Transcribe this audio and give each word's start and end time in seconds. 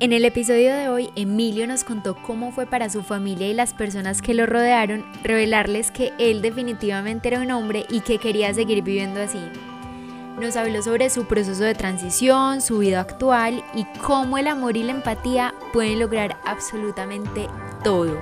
En 0.00 0.12
el 0.12 0.24
episodio 0.24 0.76
de 0.76 0.88
hoy, 0.88 1.10
Emilio 1.16 1.66
nos 1.66 1.82
contó 1.82 2.14
cómo 2.14 2.52
fue 2.52 2.66
para 2.66 2.88
su 2.88 3.02
familia 3.02 3.48
y 3.48 3.52
las 3.52 3.74
personas 3.74 4.22
que 4.22 4.32
lo 4.32 4.46
rodearon 4.46 5.04
revelarles 5.24 5.90
que 5.90 6.12
él 6.20 6.40
definitivamente 6.40 7.26
era 7.26 7.40
un 7.40 7.50
hombre 7.50 7.84
y 7.90 8.02
que 8.02 8.18
quería 8.18 8.54
seguir 8.54 8.84
viviendo 8.84 9.20
así. 9.20 9.40
Nos 10.40 10.54
habló 10.54 10.82
sobre 10.84 11.10
su 11.10 11.26
proceso 11.26 11.64
de 11.64 11.74
transición, 11.74 12.60
su 12.60 12.78
vida 12.78 13.00
actual 13.00 13.64
y 13.74 13.86
cómo 14.00 14.38
el 14.38 14.46
amor 14.46 14.76
y 14.76 14.84
la 14.84 14.92
empatía 14.92 15.52
pueden 15.72 15.98
lograr 15.98 16.36
absolutamente 16.44 17.48
todo. 17.82 18.16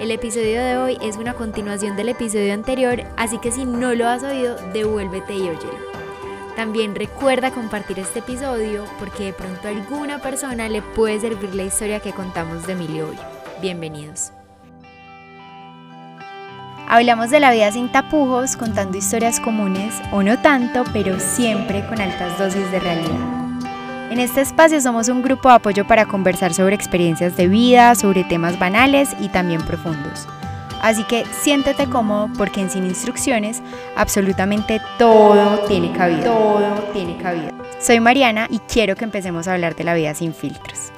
El 0.00 0.10
episodio 0.10 0.62
de 0.62 0.78
hoy 0.78 0.98
es 1.02 1.18
una 1.18 1.34
continuación 1.34 1.96
del 1.96 2.08
episodio 2.08 2.54
anterior, 2.54 3.02
así 3.18 3.36
que 3.36 3.52
si 3.52 3.66
no 3.66 3.94
lo 3.94 4.08
has 4.08 4.22
oído, 4.22 4.56
devuélvete 4.72 5.34
y 5.34 5.42
óyelo. 5.42 5.85
También 6.56 6.94
recuerda 6.94 7.50
compartir 7.50 7.98
este 7.98 8.20
episodio 8.20 8.86
porque 8.98 9.26
de 9.26 9.32
pronto 9.34 9.68
a 9.68 9.70
alguna 9.72 10.22
persona 10.22 10.70
le 10.70 10.80
puede 10.80 11.20
servir 11.20 11.54
la 11.54 11.64
historia 11.64 12.00
que 12.00 12.12
contamos 12.12 12.66
de 12.66 12.72
Emilio 12.72 13.10
hoy. 13.10 13.16
Bienvenidos. 13.60 14.32
Hablamos 16.88 17.28
de 17.28 17.40
la 17.40 17.50
vida 17.50 17.70
sin 17.72 17.92
tapujos, 17.92 18.56
contando 18.56 18.96
historias 18.96 19.38
comunes 19.38 20.00
o 20.12 20.22
no 20.22 20.40
tanto, 20.40 20.84
pero 20.94 21.20
siempre 21.20 21.86
con 21.88 22.00
altas 22.00 22.38
dosis 22.38 22.70
de 22.70 22.80
realidad. 22.80 24.10
En 24.10 24.18
este 24.18 24.40
espacio 24.40 24.80
somos 24.80 25.08
un 25.10 25.22
grupo 25.22 25.50
de 25.50 25.56
apoyo 25.56 25.86
para 25.86 26.06
conversar 26.06 26.54
sobre 26.54 26.74
experiencias 26.74 27.36
de 27.36 27.48
vida, 27.48 27.94
sobre 27.96 28.24
temas 28.24 28.58
banales 28.58 29.14
y 29.20 29.28
también 29.28 29.60
profundos. 29.60 30.26
Así 30.80 31.04
que 31.04 31.24
siéntete 31.42 31.86
cómodo 31.86 32.28
porque 32.36 32.60
en 32.60 32.70
Sin 32.70 32.84
Instrucciones 32.86 33.62
absolutamente 33.96 34.80
todo 34.98 35.60
tiene 35.66 35.92
cabida. 35.92 36.24
Todo 36.24 36.74
tiene 36.92 37.16
cabida. 37.16 37.52
Soy 37.80 38.00
Mariana 38.00 38.46
y 38.50 38.58
quiero 38.60 38.96
que 38.96 39.04
empecemos 39.04 39.48
a 39.48 39.54
hablar 39.54 39.76
de 39.76 39.84
la 39.84 39.94
vida 39.94 40.14
sin 40.14 40.34
filtros. 40.34 40.92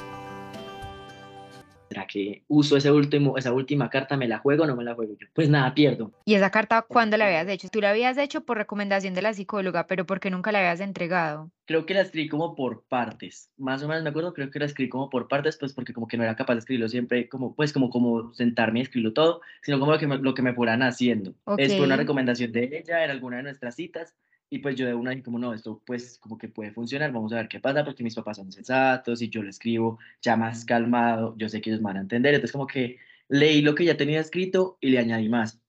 ¿Será 1.88 2.06
que 2.06 2.42
uso 2.48 2.76
ese 2.76 2.90
último, 2.90 3.38
esa 3.38 3.52
última 3.52 3.88
carta? 3.88 4.16
¿Me 4.16 4.28
la 4.28 4.38
juego 4.38 4.64
o 4.64 4.66
no 4.66 4.76
me 4.76 4.84
la 4.84 4.94
juego 4.94 5.16
yo? 5.18 5.26
Pues 5.32 5.48
nada, 5.48 5.72
pierdo. 5.72 6.12
¿Y 6.26 6.34
esa 6.34 6.50
carta 6.50 6.82
cuándo 6.82 7.16
la 7.16 7.26
habías 7.26 7.48
hecho? 7.48 7.68
Tú 7.70 7.80
la 7.80 7.90
habías 7.90 8.18
hecho 8.18 8.42
por 8.42 8.58
recomendación 8.58 9.14
de 9.14 9.22
la 9.22 9.32
psicóloga, 9.32 9.86
pero 9.86 10.04
¿por 10.04 10.20
qué 10.20 10.30
nunca 10.30 10.52
la 10.52 10.58
habías 10.58 10.80
entregado? 10.80 11.50
Creo 11.64 11.86
que 11.86 11.94
la 11.94 12.02
escribí 12.02 12.28
como 12.28 12.54
por 12.54 12.84
partes. 12.84 13.50
Más 13.56 13.82
o 13.82 13.88
menos 13.88 14.02
me 14.02 14.10
acuerdo, 14.10 14.34
creo 14.34 14.50
que 14.50 14.58
la 14.58 14.66
escribí 14.66 14.90
como 14.90 15.08
por 15.08 15.28
partes, 15.28 15.56
pues 15.56 15.72
porque 15.72 15.94
como 15.94 16.08
que 16.08 16.18
no 16.18 16.24
era 16.24 16.36
capaz 16.36 16.54
de 16.54 16.60
escribirlo 16.60 16.88
siempre, 16.88 17.28
como 17.28 17.54
pues 17.54 17.72
como, 17.72 17.88
como 17.88 18.34
sentarme 18.34 18.80
y 18.80 18.82
escribirlo 18.82 19.14
todo, 19.14 19.40
sino 19.62 19.78
como 19.78 19.92
lo 19.92 19.98
que 19.98 20.06
me, 20.06 20.18
lo 20.18 20.34
que 20.34 20.42
me 20.42 20.54
fueran 20.54 20.82
haciendo. 20.82 21.34
Es 21.56 21.74
por 21.74 21.86
una 21.86 21.96
recomendación 21.96 22.52
de 22.52 22.70
ella, 22.72 23.02
era 23.02 23.12
alguna 23.12 23.38
de 23.38 23.44
nuestras 23.44 23.74
citas, 23.76 24.14
y 24.50 24.58
pues 24.60 24.76
yo 24.76 24.86
de 24.86 24.94
una 24.94 25.10
dije 25.10 25.22
como, 25.22 25.38
no, 25.38 25.52
esto 25.52 25.82
pues 25.84 26.18
como 26.18 26.38
que 26.38 26.48
puede 26.48 26.72
funcionar, 26.72 27.12
vamos 27.12 27.32
a 27.32 27.36
ver 27.36 27.48
qué 27.48 27.60
pasa, 27.60 27.84
porque 27.84 28.02
mis 28.02 28.14
papás 28.14 28.38
son 28.38 28.50
sensatos 28.52 29.20
y 29.22 29.28
yo 29.28 29.42
lo 29.42 29.50
escribo 29.50 29.98
ya 30.22 30.36
más 30.36 30.64
calmado, 30.64 31.34
yo 31.36 31.48
sé 31.48 31.60
que 31.60 31.70
ellos 31.70 31.82
van 31.82 31.96
a 31.98 32.00
entender, 32.00 32.34
entonces 32.34 32.52
como 32.52 32.66
que 32.66 32.96
leí 33.28 33.60
lo 33.62 33.74
que 33.74 33.84
ya 33.84 33.96
tenía 33.96 34.20
escrito 34.20 34.78
y 34.80 34.90
le 34.90 34.98
añadí 34.98 35.28
más. 35.28 35.60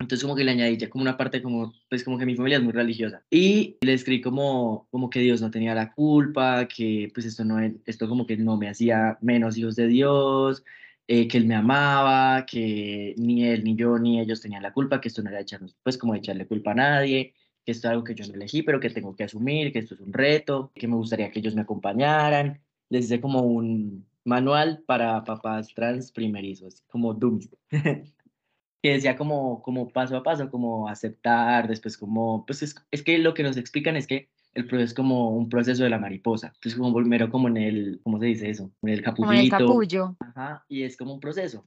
Entonces 0.00 0.24
como 0.24 0.34
que 0.36 0.44
le 0.44 0.52
añadí 0.52 0.78
ya 0.78 0.88
como 0.88 1.02
una 1.02 1.16
parte 1.16 1.42
como, 1.42 1.74
pues 1.90 2.04
como 2.04 2.18
que 2.18 2.26
mi 2.26 2.34
familia 2.34 2.58
es 2.58 2.64
muy 2.64 2.72
religiosa. 2.72 3.22
Y 3.30 3.76
le 3.82 3.92
escribí 3.92 4.22
como, 4.22 4.88
como 4.90 5.10
que 5.10 5.20
Dios 5.20 5.42
no 5.42 5.50
tenía 5.50 5.74
la 5.74 5.92
culpa, 5.92 6.66
que 6.68 7.10
pues 7.12 7.26
esto, 7.26 7.44
no, 7.44 7.58
esto 7.84 8.08
como 8.08 8.26
que 8.26 8.36
no 8.38 8.56
me 8.56 8.68
hacía 8.70 9.18
menos 9.20 9.58
hijos 9.58 9.76
de 9.76 9.88
Dios, 9.88 10.64
eh, 11.06 11.28
que 11.28 11.36
Él 11.38 11.46
me 11.46 11.54
amaba, 11.54 12.46
que 12.46 13.14
ni 13.18 13.44
Él, 13.46 13.64
ni 13.64 13.76
yo, 13.76 13.98
ni 13.98 14.20
ellos 14.20 14.40
tenían 14.40 14.62
la 14.62 14.72
culpa, 14.72 15.00
que 15.00 15.08
esto 15.08 15.22
no 15.22 15.30
era 15.30 15.40
echarnos, 15.40 15.76
pues 15.82 15.98
como 15.98 16.14
echarle 16.14 16.46
culpa 16.46 16.72
a 16.72 16.74
nadie 16.74 17.34
que 17.64 17.72
esto 17.72 17.88
es 17.88 17.92
algo 17.92 18.04
que 18.04 18.14
yo 18.14 18.26
no 18.26 18.34
elegí, 18.34 18.62
pero 18.62 18.80
que 18.80 18.90
tengo 18.90 19.14
que 19.14 19.24
asumir, 19.24 19.72
que 19.72 19.80
esto 19.80 19.94
es 19.94 20.00
un 20.00 20.12
reto, 20.12 20.72
que 20.74 20.88
me 20.88 20.96
gustaría 20.96 21.30
que 21.30 21.40
ellos 21.40 21.54
me 21.54 21.62
acompañaran. 21.62 22.60
Les 22.88 23.06
hice 23.06 23.20
como 23.20 23.42
un 23.42 24.06
manual 24.24 24.82
para 24.86 25.24
papás 25.24 25.74
trans 25.74 26.12
primerizos, 26.12 26.82
como 26.88 27.14
dummies, 27.14 27.50
que 27.70 28.92
decía 28.92 29.16
como, 29.16 29.62
como 29.62 29.88
paso 29.88 30.16
a 30.16 30.22
paso, 30.22 30.50
como 30.50 30.88
aceptar, 30.88 31.68
después 31.68 31.96
como, 31.96 32.44
pues 32.46 32.62
es, 32.62 32.74
es 32.90 33.02
que 33.02 33.18
lo 33.18 33.34
que 33.34 33.42
nos 33.42 33.56
explican 33.56 33.96
es 33.96 34.06
que 34.06 34.28
el 34.54 34.66
proceso 34.66 34.84
es 34.84 34.94
como 34.94 35.30
un 35.30 35.48
proceso 35.48 35.84
de 35.84 35.90
la 35.90 35.98
mariposa. 35.98 36.48
Entonces, 36.54 36.76
como 36.76 36.94
primero 36.94 37.30
como 37.30 37.48
en 37.48 37.56
el, 37.56 38.00
¿cómo 38.02 38.18
se 38.18 38.26
dice 38.26 38.50
eso? 38.50 38.70
En 38.82 38.88
el 38.88 39.02
capullito. 39.02 39.26
Como 39.26 39.32
en 39.32 39.44
el 39.44 39.50
capullo. 39.50 40.16
Ajá, 40.20 40.64
y 40.68 40.82
es 40.82 40.96
como 40.96 41.14
un 41.14 41.20
proceso. 41.20 41.66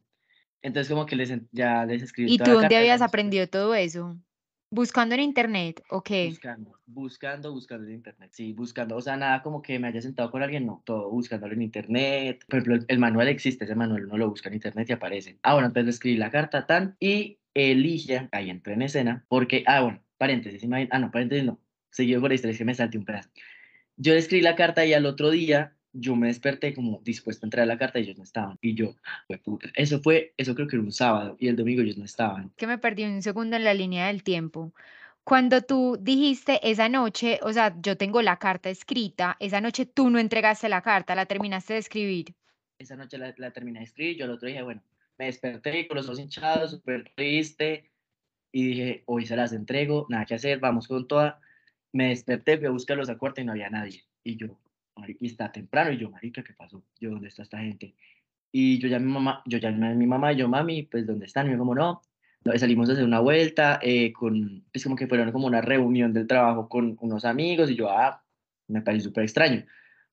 Entonces, 0.61 0.91
como 0.91 1.05
que 1.05 1.15
les, 1.15 1.31
ya 1.51 1.85
les 1.85 2.01
escribí. 2.03 2.33
¿Y 2.33 2.37
tú 2.37 2.51
dónde 2.51 2.75
habías 2.75 3.01
aprendido 3.01 3.47
todo 3.47 3.73
eso? 3.75 4.17
¿Buscando 4.73 5.13
en 5.13 5.21
internet 5.21 5.83
o 5.91 6.01
qué? 6.01 6.29
Buscando, 6.29 6.79
buscando, 6.87 7.51
buscando 7.53 7.85
en 7.85 7.93
internet. 7.93 8.31
Sí, 8.33 8.53
buscando. 8.53 8.95
O 8.95 9.01
sea, 9.01 9.15
nada 9.15 9.43
como 9.43 9.61
que 9.61 9.77
me 9.77 9.87
haya 9.87 10.01
sentado 10.01 10.31
con 10.31 10.41
alguien, 10.41 10.65
no. 10.65 10.81
Todo 10.83 11.11
buscándolo 11.11 11.53
en 11.53 11.61
internet. 11.61 12.43
Por 12.49 12.57
ejemplo, 12.57 12.83
el, 12.87 12.97
manual 12.97 13.27
existe, 13.27 13.65
ese 13.65 13.75
manual 13.75 14.05
uno 14.07 14.17
lo 14.17 14.29
busca 14.31 14.49
en 14.49 14.55
internet 14.55 14.89
y 14.89 14.93
aparece. 14.93 15.37
Ah, 15.43 15.53
bueno, 15.53 15.67
entonces 15.67 15.93
escribí 15.93 16.17
la 16.17 16.31
carta 16.31 16.65
tan 16.65 16.95
y 16.99 17.37
elige, 17.53 18.27
ahí 18.31 18.49
entré 18.49 18.73
en 18.73 18.81
escena, 18.81 19.23
porque, 19.27 19.63
ah, 19.67 19.81
bueno, 19.81 20.03
paréntesis, 20.17 20.67
ah, 20.89 20.97
no, 20.97 21.11
paréntesis 21.11 21.45
no. 21.45 21.59
Seguido 21.91 22.19
por 22.19 22.31
la 22.31 22.35
historia, 22.35 22.53
es 22.53 22.57
que 22.57 22.65
me 22.65 22.73
salté 22.73 22.97
un 22.97 23.05
pedazo. 23.05 23.29
Yo 23.97 24.15
escribí 24.15 24.41
la 24.41 24.55
carta 24.55 24.83
y 24.87 24.93
al 24.93 25.05
otro 25.05 25.29
día 25.29 25.75
yo 25.93 26.15
me 26.15 26.27
desperté 26.27 26.73
como 26.73 26.99
dispuesto 27.03 27.45
a 27.45 27.47
entrar 27.47 27.63
a 27.63 27.67
la 27.67 27.77
carta 27.77 27.99
y 27.99 28.03
ellos 28.03 28.17
no 28.17 28.23
estaban. 28.23 28.57
Y 28.61 28.73
yo, 28.73 28.95
puta. 29.43 29.69
Eso 29.75 30.01
fue, 30.01 30.33
eso 30.37 30.55
creo 30.55 30.67
que 30.67 30.75
era 30.75 30.83
un 30.83 30.91
sábado 30.91 31.37
y 31.39 31.47
el 31.47 31.55
domingo 31.55 31.81
ellos 31.81 31.97
no 31.97 32.05
estaban. 32.05 32.51
Que 32.57 32.67
me 32.67 32.77
perdí 32.77 33.03
un 33.03 33.21
segundo 33.21 33.55
en 33.55 33.63
la 33.63 33.73
línea 33.73 34.07
del 34.07 34.23
tiempo. 34.23 34.73
Cuando 35.23 35.61
tú 35.61 35.97
dijiste 36.01 36.59
esa 36.69 36.89
noche, 36.89 37.39
o 37.43 37.53
sea, 37.53 37.75
yo 37.81 37.95
tengo 37.95 38.21
la 38.21 38.37
carta 38.37 38.69
escrita, 38.69 39.37
esa 39.39 39.61
noche 39.61 39.85
tú 39.85 40.09
no 40.09 40.19
entregaste 40.19 40.67
la 40.67 40.81
carta, 40.81 41.15
la 41.15 41.25
terminaste 41.25 41.73
de 41.73 41.79
escribir. 41.79 42.35
Esa 42.77 42.97
noche 42.97 43.17
la, 43.17 43.33
la 43.37 43.51
terminé 43.51 43.79
de 43.79 43.85
escribir, 43.85 44.17
yo 44.17 44.25
el 44.25 44.31
otro 44.31 44.47
dije, 44.47 44.61
bueno, 44.63 44.83
me 45.17 45.25
desperté 45.25 45.87
con 45.87 45.95
los 45.95 46.07
ojos 46.07 46.19
hinchados, 46.19 46.71
súper 46.71 47.09
triste, 47.15 47.89
y 48.51 48.67
dije, 48.67 49.03
hoy 49.05 49.25
se 49.25 49.35
las 49.35 49.53
entrego, 49.53 50.05
nada 50.09 50.25
que 50.25 50.35
hacer, 50.35 50.59
vamos 50.59 50.87
con 50.87 51.07
toda. 51.07 51.39
Me 51.91 52.09
desperté, 52.09 52.57
fui 52.57 52.67
a 52.67 52.71
buscarlos 52.71 53.09
a 53.09 53.17
cuarto 53.17 53.41
y 53.41 53.45
no 53.45 53.51
había 53.51 53.69
nadie. 53.69 54.03
Y 54.23 54.35
yo, 54.35 54.59
y 55.19 55.27
está 55.27 55.51
temprano, 55.51 55.91
y 55.91 55.97
yo, 55.97 56.09
marica, 56.09 56.43
¿qué 56.43 56.53
pasó? 56.53 56.83
Yo, 56.99 57.11
¿dónde 57.11 57.27
está 57.27 57.43
esta 57.43 57.59
gente? 57.59 57.95
Y 58.51 58.79
yo 58.79 58.87
ya 58.87 58.99
mi 58.99 59.11
mamá, 59.11 59.41
yo 59.45 59.57
ya 59.57 59.69
a 59.69 59.71
mi 59.71 60.07
mamá, 60.07 60.33
y 60.33 60.37
yo, 60.37 60.47
mami, 60.47 60.83
pues, 60.83 61.05
¿dónde 61.05 61.25
están? 61.25 61.47
Y 61.47 61.51
yo, 61.51 61.57
como, 61.57 61.75
no, 61.75 62.01
salimos 62.55 62.89
a 62.89 62.93
hacer 62.93 63.05
una 63.05 63.19
vuelta, 63.19 63.79
eh, 63.81 64.13
con, 64.13 64.63
pues, 64.71 64.83
como 64.83 64.95
que 64.95 65.07
fueron 65.07 65.31
como 65.31 65.47
una 65.47 65.61
reunión 65.61 66.13
del 66.13 66.27
trabajo 66.27 66.69
con 66.69 66.97
unos 67.01 67.25
amigos, 67.25 67.71
y 67.71 67.75
yo, 67.75 67.89
ah, 67.89 68.23
me 68.67 68.81
parece 68.81 69.05
súper 69.05 69.23
extraño. 69.23 69.65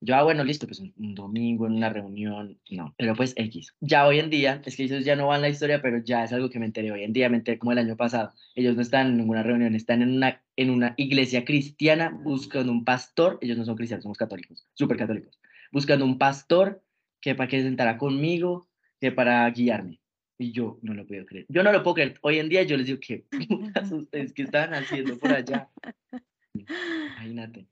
Yo, 0.03 0.17
ah, 0.17 0.23
bueno, 0.23 0.45
listo, 0.45 0.67
pues 0.67 0.81
un, 0.81 1.15
domingo 1.15 1.67
en 1.67 1.75
una 1.75 1.91
reunión, 1.91 2.59
no, 2.71 2.95
pero 2.97 3.15
pues 3.15 3.35
X. 3.37 3.75
Ya 3.81 4.07
hoy 4.07 4.19
en 4.19 4.31
día, 4.31 4.63
es 4.65 4.75
que 4.75 4.85
ellos 4.85 5.05
ya 5.05 5.15
no 5.15 5.27
van 5.27 5.43
la 5.43 5.51
historia, 5.51 5.83
pero 5.83 5.99
ya 5.99 6.25
es 6.25 6.33
algo 6.33 6.49
que 6.49 6.59
me 6.59 6.65
enteré 6.65 6.91
hoy 6.91 7.05
en 7.05 7.13
día, 7.13 7.29
me 7.29 7.37
enteré 7.37 7.59
como 7.59 7.73
el 7.73 7.79
año 7.79 7.99
pasado. 7.99 8.33
Ellos 8.55 8.77
no 8.77 8.83
están 8.83 9.09
en 9.09 9.19
ninguna 9.19 9.43
reunión, 9.43 9.75
están 9.75 10.01
en 10.01 10.17
una, 10.17 10.43
en 10.57 10.71
una 10.71 10.95
iglesia 10.97 11.45
cristiana 11.45 12.19
buscando 12.25 12.73
un 12.73 12.83
pastor, 12.83 13.39
ellos 13.43 13.59
no 13.59 13.67
son 13.67 13.77
cristianos, 13.77 14.05
somos 14.05 14.17
católicos, 14.17 14.67
súper 14.73 14.97
católicos, 14.97 15.39
buscando 15.71 16.07
un 16.07 16.17
pastor 16.17 16.83
que 17.21 17.35
para 17.35 17.49
que 17.49 17.59
se 17.59 17.65
sentara 17.65 17.99
conmigo, 17.99 18.69
que 19.01 19.13
para 19.13 19.51
guiarme. 19.51 20.01
Y 20.39 20.53
yo 20.53 20.79
no 20.81 20.95
lo 20.95 21.07
puedo 21.07 21.27
creer. 21.27 21.45
Yo 21.51 21.63
no 21.63 21.73
lo 21.73 21.83
puedo 21.83 21.97
creer. 21.97 22.19
Hoy 22.23 22.39
en 22.39 22.49
día 22.49 22.63
yo 22.63 22.79
les 22.79 22.87
digo, 22.87 23.01
¿qué 23.07 23.27
putas 23.47 23.93
ustedes 23.93 24.33
que 24.33 24.43
están 24.45 24.73
haciendo 24.73 25.19
por 25.19 25.31
allá? 25.31 25.69
Imagínate 26.55 27.69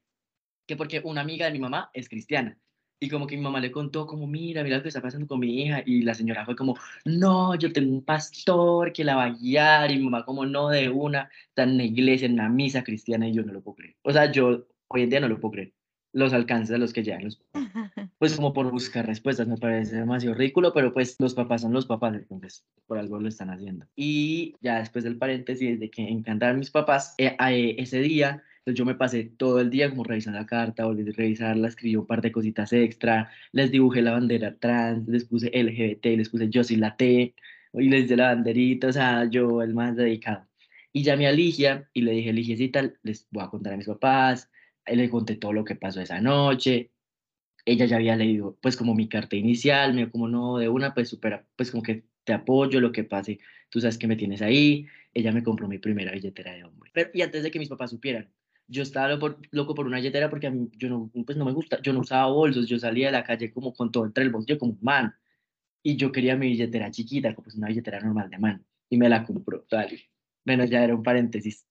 que 0.68 0.76
porque 0.76 1.00
una 1.02 1.22
amiga 1.22 1.46
de 1.46 1.52
mi 1.52 1.58
mamá 1.58 1.90
es 1.94 2.08
cristiana. 2.08 2.56
Y 3.00 3.08
como 3.08 3.26
que 3.26 3.36
mi 3.36 3.42
mamá 3.42 3.60
le 3.60 3.70
contó 3.70 4.06
como, 4.06 4.26
mira, 4.26 4.62
mira 4.62 4.76
lo 4.76 4.82
que 4.82 4.88
está 4.88 5.00
pasando 5.00 5.26
con 5.26 5.40
mi 5.40 5.62
hija. 5.62 5.82
Y 5.86 6.02
la 6.02 6.14
señora 6.14 6.44
fue 6.44 6.56
como, 6.56 6.76
no, 7.04 7.54
yo 7.54 7.72
tengo 7.72 7.92
un 7.92 8.04
pastor 8.04 8.92
que 8.92 9.04
la 9.04 9.16
va 9.16 9.24
a 9.24 9.30
guiar. 9.30 9.90
Y 9.90 9.96
mi 9.96 10.04
mamá 10.04 10.24
como, 10.24 10.44
no, 10.44 10.68
de 10.68 10.88
una, 10.88 11.30
está 11.48 11.62
en 11.62 11.76
la 11.78 11.84
iglesia, 11.84 12.26
en 12.26 12.34
una 12.34 12.48
misa 12.48 12.82
cristiana. 12.82 13.28
Y 13.28 13.34
yo 13.34 13.42
no 13.44 13.52
lo 13.52 13.62
puedo 13.62 13.76
creer. 13.76 13.96
O 14.02 14.12
sea, 14.12 14.30
yo 14.30 14.66
hoy 14.88 15.02
en 15.02 15.10
día 15.10 15.20
no 15.20 15.28
lo 15.28 15.40
puedo 15.40 15.52
creer. 15.52 15.72
Los 16.12 16.32
alcances 16.32 16.74
a 16.74 16.78
los 16.78 16.92
que 16.92 17.04
llegan 17.04 17.24
los 17.24 17.40
Pues 18.18 18.34
como 18.34 18.52
por 18.52 18.70
buscar 18.70 19.06
respuestas, 19.06 19.46
me 19.46 19.58
parece 19.58 19.96
demasiado 19.96 20.34
ridículo, 20.34 20.72
pero 20.74 20.92
pues 20.92 21.16
los 21.20 21.34
papás 21.34 21.60
son 21.60 21.72
los 21.72 21.86
papás, 21.86 22.14
entonces 22.14 22.64
por 22.86 22.98
algo 22.98 23.20
lo 23.20 23.28
están 23.28 23.50
haciendo. 23.50 23.86
Y 23.94 24.56
ya 24.60 24.80
después 24.80 25.04
del 25.04 25.18
paréntesis 25.18 25.78
de 25.78 25.90
que 25.90 26.02
encantaron 26.02 26.58
mis 26.58 26.70
papás, 26.70 27.14
eh, 27.18 27.36
eh, 27.38 27.76
ese 27.78 28.00
día 28.00 28.42
yo 28.72 28.84
me 28.84 28.94
pasé 28.94 29.24
todo 29.24 29.60
el 29.60 29.70
día 29.70 29.90
como 29.90 30.04
revisando 30.04 30.38
la 30.38 30.46
carta, 30.46 30.84
volví 30.86 31.08
a 31.08 31.12
revisarla, 31.12 31.68
escribí 31.68 31.96
un 31.96 32.06
par 32.06 32.22
de 32.22 32.32
cositas 32.32 32.72
extra, 32.72 33.30
les 33.52 33.70
dibujé 33.70 34.02
la 34.02 34.12
bandera 34.12 34.56
trans, 34.56 35.08
les 35.08 35.24
puse 35.24 35.50
LGBT, 35.52 36.16
les 36.16 36.28
puse 36.28 36.48
yo 36.50 36.64
soy 36.64 36.76
la 36.76 36.96
T, 36.96 37.34
y 37.74 37.88
les 37.88 38.08
di 38.08 38.16
la 38.16 38.34
banderita, 38.34 38.88
o 38.88 38.92
sea, 38.92 39.28
yo 39.30 39.62
el 39.62 39.74
más 39.74 39.96
dedicado. 39.96 40.46
Y 40.92 41.02
llamé 41.02 41.26
a 41.26 41.32
Ligia 41.32 41.88
y 41.92 42.02
le 42.02 42.12
dije, 42.12 42.32
Ligia, 42.32 42.56
les 43.02 43.26
voy 43.30 43.44
a 43.44 43.48
contar 43.48 43.74
a 43.74 43.76
mis 43.76 43.86
papás, 43.86 44.50
le 44.86 45.10
conté 45.10 45.36
todo 45.36 45.52
lo 45.52 45.64
que 45.64 45.76
pasó 45.76 46.00
esa 46.00 46.20
noche. 46.20 46.90
Ella 47.64 47.84
ya 47.86 47.96
había 47.96 48.16
leído, 48.16 48.56
pues, 48.62 48.76
como 48.76 48.94
mi 48.94 49.08
carta 49.08 49.36
inicial, 49.36 49.92
me 49.92 50.00
dijo, 50.00 50.12
como 50.12 50.28
no, 50.28 50.58
de 50.58 50.68
una, 50.68 50.94
pues, 50.94 51.10
supera, 51.10 51.46
pues, 51.56 51.70
como 51.70 51.82
que 51.82 52.04
te 52.24 52.32
apoyo, 52.32 52.80
lo 52.80 52.92
que 52.92 53.04
pase, 53.04 53.38
tú 53.68 53.80
sabes 53.80 53.98
que 53.98 54.06
me 54.06 54.16
tienes 54.16 54.42
ahí. 54.42 54.86
Ella 55.12 55.32
me 55.32 55.42
compró 55.42 55.68
mi 55.68 55.78
primera 55.78 56.12
billetera 56.12 56.54
de 56.54 56.64
hombre. 56.64 56.90
Pero, 56.94 57.10
y 57.12 57.22
antes 57.22 57.42
de 57.42 57.50
que 57.50 57.58
mis 57.58 57.68
papás 57.68 57.90
supieran, 57.90 58.30
yo 58.68 58.82
estaba 58.82 59.08
loco, 59.08 59.36
loco 59.50 59.74
por 59.74 59.86
una 59.86 59.96
billetera 59.96 60.28
porque 60.30 60.46
a 60.46 60.50
mí, 60.50 60.68
yo 60.76 60.88
no, 60.88 61.10
pues 61.24 61.36
no 61.36 61.44
me 61.44 61.52
gusta, 61.52 61.80
yo 61.82 61.92
no 61.92 62.00
usaba 62.00 62.26
bolsos, 62.26 62.68
yo 62.68 62.78
salía 62.78 63.06
de 63.06 63.12
la 63.12 63.24
calle 63.24 63.50
como 63.50 63.72
con 63.72 63.90
todo 63.90 64.04
entre 64.04 64.24
el 64.24 64.30
bolsillo 64.30 64.58
como 64.58 64.72
un 64.72 64.78
man. 64.82 65.14
Y 65.82 65.96
yo 65.96 66.12
quería 66.12 66.36
mi 66.36 66.48
billetera 66.48 66.90
chiquita, 66.90 67.34
como 67.34 67.44
pues 67.44 67.56
una 67.56 67.68
billetera 67.68 68.00
normal 68.00 68.28
de 68.28 68.38
mano. 68.38 68.64
Y 68.90 68.98
me 68.98 69.08
la 69.08 69.24
compró, 69.24 69.62
tal. 69.68 69.98
Bueno, 70.44 70.64
ya 70.64 70.84
era 70.84 70.94
un 70.94 71.02
paréntesis. 71.02 71.66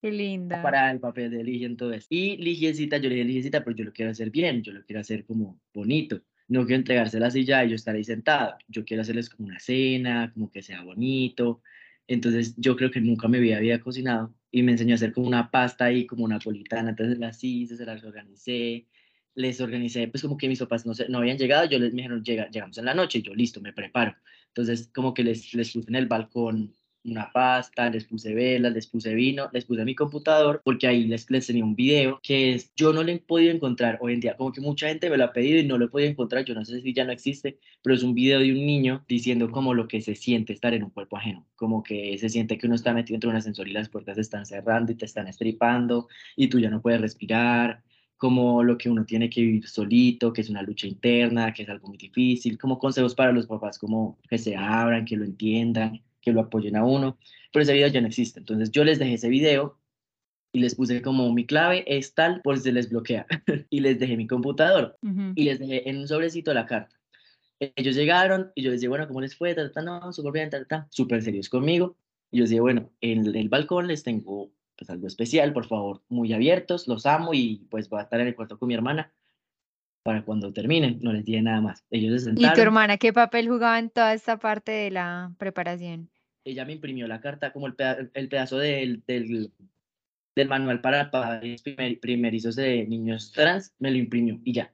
Qué 0.00 0.12
linda. 0.12 0.62
Para 0.62 0.90
el 0.90 1.00
papel 1.00 1.30
de 1.30 1.42
Ligia, 1.42 1.66
entonces. 1.66 2.06
Y 2.08 2.36
Ligiecita, 2.36 2.98
yo 2.98 3.08
le 3.08 3.16
dije 3.16 3.26
Ligiecita, 3.26 3.64
pero 3.64 3.76
yo 3.76 3.84
lo 3.84 3.92
quiero 3.92 4.10
hacer 4.10 4.30
bien, 4.30 4.62
yo 4.62 4.72
lo 4.72 4.84
quiero 4.84 5.00
hacer 5.00 5.26
como 5.26 5.60
bonito. 5.74 6.22
No 6.48 6.64
quiero 6.64 6.78
entregarse 6.80 7.18
la 7.18 7.30
silla 7.30 7.64
y 7.64 7.70
yo 7.70 7.76
estar 7.76 7.94
ahí 7.94 8.04
sentado. 8.04 8.56
Yo 8.68 8.84
quiero 8.84 9.02
hacerles 9.02 9.30
como 9.30 9.48
una 9.48 9.58
cena, 9.58 10.32
como 10.32 10.50
que 10.50 10.62
sea 10.62 10.82
bonito. 10.82 11.62
Entonces 12.06 12.54
yo 12.56 12.76
creo 12.76 12.90
que 12.90 13.00
nunca 13.00 13.28
me 13.28 13.38
había, 13.38 13.58
había 13.58 13.80
cocinado 13.80 14.34
y 14.50 14.62
me 14.62 14.72
enseñó 14.72 14.94
a 14.94 14.96
hacer 14.96 15.12
como 15.12 15.26
una 15.26 15.50
pasta 15.50 15.86
ahí, 15.86 16.06
como 16.06 16.26
napolitana. 16.28 16.90
Entonces 16.90 17.18
las 17.18 17.42
hice, 17.44 17.76
se 17.76 17.86
las 17.86 18.02
organicé, 18.04 18.86
les 19.34 19.60
organicé, 19.60 20.08
pues 20.08 20.22
como 20.22 20.36
que 20.36 20.48
mis 20.48 20.58
papás 20.58 20.86
no, 20.86 20.92
no 21.08 21.18
habían 21.18 21.38
llegado, 21.38 21.66
yo 21.66 21.78
les 21.78 21.92
me 21.92 22.02
dijeron, 22.02 22.24
Llega, 22.24 22.48
llegamos 22.50 22.78
en 22.78 22.84
la 22.86 22.94
noche, 22.94 23.18
y 23.18 23.22
yo 23.22 23.34
listo, 23.34 23.60
me 23.60 23.72
preparo. 23.72 24.16
Entonces 24.48 24.90
como 24.94 25.14
que 25.14 25.24
les, 25.24 25.54
les 25.54 25.72
puse 25.72 25.88
en 25.88 25.96
el 25.96 26.06
balcón 26.06 26.74
una 27.04 27.30
pasta, 27.32 27.90
les 27.90 28.04
puse 28.04 28.34
velas, 28.34 28.72
les 28.72 28.86
puse 28.86 29.14
vino, 29.14 29.48
les 29.52 29.64
puse 29.64 29.84
mi 29.84 29.94
computador, 29.94 30.60
porque 30.64 30.86
ahí 30.86 31.04
les, 31.04 31.30
les 31.30 31.46
tenía 31.46 31.64
un 31.64 31.74
video 31.74 32.20
que 32.22 32.54
es, 32.54 32.72
yo 32.76 32.92
no 32.92 33.02
le 33.02 33.14
he 33.14 33.18
podido 33.18 33.52
encontrar 33.52 33.98
hoy 34.00 34.14
en 34.14 34.20
día, 34.20 34.36
como 34.36 34.52
que 34.52 34.60
mucha 34.60 34.88
gente 34.88 35.10
me 35.10 35.16
lo 35.16 35.24
ha 35.24 35.32
pedido 35.32 35.58
y 35.58 35.66
no 35.66 35.78
lo 35.78 35.86
he 35.86 35.88
podido 35.88 36.10
encontrar, 36.10 36.44
yo 36.44 36.54
no 36.54 36.64
sé 36.64 36.80
si 36.80 36.92
ya 36.92 37.04
no 37.04 37.12
existe, 37.12 37.58
pero 37.82 37.94
es 37.94 38.02
un 38.02 38.14
video 38.14 38.40
de 38.40 38.52
un 38.52 38.66
niño 38.66 39.04
diciendo 39.08 39.50
como 39.50 39.74
lo 39.74 39.88
que 39.88 40.00
se 40.00 40.14
siente 40.14 40.52
estar 40.52 40.74
en 40.74 40.84
un 40.84 40.90
cuerpo 40.90 41.16
ajeno, 41.16 41.46
como 41.56 41.82
que 41.82 42.16
se 42.18 42.28
siente 42.28 42.58
que 42.58 42.66
uno 42.66 42.76
está 42.76 42.92
metido 42.92 43.14
entre 43.16 43.30
un 43.30 43.36
ascensor 43.36 43.68
y 43.68 43.72
las 43.72 43.88
puertas 43.88 44.16
se 44.16 44.22
están 44.22 44.46
cerrando 44.46 44.92
y 44.92 44.96
te 44.96 45.06
están 45.06 45.28
estripando 45.28 46.08
y 46.36 46.48
tú 46.48 46.58
ya 46.60 46.70
no 46.70 46.82
puedes 46.82 47.00
respirar, 47.00 47.82
como 48.20 48.62
lo 48.62 48.76
que 48.76 48.90
uno 48.90 49.06
tiene 49.06 49.30
que 49.30 49.40
vivir 49.40 49.66
solito, 49.66 50.30
que 50.32 50.42
es 50.42 50.50
una 50.50 50.62
lucha 50.62 50.86
interna, 50.86 51.54
que 51.54 51.62
es 51.62 51.68
algo 51.70 51.88
muy 51.88 51.96
difícil, 51.96 52.58
como 52.58 52.78
consejos 52.78 53.14
para 53.14 53.32
los 53.32 53.46
papás, 53.46 53.78
como 53.78 54.18
que 54.28 54.36
se 54.36 54.54
abran, 54.56 55.06
que 55.06 55.16
lo 55.16 55.24
entiendan, 55.24 56.02
que 56.20 56.32
lo 56.32 56.40
apoyen 56.40 56.76
a 56.76 56.84
uno, 56.84 57.18
pero 57.52 57.62
ese 57.62 57.72
video 57.72 57.88
ya 57.88 58.00
no 58.00 58.08
existe. 58.08 58.40
Entonces 58.40 58.70
yo 58.70 58.84
les 58.84 58.98
dejé 58.98 59.14
ese 59.14 59.28
video 59.28 59.78
y 60.52 60.60
les 60.60 60.74
puse 60.74 61.00
como 61.02 61.32
mi 61.32 61.46
clave 61.46 61.84
es 61.86 62.14
tal 62.14 62.40
por 62.42 62.56
si 62.56 62.64
se 62.64 62.72
les 62.72 62.90
bloquea 62.90 63.26
y 63.70 63.80
les 63.80 63.98
dejé 63.98 64.16
mi 64.16 64.26
computador 64.26 64.96
y 65.34 65.44
les 65.44 65.58
dejé 65.58 65.88
en 65.88 65.98
un 65.98 66.08
sobrecito 66.08 66.52
la 66.54 66.66
carta. 66.66 66.96
Ellos 67.58 67.94
llegaron 67.94 68.52
y 68.54 68.62
yo 68.62 68.70
les 68.70 68.80
dije, 68.80 68.88
bueno, 68.88 69.06
¿cómo 69.06 69.20
les 69.20 69.36
fue? 69.36 69.54
Ta, 69.54 69.82
no, 69.82 70.12
súper 70.12 70.32
bien, 70.32 70.50
súper 70.88 71.22
serios 71.22 71.48
conmigo. 71.48 71.96
Y 72.30 72.38
yo 72.38 72.42
les 72.42 72.50
dije, 72.50 72.60
bueno, 72.60 72.90
en 73.00 73.26
el 73.34 73.48
balcón 73.48 73.86
les 73.86 74.02
tengo 74.02 74.50
pues 74.76 74.88
algo 74.88 75.06
especial, 75.06 75.52
por 75.52 75.66
favor, 75.66 76.02
muy 76.08 76.32
abiertos, 76.32 76.88
los 76.88 77.04
amo 77.04 77.34
y 77.34 77.66
pues 77.70 77.90
voy 77.90 78.00
a 78.00 78.04
estar 78.04 78.18
en 78.18 78.28
el 78.28 78.34
cuarto 78.34 78.58
con 78.58 78.68
mi 78.68 78.74
hermana 78.74 79.12
para 80.02 80.24
cuando 80.24 80.52
terminen, 80.52 80.98
no 81.02 81.12
les 81.12 81.24
dije 81.24 81.42
nada 81.42 81.60
más. 81.60 81.84
Ellos 81.90 82.24
se 82.24 82.30
¿Y 82.30 82.52
tu 82.52 82.60
hermana 82.60 82.96
qué 82.96 83.12
papel 83.12 83.48
jugaba 83.48 83.78
en 83.78 83.90
toda 83.90 84.14
esta 84.14 84.38
parte 84.38 84.72
de 84.72 84.90
la 84.90 85.32
preparación? 85.38 86.10
Ella 86.44 86.64
me 86.64 86.72
imprimió 86.72 87.06
la 87.06 87.20
carta 87.20 87.52
como 87.52 87.66
el, 87.66 87.74
el 88.14 88.28
pedazo 88.28 88.58
del, 88.58 89.02
del, 89.06 89.52
del, 90.34 90.48
manual 90.48 90.80
para 90.80 91.10
padres 91.10 91.62
primerizos 92.00 92.56
de 92.56 92.86
niños 92.86 93.32
trans, 93.32 93.74
me 93.78 93.90
lo 93.90 93.98
imprimió 93.98 94.40
y 94.44 94.54
ya. 94.54 94.72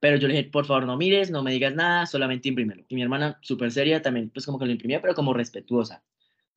Pero 0.00 0.16
yo 0.16 0.28
le 0.28 0.34
dije, 0.34 0.50
por 0.50 0.64
favor, 0.64 0.86
no 0.86 0.96
mires, 0.96 1.32
no 1.32 1.42
me 1.42 1.50
digas 1.50 1.74
nada, 1.74 2.06
solamente 2.06 2.48
imprímelo. 2.48 2.84
Y 2.88 2.94
mi 2.94 3.02
hermana, 3.02 3.38
súper 3.42 3.72
seria, 3.72 4.00
también, 4.00 4.30
pues 4.30 4.46
como 4.46 4.58
que 4.60 4.66
lo 4.66 4.70
imprimía, 4.70 5.02
pero 5.02 5.14
como 5.14 5.34
respetuosa 5.34 6.04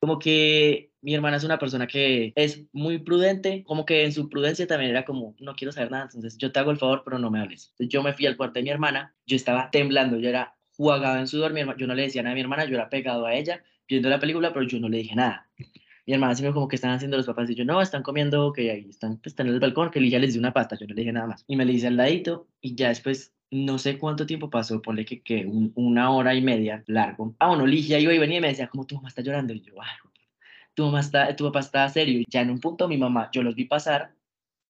como 0.02 0.18
que 0.18 0.92
mi 1.02 1.14
hermana 1.14 1.38
es 1.38 1.44
una 1.44 1.60
persona 1.60 1.86
que 1.86 2.34
es 2.36 2.66
muy 2.74 2.98
prudente, 2.98 3.64
como 3.64 3.86
que 3.86 4.04
en 4.04 4.12
su 4.12 4.30
prudencia 4.30 4.66
también 4.66 4.90
era 4.90 5.06
como, 5.06 5.36
no 5.40 5.56
quiero 5.56 5.72
saber 5.72 5.92
nada, 5.92 6.06
entonces 6.06 6.38
yo 6.40 6.52
te 6.52 6.60
hago 6.60 6.72
el 6.72 6.78
favor, 6.78 7.04
pero 7.06 7.20
no 7.20 7.30
me 7.30 7.40
hables. 7.40 7.68
Entonces 7.72 7.90
yo 7.90 8.02
me 8.02 8.14
fui 8.14 8.26
al 8.26 8.36
cuarto 8.36 8.56
de 8.56 8.64
mi 8.64 8.72
hermana, 8.72 9.16
yo 9.28 9.36
estaba 9.36 9.70
temblando, 9.70 10.18
yo 10.18 10.28
era 10.28 10.56
jugado 10.76 11.20
en 11.20 11.28
sudor, 11.28 11.54
mi 11.54 11.62
yo 11.78 11.86
no 11.86 11.94
le 11.94 12.04
decía 12.04 12.24
nada 12.24 12.32
a 12.32 12.36
mi 12.36 12.42
hermana, 12.42 12.66
yo 12.66 12.76
era 12.76 12.90
pegado 12.90 13.28
a 13.28 13.36
ella 13.36 13.64
viendo 13.88 14.10
la 14.10 14.20
película, 14.20 14.52
pero 14.54 14.66
yo 14.66 14.80
no 14.80 14.90
le 14.90 14.98
dije 14.98 15.16
nada. 15.16 15.48
Mi 16.08 16.14
hermana 16.14 16.34
se 16.34 16.42
me 16.42 16.52
como 16.52 16.68
que 16.68 16.78
están 16.78 16.92
haciendo 16.92 17.18
los 17.18 17.28
papás 17.28 17.48
y 17.52 17.56
yo, 17.56 17.64
no, 17.64 17.80
están 17.80 18.02
comiendo, 18.02 18.52
que 18.54 18.72
ahí 18.72 18.88
están, 18.90 19.18
pues, 19.18 19.34
están 19.34 19.48
en 19.48 19.54
el 19.54 19.60
balcón, 19.60 19.92
que 19.92 20.00
ella 20.00 20.18
les 20.18 20.34
dio 20.34 20.40
una 20.40 20.52
pasta, 20.52 20.76
yo 20.80 20.88
no 20.88 20.96
le 20.96 21.02
dije 21.02 21.14
nada 21.14 21.28
más. 21.28 21.46
Y 21.48 21.56
me 21.56 21.64
le 21.64 21.74
hice 21.74 21.88
al 21.88 21.98
ladito 21.98 22.48
y 22.60 22.74
ya 22.74 22.88
después 22.88 23.36
no 23.52 23.78
sé 23.78 23.98
cuánto 23.98 24.26
tiempo 24.26 24.50
pasó, 24.50 24.82
ponle 24.82 25.06
que, 25.06 25.22
que 25.22 25.46
una 25.46 26.10
hora 26.12 26.34
y 26.34 26.42
media 26.42 26.84
largo. 26.88 27.36
Ah, 27.40 27.50
bueno, 27.50 27.68
Ligia 27.68 28.00
iba 28.00 28.14
y 28.14 28.18
venía 28.18 28.38
y 28.38 28.42
me 28.42 28.48
decía, 28.48 28.70
como 28.70 28.88
tu 28.88 28.96
mamá 28.96 29.10
está 29.10 29.22
llorando. 29.22 29.54
Y 29.54 29.62
yo, 29.62 29.74
ay, 29.82 29.90
tu, 30.74 30.86
mamá 30.86 31.02
está, 31.02 31.36
tu 31.36 31.46
papá 31.46 31.60
estaba 31.60 31.90
serio. 31.90 32.22
Y 32.22 32.26
ya 32.30 32.42
en 32.42 32.50
un 32.50 32.60
punto 32.60 32.88
mi 32.88 32.98
mamá, 32.98 33.30
yo 33.34 33.44
los 33.44 33.54
vi 33.56 33.66
pasar, 33.66 34.16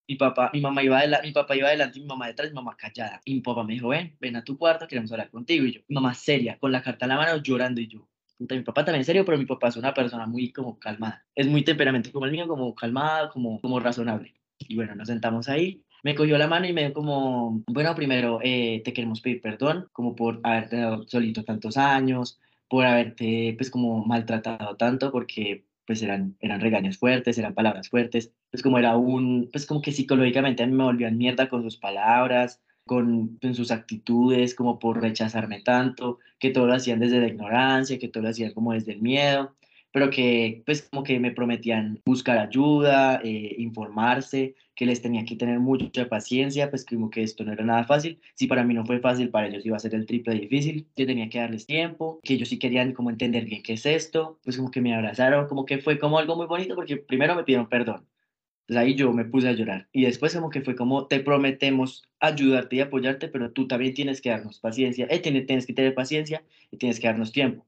mi 0.08 0.16
papá, 0.16 0.50
mi 0.54 0.62
mamá 0.62 0.84
iba 0.84 0.98
adelante, 0.98 1.28
mi 1.28 1.34
papá 1.34 1.56
iba 1.56 1.68
adelante 1.68 2.00
mi 2.00 2.06
mamá 2.08 2.28
detrás, 2.28 2.50
mi 2.50 2.56
mamá 2.56 2.76
callada. 2.76 3.22
Y 3.24 3.36
mi 3.36 3.42
papá 3.42 3.64
me 3.64 3.74
dijo, 3.74 3.90
ven, 3.90 4.18
ven 4.20 4.36
a 4.36 4.44
tu 4.44 4.58
cuarto, 4.58 4.88
queremos 4.88 5.12
hablar 5.12 5.30
contigo. 5.30 5.66
Y 5.66 5.74
yo, 5.74 5.82
mamá 5.90 6.14
seria, 6.16 6.58
con 6.58 6.72
la 6.72 6.82
carta 6.82 7.06
en 7.06 7.10
la 7.10 7.18
mano, 7.18 7.38
llorando. 7.38 7.82
Y 7.82 7.88
yo, 7.88 8.08
mi 8.40 8.62
papá 8.62 8.84
también 8.84 9.06
serio, 9.06 9.24
pero 9.26 9.38
mi 9.38 9.46
papá 9.46 9.68
es 9.68 9.78
una 9.78 9.94
persona 9.94 10.26
muy 10.26 10.52
como 10.52 10.80
calmada. 10.80 11.24
Es 11.36 11.46
muy 11.46 11.64
temperamento 11.64 12.12
como 12.12 12.26
el 12.26 12.32
mío, 12.32 12.48
como 12.48 12.74
calmada, 12.74 13.30
como, 13.30 13.62
como 13.62 13.80
razonable. 13.80 14.34
Y 14.58 14.76
bueno, 14.76 14.96
nos 14.96 15.08
sentamos 15.08 15.50
ahí. 15.50 15.84
Me 16.04 16.16
cogió 16.16 16.38
la 16.38 16.48
mano 16.48 16.68
y 16.68 16.74
me 16.74 16.82
dijo 16.82 16.94
como, 16.94 17.64
bueno, 17.68 17.96
primero 17.96 18.40
eh, 18.44 18.82
te 18.84 18.94
queremos 18.94 19.22
pedir 19.22 19.42
perdón, 19.42 19.88
como 19.92 20.16
por 20.16 20.40
haberte 20.44 20.78
dado 20.78 21.08
solito 21.08 21.44
tantos 21.44 21.78
años, 21.78 22.40
por 22.68 22.86
haberte 22.86 23.54
pues 23.58 23.70
como 23.70 24.04
maltratado 24.06 24.76
tanto, 24.78 25.12
porque 25.12 25.66
pues 25.86 26.02
eran, 26.02 26.36
eran 26.40 26.62
regaños 26.62 26.98
fuertes, 26.98 27.38
eran 27.38 27.54
palabras 27.54 27.90
fuertes, 27.90 28.32
pues 28.50 28.64
como 28.64 28.80
era 28.80 28.98
un, 28.98 29.50
pues 29.52 29.66
como 29.66 29.82
que 29.82 29.92
psicológicamente 29.92 30.64
a 30.64 30.68
mí 30.68 30.74
me 30.74 30.84
volvían 30.84 31.18
mierda 31.18 31.50
con 31.50 31.64
sus 31.64 31.78
palabras, 31.78 32.62
con, 32.86 33.38
con, 33.42 33.54
sus 33.56 33.72
actitudes, 33.72 34.56
como 34.56 34.80
por 34.80 35.02
rechazarme 35.02 35.62
tanto, 35.62 36.20
que 36.40 36.50
todo 36.50 36.68
lo 36.68 36.74
hacían 36.74 37.00
desde 37.00 37.20
la 37.20 37.28
ignorancia, 37.28 38.00
que 38.00 38.08
todo 38.08 38.24
lo 38.24 38.30
hacían 38.30 38.54
como 38.54 38.74
desde 38.74 38.94
el 38.94 39.02
miedo 39.02 39.56
pero 39.92 40.10
que 40.10 40.64
pues 40.66 40.84
como 40.84 41.04
que 41.04 41.20
me 41.20 41.32
prometían 41.32 42.00
buscar 42.06 42.38
ayuda, 42.38 43.22
eh, 43.24 43.56
informarse, 43.58 44.56
que 44.82 44.88
les 44.88 45.00
tenía 45.00 45.24
que 45.26 45.36
tener 45.36 45.60
mucha 45.60 46.10
paciencia, 46.10 46.72
pues 46.72 46.84
como 46.86 47.12
que 47.12 47.22
esto 47.22 47.44
no 47.44 47.54
era 47.54 47.64
nada 47.64 47.84
fácil. 47.84 48.20
Si 48.34 48.48
para 48.48 48.64
mí 48.64 48.74
no 48.74 48.84
fue 48.84 49.00
fácil, 49.00 49.30
para 49.30 49.46
ellos 49.48 49.64
iba 49.64 49.78
a 49.78 49.80
ser 49.80 49.94
el 49.94 50.08
triple 50.08 50.34
difícil. 50.34 50.88
Yo 50.96 51.06
tenía 51.06 51.30
que 51.30 51.38
darles 51.38 51.68
tiempo, 51.68 52.20
que 52.24 52.34
ellos 52.34 52.50
sí 52.50 52.58
querían 52.58 52.92
como 52.94 53.12
entender 53.12 53.46
bien 53.46 53.62
qué 53.62 53.74
es 53.74 53.86
esto, 53.86 54.40
pues 54.44 54.58
como 54.58 54.72
que 54.72 54.82
me 54.82 54.96
abrazaron, 54.96 55.48
como 55.48 55.66
que 55.68 55.78
fue 55.78 56.00
como 56.00 56.18
algo 56.18 56.36
muy 56.36 56.48
bonito 56.48 56.74
porque 56.74 56.98
primero 56.98 57.36
me 57.36 57.44
pidieron 57.44 57.70
perdón. 57.70 58.08
Entonces 58.68 58.88
ahí 58.88 58.96
yo 58.96 59.14
me 59.14 59.26
puse 59.26 59.50
a 59.50 59.52
llorar 59.52 59.88
y 59.92 60.04
después 60.06 60.34
como 60.34 60.50
que 60.50 60.62
fue 60.62 60.76
como 60.76 61.06
te 61.06 61.20
prometemos 61.20 62.02
ayudarte 62.20 62.78
y 62.78 62.80
apoyarte, 62.80 63.28
pero 63.28 63.52
tú 63.52 63.68
también 63.68 63.94
tienes 63.94 64.20
que 64.20 64.32
darnos 64.32 64.60
paciencia, 64.60 65.06
eh, 65.12 65.20
tienes, 65.20 65.46
tienes 65.46 65.68
que 65.68 65.74
tener 65.74 65.94
paciencia 65.94 66.44
y 66.72 66.78
tienes 66.78 67.00
que 67.00 67.06
darnos 67.06 67.32
tiempo. 67.32 67.68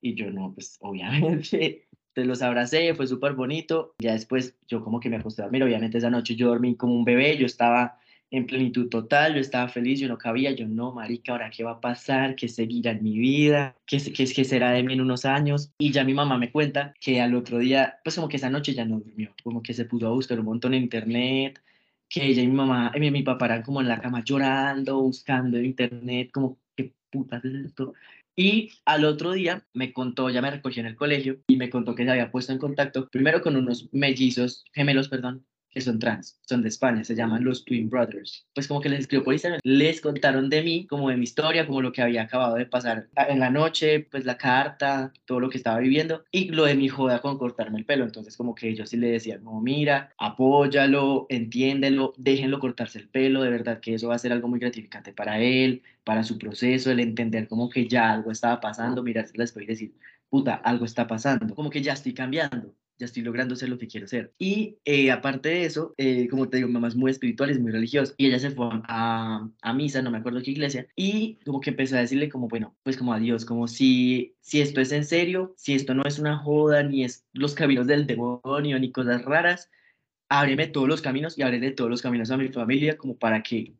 Y 0.00 0.14
yo 0.14 0.30
no, 0.30 0.54
pues 0.54 0.78
obviamente 0.80 1.88
te 2.14 2.24
los 2.24 2.42
abracé, 2.42 2.94
fue 2.94 3.06
súper 3.06 3.34
bonito. 3.34 3.94
Ya 3.98 4.12
después 4.12 4.56
yo 4.66 4.82
como 4.82 5.00
que 5.00 5.10
me 5.10 5.16
acosté 5.16 5.42
a 5.42 5.46
dormir, 5.46 5.64
obviamente 5.64 5.98
esa 5.98 6.10
noche 6.10 6.36
yo 6.36 6.48
dormí 6.48 6.76
como 6.76 6.94
un 6.94 7.04
bebé, 7.04 7.36
yo 7.36 7.46
estaba 7.46 7.98
en 8.30 8.46
plenitud 8.46 8.88
total, 8.88 9.34
yo 9.34 9.40
estaba 9.40 9.68
feliz, 9.68 10.00
yo 10.00 10.08
no 10.08 10.18
cabía, 10.18 10.50
yo 10.52 10.66
no, 10.66 10.92
marica, 10.92 11.32
ahora 11.32 11.50
qué 11.50 11.62
va 11.62 11.72
a 11.72 11.80
pasar, 11.80 12.34
qué 12.34 12.48
seguirá 12.48 12.92
en 12.92 13.02
mi 13.02 13.16
vida, 13.18 13.76
qué, 13.86 13.98
qué, 14.12 14.26
qué 14.26 14.44
será 14.44 14.72
de 14.72 14.82
mí 14.82 14.94
en 14.94 15.00
unos 15.00 15.24
años. 15.24 15.72
Y 15.78 15.92
ya 15.92 16.04
mi 16.04 16.14
mamá 16.14 16.38
me 16.38 16.50
cuenta 16.50 16.94
que 17.00 17.20
al 17.20 17.34
otro 17.34 17.58
día, 17.58 17.98
pues 18.02 18.16
como 18.16 18.28
que 18.28 18.36
esa 18.38 18.50
noche 18.50 18.74
ya 18.74 18.84
no 18.84 18.98
durmió, 18.98 19.34
como 19.44 19.62
que 19.62 19.74
se 19.74 19.84
puso 19.84 20.08
a 20.08 20.10
buscar 20.10 20.40
un 20.40 20.46
montón 20.46 20.74
en 20.74 20.82
internet, 20.84 21.60
que 22.08 22.26
ella 22.26 22.42
y 22.42 22.48
mi 22.48 22.54
mamá, 22.54 22.92
y 22.94 23.00
mi, 23.00 23.10
mi 23.10 23.22
papá 23.22 23.46
eran 23.46 23.62
como 23.62 23.80
en 23.80 23.88
la 23.88 24.00
cama 24.00 24.22
llorando, 24.24 25.00
buscando 25.00 25.56
en 25.58 25.66
internet, 25.66 26.30
como, 26.32 26.58
¿qué 26.76 26.92
putas 27.10 27.44
es 27.44 27.54
esto? 27.66 27.94
Y 28.36 28.72
al 28.84 29.04
otro 29.04 29.32
día 29.32 29.64
me 29.74 29.92
contó, 29.92 30.28
ya 30.28 30.42
me 30.42 30.50
recogió 30.50 30.80
en 30.80 30.88
el 30.88 30.96
colegio 30.96 31.40
y 31.46 31.56
me 31.56 31.70
contó 31.70 31.94
que 31.94 32.04
se 32.04 32.10
había 32.10 32.32
puesto 32.32 32.52
en 32.52 32.58
contacto 32.58 33.08
primero 33.08 33.40
con 33.42 33.56
unos 33.56 33.88
mellizos, 33.92 34.64
gemelos, 34.72 35.08
perdón, 35.08 35.46
que 35.74 35.80
son 35.80 35.98
trans, 35.98 36.38
son 36.42 36.62
de 36.62 36.68
España, 36.68 37.02
se 37.02 37.16
llaman 37.16 37.42
los 37.42 37.64
Twin 37.64 37.90
Brothers. 37.90 38.46
Pues 38.54 38.68
como 38.68 38.80
que 38.80 38.88
les 38.88 39.00
escribió 39.00 39.24
por 39.24 39.34
Instagram, 39.34 39.60
les 39.64 40.00
contaron 40.00 40.48
de 40.48 40.62
mí, 40.62 40.86
como 40.86 41.10
de 41.10 41.16
mi 41.16 41.24
historia, 41.24 41.66
como 41.66 41.82
lo 41.82 41.92
que 41.92 42.00
había 42.00 42.22
acabado 42.22 42.54
de 42.54 42.66
pasar 42.66 43.08
en 43.16 43.40
la 43.40 43.50
noche, 43.50 44.06
pues 44.10 44.24
la 44.24 44.38
carta, 44.38 45.12
todo 45.26 45.40
lo 45.40 45.50
que 45.50 45.58
estaba 45.58 45.80
viviendo 45.80 46.24
y 46.30 46.50
lo 46.50 46.64
de 46.64 46.76
mi 46.76 46.88
joda 46.88 47.20
con 47.20 47.38
cortarme 47.38 47.78
el 47.78 47.84
pelo. 47.84 48.04
Entonces 48.04 48.36
como 48.36 48.54
que 48.54 48.68
ellos 48.68 48.90
sí 48.90 48.96
le 48.96 49.08
decían, 49.08 49.42
no, 49.42 49.60
mira, 49.60 50.14
apóyalo, 50.16 51.26
entiéndelo, 51.28 52.14
déjenlo 52.16 52.60
cortarse 52.60 53.00
el 53.00 53.08
pelo, 53.08 53.42
de 53.42 53.50
verdad 53.50 53.80
que 53.80 53.94
eso 53.94 54.08
va 54.08 54.14
a 54.14 54.18
ser 54.18 54.32
algo 54.32 54.46
muy 54.48 54.60
gratificante 54.60 55.12
para 55.12 55.40
él, 55.40 55.82
para 56.04 56.22
su 56.22 56.38
proceso, 56.38 56.92
el 56.92 57.00
entender 57.00 57.48
como 57.48 57.68
que 57.68 57.88
ya 57.88 58.12
algo 58.12 58.30
estaba 58.30 58.60
pasando, 58.60 59.02
mirarse 59.02 59.32
después 59.36 59.64
y 59.64 59.68
decir, 59.68 59.94
puta, 60.30 60.54
algo 60.54 60.84
está 60.84 61.06
pasando, 61.08 61.54
como 61.54 61.70
que 61.70 61.82
ya 61.82 61.94
estoy 61.94 62.14
cambiando 62.14 62.74
ya 62.98 63.06
estoy 63.06 63.22
logrando 63.22 63.56
ser 63.56 63.68
lo 63.68 63.78
que 63.78 63.88
quiero 63.88 64.06
ser. 64.06 64.32
Y 64.38 64.78
eh, 64.84 65.10
aparte 65.10 65.48
de 65.48 65.64
eso, 65.64 65.94
eh, 65.96 66.28
como 66.28 66.48
te 66.48 66.58
digo, 66.58 66.68
mi 66.68 66.74
mamá 66.74 66.88
es 66.88 66.96
muy 66.96 67.10
espiritual, 67.10 67.50
es 67.50 67.60
muy 67.60 67.72
religiosa, 67.72 68.14
y 68.16 68.26
ella 68.26 68.38
se 68.38 68.50
fue 68.50 68.68
a, 68.72 69.48
a, 69.62 69.72
misa, 69.74 70.02
no 70.02 70.10
me 70.10 70.18
acuerdo 70.18 70.42
qué 70.42 70.52
iglesia, 70.52 70.86
y 70.96 71.38
como 71.44 71.60
que 71.60 71.70
empezó 71.70 71.96
a 71.96 72.00
decirle 72.00 72.28
como, 72.28 72.48
bueno, 72.48 72.76
pues 72.82 72.96
como 72.96 73.12
a 73.12 73.18
Dios, 73.18 73.44
como 73.44 73.68
si, 73.68 74.36
si 74.40 74.60
esto 74.60 74.80
es 74.80 74.92
en 74.92 75.04
serio, 75.04 75.54
si 75.56 75.74
esto 75.74 75.94
no 75.94 76.04
es 76.04 76.18
una 76.18 76.38
joda, 76.38 76.82
ni 76.82 77.04
es 77.04 77.26
los 77.32 77.54
caminos 77.54 77.86
del 77.86 78.06
demonio, 78.06 78.78
ni 78.78 78.92
cosas 78.92 79.24
raras, 79.24 79.70
ábreme 80.28 80.66
todos 80.68 80.88
los 80.88 81.02
caminos 81.02 81.38
y 81.38 81.42
ábrele 81.42 81.72
todos 81.72 81.90
los 81.90 82.02
caminos 82.02 82.30
a 82.30 82.36
mi 82.36 82.48
familia 82.48 82.96
como 82.96 83.16
para 83.16 83.42
que 83.42 83.74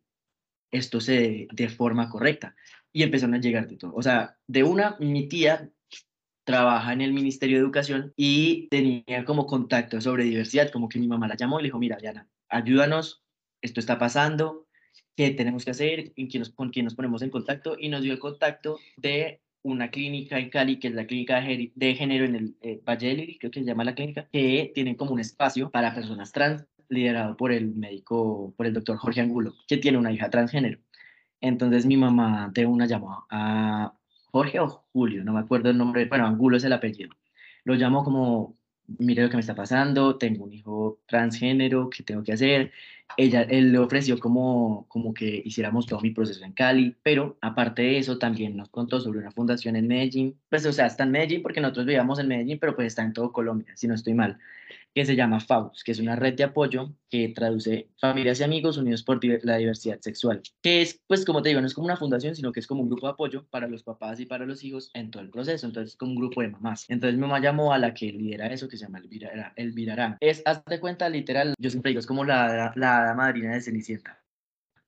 esto 0.71 1.01
se 1.01 1.13
dé 1.13 1.49
de 1.53 1.69
forma 1.69 2.09
correcta. 2.11 2.57
Y 2.93 3.03
empezaron 3.03 3.35
a 3.35 3.41
llegar 3.41 3.67
de 3.67 3.77
todo. 3.77 3.93
O 3.95 4.03
sea, 4.03 4.37
de 4.47 4.63
una, 4.63 4.97
mi 5.01 5.29
tía 5.29 5.69
trabaja 6.45 6.93
en 6.93 7.01
el 7.01 7.13
Ministerio 7.13 7.57
de 7.57 7.65
Educación 7.65 8.13
y 8.17 8.69
tenía 8.69 9.25
como 9.25 9.47
contacto 9.47 10.01
sobre 10.01 10.25
diversidad, 10.25 10.71
como 10.71 10.89
que 10.89 10.99
mi 10.99 11.09
mamá 11.09 11.29
la 11.29 11.37
llamó 11.37 11.59
y 11.59 11.63
le 11.63 11.67
dijo, 11.69 11.79
mira, 11.79 11.97
Diana, 11.97 12.29
ayúdanos, 12.49 13.25
esto 13.63 13.81
está 13.81 13.99
pasando, 13.99 14.67
¿qué 15.17 15.31
tenemos 15.31 15.65
que 15.65 15.71
hacer? 15.71 16.13
¿Con 16.55 16.71
quién 16.71 16.85
nos 16.85 16.95
ponemos 16.95 17.23
en 17.23 17.31
contacto? 17.31 17.77
Y 17.79 17.89
nos 17.89 18.03
dio 18.03 18.13
el 18.13 18.19
contacto 18.19 18.79
de 18.97 19.41
una 19.63 19.91
clínica 19.91 20.39
en 20.39 20.51
Cali, 20.51 20.79
que 20.79 20.89
es 20.89 20.95
la 20.95 21.07
clínica 21.07 21.41
de 21.41 21.95
género 21.95 22.27
en 22.27 22.35
el 22.37 22.57
eh, 22.61 22.83
Valle 22.87 23.09
del 23.09 23.17
Lili, 23.17 23.39
creo 23.39 23.51
que 23.51 23.61
se 23.61 23.67
llama 23.67 23.85
la 23.85 23.95
clínica, 23.95 24.29
que 24.31 24.71
tienen 24.75 24.95
como 24.95 25.13
un 25.13 25.21
espacio 25.21 25.71
para 25.71 25.95
personas 25.95 26.33
trans, 26.33 26.67
liderado 26.91 27.37
por 27.37 27.51
el 27.51 27.75
médico, 27.75 28.53
por 28.59 28.67
el 28.67 28.75
doctor 28.75 28.99
Jorge 28.99 29.23
Angulo, 29.23 29.55
que 29.67 29.79
tiene 29.79 29.97
una 29.97 30.13
hija 30.13 30.29
transgénero. 30.29 30.79
Entonces 31.41 31.87
mi 31.87 31.97
mamá 31.97 32.51
de 32.53 32.67
una 32.67 32.87
llamó 32.87 33.27
a 33.31 33.95
Jorge 34.35 34.59
o 34.59 34.67
Julio, 34.93 35.23
no 35.23 35.33
me 35.33 35.39
acuerdo 35.39 35.71
el 35.71 35.79
nombre, 35.79 36.07
bueno, 36.07 36.27
Angulo 36.27 36.57
es 36.57 36.65
el 36.65 36.73
apellido. 36.73 37.11
Lo 37.63 37.77
llamó 37.77 38.03
como, 38.03 38.57
mire 38.99 39.23
lo 39.23 39.31
que 39.31 39.37
me 39.37 39.41
está 39.41 39.55
pasando, 39.55 40.19
tengo 40.19 40.43
un 40.45 40.53
hijo 40.53 40.99
transgénero, 41.07 41.89
¿qué 41.89 42.03
tengo 42.03 42.25
que 42.25 42.33
hacer? 42.33 42.73
Ella, 43.17 43.43
él 43.43 43.73
le 43.73 43.79
ofreció 43.79 44.19
como, 44.19 44.87
como 44.89 45.15
que 45.15 45.43
hiciéramos 45.45 45.87
todo 45.87 46.01
mi 46.01 46.11
proceso 46.11 46.45
en 46.45 46.53
Cali, 46.53 46.97
pero 47.03 47.37
aparte 47.41 47.83
de 47.83 47.99
eso 47.99 48.19
también 48.19 48.57
nos 48.57 48.71
contó 48.71 49.01
sobre 49.01 49.21
una 49.21 49.31
fundación 49.31 49.77
en 49.77 49.87
Medellín, 49.87 50.37
pues 50.49 50.67
o 50.67 50.73
sea, 50.73 50.87
está 50.87 51.05
en 51.05 51.13
Medellín 51.13 51.43
porque 51.43 51.61
nosotros 51.61 51.87
vivíamos 51.87 52.19
en 52.19 52.29
Medellín, 52.29 52.59
pero 52.59 52.75
pues 52.75 52.89
está 52.89 53.03
en 53.03 53.13
todo 53.13 53.33
Colombia, 53.33 53.73
si 53.77 53.87
no 53.87 53.95
estoy 53.95 54.15
mal 54.15 54.39
que 54.95 55.05
se 55.05 55.17
llama 55.17 55.41
FAUS, 55.41 55.83
que 55.83 55.93
es 55.93 55.99
una 55.99 56.15
red 56.15 56.35
de 56.35 56.45
apoyo 56.45 56.93
que 57.11 57.29
traduce 57.31 57.89
Familias 58.01 58.39
y 58.39 58.45
Amigos 58.45 58.77
Unidos 58.77 59.03
por 59.03 59.21
la 59.45 59.57
Diversidad 59.57 60.01
Sexual, 60.01 60.41
que 60.63 60.83
es, 60.83 61.01
pues 61.09 61.25
como 61.25 61.43
te 61.43 61.49
digo, 61.49 61.61
no 61.61 61.67
es 61.67 61.75
como 61.75 61.87
una 61.87 61.97
fundación, 61.97 62.37
sino 62.37 62.53
que 62.53 62.61
es 62.61 62.67
como 62.67 62.83
un 62.83 62.89
grupo 62.89 63.09
de 63.09 63.13
apoyo 63.13 63.45
para 63.51 63.67
los 63.67 63.83
papás 63.83 64.21
y 64.21 64.27
para 64.27 64.47
los 64.47 64.63
hijos 64.63 64.91
en 64.95 65.11
todo 65.11 65.23
el 65.23 65.31
proceso, 65.31 65.67
entonces 65.67 65.93
es 65.93 65.97
como 65.97 66.13
un 66.13 66.19
grupo 66.19 66.43
de 66.43 66.49
mamás. 66.49 66.87
Entonces 66.89 67.17
mi 67.17 67.23
mamá 67.23 67.41
llamó 67.41 67.73
a 67.73 67.79
la 67.79 67.93
que 67.93 68.13
lidera 68.13 68.47
eso, 68.47 68.69
que 68.69 68.77
se 68.77 68.85
llama 68.85 68.99
Elvira, 68.99 69.53
Elvira 69.57 70.17
Es, 70.21 70.43
hazte 70.45 70.79
cuenta, 70.79 71.09
literal, 71.09 71.55
yo 71.59 71.71
siempre 71.71 71.91
digo, 71.91 71.99
es 71.99 72.07
como 72.07 72.25
la, 72.25 72.73
la, 72.77 72.94
la 73.03 73.15
madrina 73.15 73.55
de 73.55 73.61
Cenicienta 73.61 74.25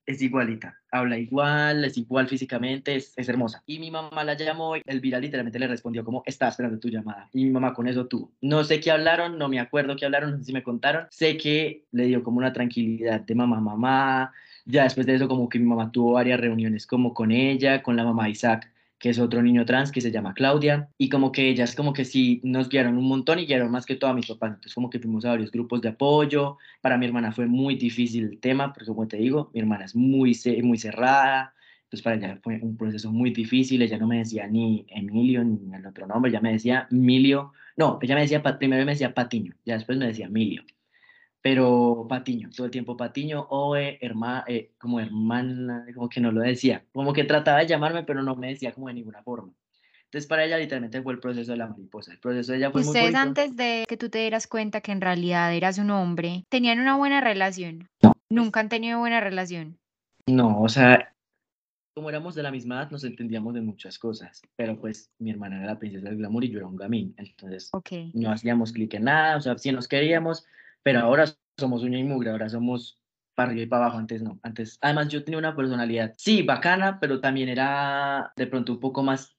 es 0.06 0.22
igualita, 0.22 0.80
habla 0.92 1.18
igual, 1.18 1.84
es 1.84 1.98
igual 1.98 2.28
físicamente, 2.28 2.94
es, 2.94 3.12
es, 3.16 3.28
hermosa. 3.28 3.62
Y 3.66 3.80
mi 3.80 3.90
mamá 3.90 4.22
la 4.22 4.34
llamó, 4.34 4.76
Elvira 4.76 5.18
literalmente 5.18 5.58
le 5.58 5.66
respondió 5.66 6.04
como, 6.04 6.22
está 6.26 6.48
esperando 6.48 6.78
tu 6.78 6.88
llamada. 6.88 7.28
Y 7.32 7.44
mi 7.44 7.50
mamá 7.50 7.74
con 7.74 7.88
eso 7.88 8.06
tuvo. 8.06 8.32
No 8.40 8.62
sé 8.62 8.78
qué 8.78 8.92
hablaron, 8.92 9.36
no 9.36 9.48
me 9.48 9.58
acuerdo 9.58 9.96
qué 9.96 10.04
hablaron, 10.04 10.44
si 10.44 10.52
me 10.52 10.62
contaron. 10.62 11.08
Sé 11.10 11.36
que 11.36 11.84
le 11.90 12.06
dio 12.06 12.22
como 12.22 12.38
una 12.38 12.52
tranquilidad 12.52 13.20
de 13.20 13.34
mamá, 13.34 13.60
mamá. 13.60 14.32
Ya 14.64 14.84
después 14.84 15.06
de 15.06 15.16
eso 15.16 15.28
como 15.28 15.48
que 15.48 15.58
mi 15.58 15.66
mamá 15.66 15.90
tuvo 15.90 16.12
varias 16.12 16.40
reuniones 16.40 16.86
como 16.86 17.12
con 17.12 17.32
ella, 17.32 17.82
con 17.82 17.96
la 17.96 18.04
mamá 18.04 18.28
Isaac 18.28 18.72
que 18.98 19.10
es 19.10 19.18
otro 19.18 19.42
niño 19.42 19.64
trans 19.66 19.92
que 19.92 20.00
se 20.00 20.10
llama 20.10 20.34
Claudia, 20.34 20.88
y 20.98 21.08
como 21.08 21.32
que 21.32 21.48
ellas 21.48 21.74
como 21.74 21.92
que 21.92 22.04
sí 22.04 22.40
nos 22.44 22.68
guiaron 22.68 22.96
un 22.96 23.08
montón 23.08 23.38
y 23.38 23.46
guiaron 23.46 23.70
más 23.70 23.86
que 23.86 23.96
todo 23.96 24.10
a 24.10 24.14
mis 24.14 24.26
papás, 24.26 24.50
entonces 24.50 24.74
como 24.74 24.90
que 24.90 24.98
fuimos 24.98 25.24
a 25.24 25.30
varios 25.30 25.50
grupos 25.50 25.82
de 25.82 25.90
apoyo, 25.90 26.56
para 26.80 26.96
mi 26.96 27.06
hermana 27.06 27.32
fue 27.32 27.46
muy 27.46 27.76
difícil 27.76 28.24
el 28.24 28.38
tema, 28.38 28.72
porque 28.72 28.86
como 28.86 29.06
te 29.06 29.18
digo, 29.18 29.50
mi 29.52 29.60
hermana 29.60 29.84
es 29.84 29.94
muy, 29.94 30.38
muy 30.62 30.78
cerrada, 30.78 31.54
entonces 31.84 32.02
para 32.02 32.16
ella 32.16 32.38
fue 32.42 32.58
un 32.60 32.76
proceso 32.76 33.12
muy 33.12 33.30
difícil, 33.30 33.82
ella 33.82 33.98
no 33.98 34.06
me 34.06 34.18
decía 34.18 34.46
ni 34.46 34.86
Emilio 34.88 35.44
ni 35.44 35.74
el 35.74 35.86
otro 35.86 36.06
nombre, 36.06 36.30
ella 36.30 36.40
me 36.40 36.52
decía 36.52 36.88
Emilio, 36.90 37.52
no, 37.76 37.98
ella 38.00 38.14
me 38.14 38.22
decía, 38.22 38.42
primero 38.42 38.84
me 38.84 38.92
decía 38.92 39.14
Patiño, 39.14 39.54
ya 39.64 39.74
después 39.74 39.98
me 39.98 40.06
decía 40.06 40.26
Emilio, 40.26 40.64
pero 41.46 42.06
Patiño, 42.08 42.50
todo 42.50 42.64
el 42.64 42.72
tiempo 42.72 42.96
Patiño, 42.96 43.46
o 43.50 43.76
eh, 43.76 44.00
como 44.78 44.98
hermana, 44.98 45.86
como 45.94 46.08
que 46.08 46.20
no 46.20 46.32
lo 46.32 46.40
decía, 46.40 46.84
como 46.92 47.12
que 47.12 47.22
trataba 47.22 47.60
de 47.60 47.68
llamarme, 47.68 48.02
pero 48.02 48.20
no 48.20 48.34
me 48.34 48.48
decía 48.48 48.72
como 48.72 48.88
de 48.88 48.94
ninguna 48.94 49.22
forma. 49.22 49.52
Entonces 50.06 50.26
para 50.26 50.44
ella 50.44 50.58
literalmente 50.58 51.00
fue 51.02 51.12
el 51.12 51.20
proceso 51.20 51.52
de 51.52 51.58
la 51.58 51.68
mariposa. 51.68 52.10
El 52.10 52.18
proceso 52.18 52.50
de 52.50 52.58
ella 52.58 52.72
fue 52.72 52.80
¿Ustedes 52.80 53.14
antes 53.14 53.54
de 53.54 53.84
que 53.88 53.96
tú 53.96 54.08
te 54.08 54.18
dieras 54.18 54.48
cuenta 54.48 54.80
que 54.80 54.90
en 54.90 55.00
realidad 55.00 55.54
eras 55.54 55.78
un 55.78 55.90
hombre, 55.90 56.42
tenían 56.48 56.80
una 56.80 56.96
buena 56.96 57.20
relación? 57.20 57.86
No. 58.02 58.14
Nunca 58.28 58.58
han 58.58 58.68
tenido 58.68 58.98
buena 58.98 59.20
relación. 59.20 59.78
No, 60.26 60.60
o 60.60 60.68
sea, 60.68 61.14
como 61.94 62.08
éramos 62.08 62.34
de 62.34 62.42
la 62.42 62.50
misma 62.50 62.74
edad, 62.80 62.90
nos 62.90 63.04
entendíamos 63.04 63.54
de 63.54 63.60
muchas 63.60 64.00
cosas, 64.00 64.42
pero 64.56 64.76
pues 64.80 65.12
mi 65.20 65.30
hermana 65.30 65.58
era 65.58 65.66
la 65.66 65.78
princesa 65.78 66.08
del 66.08 66.18
glamour 66.18 66.42
y 66.42 66.50
yo 66.50 66.58
era 66.58 66.66
un 66.66 66.74
gamín, 66.74 67.14
entonces 67.18 67.68
okay. 67.72 68.10
no 68.14 68.32
hacíamos 68.32 68.72
clic 68.72 68.94
en 68.94 69.04
nada, 69.04 69.36
o 69.36 69.40
sea, 69.40 69.56
si 69.56 69.70
nos 69.70 69.86
queríamos, 69.86 70.44
pero 70.86 71.00
ahora 71.00 71.24
somos 71.58 71.82
uña 71.82 71.98
y 71.98 72.04
mugre, 72.04 72.30
ahora 72.30 72.48
somos 72.48 73.02
para 73.34 73.50
arriba 73.50 73.64
y 73.64 73.66
para 73.66 73.86
abajo, 73.86 73.98
antes 73.98 74.22
no, 74.22 74.38
antes, 74.44 74.78
además 74.80 75.08
yo 75.08 75.24
tenía 75.24 75.36
una 75.36 75.56
personalidad, 75.56 76.14
sí, 76.16 76.42
bacana, 76.42 77.00
pero 77.00 77.20
también 77.20 77.48
era 77.48 78.32
de 78.36 78.46
pronto 78.46 78.74
un 78.74 78.78
poco 78.78 79.02
más 79.02 79.35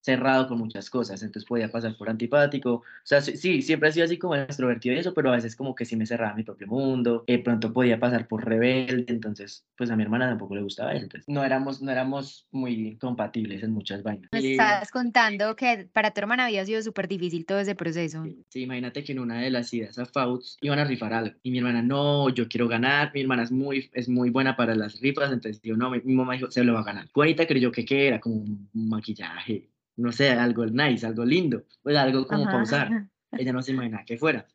cerrado 0.00 0.48
con 0.48 0.58
muchas 0.58 0.88
cosas, 0.88 1.22
entonces 1.22 1.46
podía 1.46 1.70
pasar 1.70 1.96
por 1.96 2.08
antipático, 2.08 2.72
o 2.72 2.84
sea, 3.04 3.20
sí, 3.20 3.62
siempre 3.62 3.88
he 3.88 3.92
sido 3.92 4.06
así 4.06 4.18
como 4.18 4.34
extrovertido 4.34 4.94
y 4.94 4.98
eso, 4.98 5.12
pero 5.14 5.30
a 5.30 5.36
veces 5.36 5.54
como 5.56 5.74
que 5.74 5.84
sí 5.84 5.96
me 5.96 6.06
cerraba 6.06 6.34
mi 6.34 6.42
propio 6.42 6.66
mundo, 6.66 7.24
de 7.26 7.38
pronto 7.38 7.72
podía 7.72 8.00
pasar 8.00 8.26
por 8.26 8.44
rebelde, 8.44 9.04
entonces 9.08 9.66
pues 9.76 9.90
a 9.90 9.96
mi 9.96 10.02
hermana 10.02 10.28
tampoco 10.28 10.54
le 10.54 10.62
gustaba 10.62 10.92
eso, 10.92 11.04
entonces 11.04 11.28
no 11.28 11.44
éramos, 11.44 11.82
no 11.82 11.90
éramos 11.90 12.46
muy 12.50 12.96
compatibles 12.96 13.62
en 13.62 13.72
muchas 13.72 14.02
vainas. 14.02 14.30
Me 14.32 14.52
estabas 14.52 14.90
contando 14.90 15.54
que 15.54 15.88
para 15.92 16.12
tu 16.12 16.20
hermana 16.20 16.46
había 16.46 16.64
sido 16.64 16.82
súper 16.82 17.06
difícil 17.06 17.44
todo 17.44 17.60
ese 17.60 17.74
proceso. 17.74 18.24
Sí, 18.48 18.62
imagínate 18.62 19.04
que 19.04 19.12
en 19.12 19.20
una 19.20 19.40
de 19.40 19.50
las 19.50 19.72
ideas 19.74 19.98
a 19.98 20.06
Fauts 20.06 20.56
iban 20.62 20.78
a 20.78 20.84
rifar 20.84 21.12
algo 21.12 21.36
y 21.42 21.50
mi 21.50 21.58
hermana, 21.58 21.82
no, 21.82 22.30
yo 22.30 22.48
quiero 22.48 22.68
ganar, 22.68 23.10
mi 23.14 23.20
hermana 23.20 23.42
es 23.42 23.52
muy, 23.52 23.90
es 23.92 24.08
muy 24.08 24.30
buena 24.30 24.56
para 24.56 24.74
las 24.74 25.00
rifas, 25.00 25.32
entonces 25.32 25.60
yo 25.62 25.76
no, 25.76 25.90
mi, 25.90 26.00
mamá 26.14 26.34
dijo, 26.34 26.50
se 26.50 26.64
lo 26.64 26.74
va 26.74 26.80
a 26.80 26.84
ganar. 26.84 27.08
Juanita 27.12 27.46
creyó 27.46 27.70
que, 27.70 27.84
que 27.84 28.08
era 28.08 28.20
como 28.20 28.36
un 28.36 28.68
maquillaje 28.72 29.68
no 30.00 30.12
sé, 30.12 30.30
algo 30.30 30.66
nice, 30.66 31.06
algo 31.06 31.24
lindo, 31.24 31.64
pues 31.82 31.96
algo 31.96 32.26
como 32.26 32.44
para 32.44 32.62
usar. 32.62 32.88
Ella 33.32 33.52
no 33.52 33.62
se 33.62 33.72
imaginaba 33.72 34.04
que 34.04 34.18
fuera. 34.18 34.46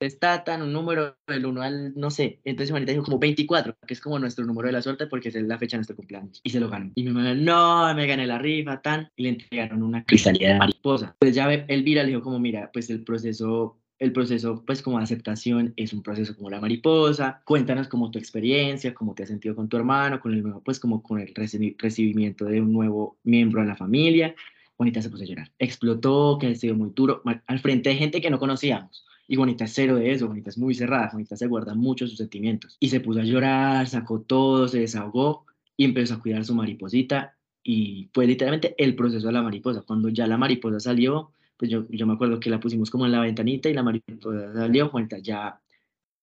Está 0.00 0.44
tan 0.44 0.62
un 0.62 0.72
número 0.72 1.18
del 1.26 1.44
1 1.44 1.62
al, 1.62 1.92
no 1.94 2.10
sé, 2.10 2.40
entonces 2.44 2.70
Juanita 2.70 2.92
dijo 2.92 3.04
como 3.04 3.18
24, 3.18 3.76
que 3.86 3.92
es 3.92 4.00
como 4.00 4.18
nuestro 4.18 4.46
número 4.46 4.66
de 4.66 4.72
la 4.72 4.80
suerte 4.80 5.06
porque 5.06 5.28
es 5.28 5.34
la 5.34 5.58
fecha 5.58 5.76
de 5.76 5.80
nuestro 5.80 5.96
cumpleaños. 5.96 6.40
Y 6.42 6.50
se 6.50 6.58
lo 6.58 6.70
ganó. 6.70 6.90
Y 6.94 7.04
mi 7.04 7.10
mamá, 7.10 7.34
no, 7.34 7.94
me 7.94 8.06
gané 8.06 8.26
la 8.26 8.38
rifa, 8.38 8.80
tan, 8.80 9.10
y 9.14 9.24
le 9.24 9.28
entregaron 9.30 9.82
una 9.82 10.02
cristalidad 10.04 10.54
de 10.54 10.58
mariposa. 10.58 11.14
Pues 11.18 11.34
ya 11.34 11.52
Elvira 11.52 12.02
le 12.02 12.10
dijo 12.10 12.22
como, 12.22 12.38
mira, 12.38 12.70
pues 12.72 12.88
el 12.88 13.04
proceso 13.04 13.80
el 14.00 14.12
proceso, 14.12 14.64
pues 14.66 14.80
como 14.80 14.96
de 14.96 15.04
aceptación, 15.04 15.74
es 15.76 15.92
un 15.92 16.02
proceso 16.02 16.34
como 16.34 16.48
la 16.48 16.58
mariposa. 16.58 17.42
Cuéntanos 17.44 17.86
como 17.86 18.10
tu 18.10 18.18
experiencia, 18.18 18.94
cómo 18.94 19.14
te 19.14 19.22
has 19.22 19.28
sentido 19.28 19.54
con 19.54 19.68
tu 19.68 19.76
hermano, 19.76 20.20
con 20.20 20.32
el 20.32 20.42
nuevo, 20.42 20.62
pues 20.62 20.80
como 20.80 21.02
con 21.02 21.20
el 21.20 21.34
recibimiento 21.34 22.46
de 22.46 22.62
un 22.62 22.72
nuevo 22.72 23.18
miembro 23.24 23.60
de 23.60 23.68
la 23.68 23.76
familia. 23.76 24.34
Bonita 24.80 25.02
se 25.02 25.10
puso 25.10 25.24
a 25.24 25.26
llorar. 25.26 25.52
Explotó, 25.58 26.38
que 26.40 26.46
ha 26.46 26.54
sido 26.54 26.74
muy 26.74 26.90
duro, 26.94 27.20
al 27.46 27.58
frente 27.58 27.90
de 27.90 27.96
gente 27.96 28.22
que 28.22 28.30
no 28.30 28.38
conocíamos. 28.38 29.04
Y 29.28 29.36
Bonita 29.36 29.66
es 29.66 29.74
cero 29.74 29.96
de 29.96 30.10
eso, 30.10 30.26
Bonita 30.26 30.48
es 30.48 30.56
muy 30.56 30.74
cerrada, 30.74 31.10
Bonita 31.12 31.36
se 31.36 31.46
guarda 31.48 31.74
mucho 31.74 32.06
sus 32.06 32.16
sentimientos. 32.16 32.78
Y 32.80 32.88
se 32.88 33.00
puso 33.00 33.20
a 33.20 33.24
llorar, 33.24 33.86
sacó 33.88 34.22
todo, 34.22 34.68
se 34.68 34.78
desahogó 34.78 35.44
y 35.76 35.84
empezó 35.84 36.14
a 36.14 36.22
cuidar 36.22 36.46
su 36.46 36.54
mariposita. 36.54 37.36
Y 37.62 38.08
fue 38.14 38.26
literalmente 38.26 38.74
el 38.78 38.94
proceso 38.96 39.26
de 39.26 39.34
la 39.34 39.42
mariposa. 39.42 39.82
Cuando 39.82 40.08
ya 40.08 40.26
la 40.26 40.38
mariposa 40.38 40.80
salió, 40.80 41.30
pues 41.58 41.70
yo, 41.70 41.86
yo 41.90 42.06
me 42.06 42.14
acuerdo 42.14 42.40
que 42.40 42.48
la 42.48 42.58
pusimos 42.58 42.88
como 42.88 43.04
en 43.04 43.12
la 43.12 43.20
ventanita 43.20 43.68
y 43.68 43.74
la 43.74 43.82
mariposa 43.82 44.54
salió, 44.54 44.88
Juanita 44.88 45.18
ya 45.18 45.60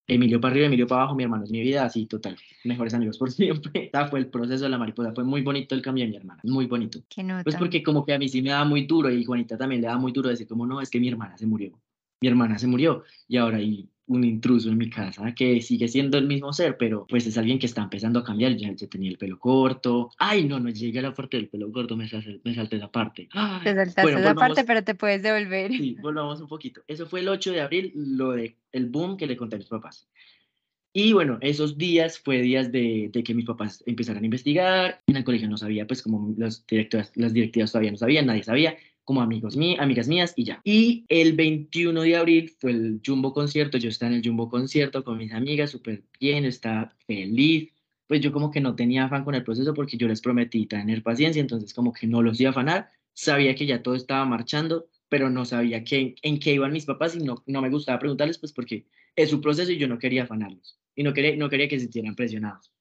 Emilio 0.08 0.40
para 0.40 0.54
arriba, 0.54 0.68
Emilio 0.68 0.88
para 0.88 1.02
abajo, 1.02 1.16
mi 1.16 1.24
hermano 1.24 1.44
es 1.44 1.52
mi 1.52 1.60
vida, 1.60 1.84
así 1.84 2.06
total, 2.06 2.38
mejores 2.64 2.94
amigos 2.94 3.18
por 3.18 3.32
siempre. 3.32 3.92
Fue 4.10 4.20
el 4.20 4.28
proceso 4.28 4.64
de 4.64 4.70
la 4.70 4.78
mariposa, 4.78 5.14
fue 5.14 5.24
muy 5.24 5.42
bonito 5.42 5.76
el 5.76 5.82
cambio 5.82 6.06
de 6.06 6.12
mi 6.12 6.16
hermana, 6.16 6.42
muy 6.46 6.66
bonito. 6.66 7.00
¿Qué 7.10 7.24
nota? 7.24 7.44
Pues 7.44 7.56
porque 7.58 7.84
como 7.84 8.06
que 8.06 8.14
a 8.14 8.20
mí 8.20 8.30
sí 8.30 8.42
me 8.42 8.52
daba 8.52 8.66
muy 8.66 8.86
duro 8.86 9.12
y 9.12 9.24
Juanita 9.26 9.58
también 9.58 9.82
le 9.82 9.88
daba 9.88 10.00
muy 10.00 10.14
duro 10.14 10.30
decir 10.30 10.48
como 10.48 10.66
no, 10.66 10.80
es 10.82 10.90
que 10.90 11.00
mi 11.00 11.10
hermana 11.10 11.38
se 11.38 11.46
murió, 11.46 11.78
mi 12.22 12.28
hermana 12.30 12.58
se 12.58 12.68
murió 12.68 13.04
y 13.28 13.38
ahora 13.38 13.62
y 13.62 13.90
un 14.08 14.24
intruso 14.24 14.70
en 14.70 14.78
mi 14.78 14.90
casa 14.90 15.34
que 15.36 15.62
sigue 15.62 15.88
siendo 15.88 16.18
el 16.18 16.28
mismo 16.28 16.54
ser, 16.54 16.78
pero 16.78 17.06
pues 17.08 17.28
es 17.28 17.38
alguien 17.38 17.60
que 17.60 17.66
está 17.66 17.84
empezando 17.84 18.20
a 18.20 18.24
cambiar. 18.24 18.56
Ya, 18.56 18.74
ya 18.74 18.88
tenía 18.88 19.10
el 19.10 19.18
pelo 19.18 19.38
corto. 19.38 20.12
Ay, 20.18 20.46
no, 20.46 20.60
no 20.60 20.70
llegué 20.70 21.00
a 21.00 21.04
la 21.04 21.14
parte 21.14 21.38
del 21.38 21.50
pelo 21.50 21.72
corto, 21.72 21.98
me, 21.98 22.08
salté, 22.08 22.40
me 22.44 22.56
salté 22.56 22.78
esa 22.78 22.90
parte. 22.90 23.28
te 23.64 23.76
saltaste 23.76 24.14
esa 24.14 24.36
parte, 24.36 24.64
pero 24.64 24.84
te 24.84 24.96
puedes 24.96 25.22
devolver. 25.22 25.72
Sí, 25.72 25.98
volvamos 26.02 26.40
un 26.42 26.48
poquito. 26.48 26.82
Eso 26.88 27.06
fue 27.06 27.20
el 27.20 27.28
8 27.28 27.52
de 27.52 27.62
abril, 27.62 27.92
lo 27.96 28.32
de 28.32 28.56
el 28.72 28.88
boom 28.88 29.18
que 29.18 29.28
le 29.28 29.36
conté 29.36 29.56
a 29.56 29.60
mis 29.60 29.68
papás. 29.68 30.08
Y 30.94 31.14
bueno, 31.14 31.38
esos 31.42 31.78
días 31.78 32.18
fue 32.18 32.42
días 32.42 32.72
de, 32.72 33.10
de, 33.12 33.24
que 33.24 33.36
mis 33.36 33.46
papás 33.46 33.84
empezaran 33.86 34.24
a 34.24 34.26
investigar. 34.26 35.02
En 35.08 35.18
el 35.18 35.24
colegio 35.24 35.48
no 35.48 35.58
sabía, 35.58 35.86
pues 35.86 36.02
como 36.02 36.34
los 36.38 36.66
directivas, 36.66 37.12
las 37.16 37.34
directivas 37.34 37.72
todavía 37.72 37.92
no 37.92 37.98
sabían, 37.98 38.26
nadie 38.26 38.44
sabía 38.44 38.76
como 39.08 39.22
amigos 39.22 39.56
mí, 39.56 39.78
amigas 39.80 40.10
mías 40.10 40.34
y 40.36 40.44
ya. 40.44 40.60
Y 40.66 41.06
el 41.08 41.32
21 41.32 42.02
de 42.02 42.18
abril 42.18 42.54
fue 42.60 42.72
el 42.72 43.00
Jumbo 43.06 43.32
concierto, 43.32 43.78
yo 43.78 43.88
estaba 43.88 44.12
en 44.12 44.18
el 44.18 44.22
Jumbo 44.22 44.50
concierto 44.50 45.06
con 45.06 45.18
mis 45.18 45.32
amigas, 45.32 45.72
súper 45.72 46.04
bien, 46.20 46.44
estaba 46.44 46.94
feliz. 47.08 47.72
Pues 48.06 48.20
yo 48.20 48.34
como 48.34 48.52
que 48.52 48.60
no 48.60 48.76
tenía 48.76 49.06
afán 49.06 49.24
con 49.24 49.34
el 49.34 49.46
proceso 49.46 49.74
porque 49.74 49.96
yo 49.96 50.10
les 50.10 50.20
prometí 50.20 50.66
tener 50.66 51.04
paciencia, 51.04 51.40
entonces 51.40 51.74
como 51.74 51.94
que 51.94 52.06
no 52.06 52.22
los 52.22 52.38
iba 52.42 52.50
a 52.50 52.52
afanar, 52.52 52.90
sabía 53.14 53.56
que 53.56 53.66
ya 53.66 53.82
todo 53.82 53.96
estaba 53.96 54.26
marchando, 54.26 54.90
pero 55.08 55.30
no 55.30 55.46
sabía 55.46 55.86
qué, 55.86 56.16
en 56.22 56.38
qué 56.38 56.56
iban 56.56 56.74
mis 56.74 56.86
papás 56.86 57.16
y 57.16 57.20
no, 57.20 57.42
no 57.48 57.62
me 57.62 57.70
gustaba 57.70 58.00
preguntarles 58.00 58.40
pues 58.40 58.52
porque 58.52 58.88
es 59.16 59.30
su 59.30 59.40
proceso 59.40 59.72
y 59.72 59.78
yo 59.78 59.88
no 59.88 60.00
quería 60.00 60.24
afanarlos. 60.24 60.78
Y 60.96 61.04
no 61.04 61.14
quería, 61.14 61.34
no 61.38 61.48
quería 61.48 61.70
que 61.70 61.78
se 61.78 61.84
sintieran 61.84 62.16
presionados. 62.16 62.74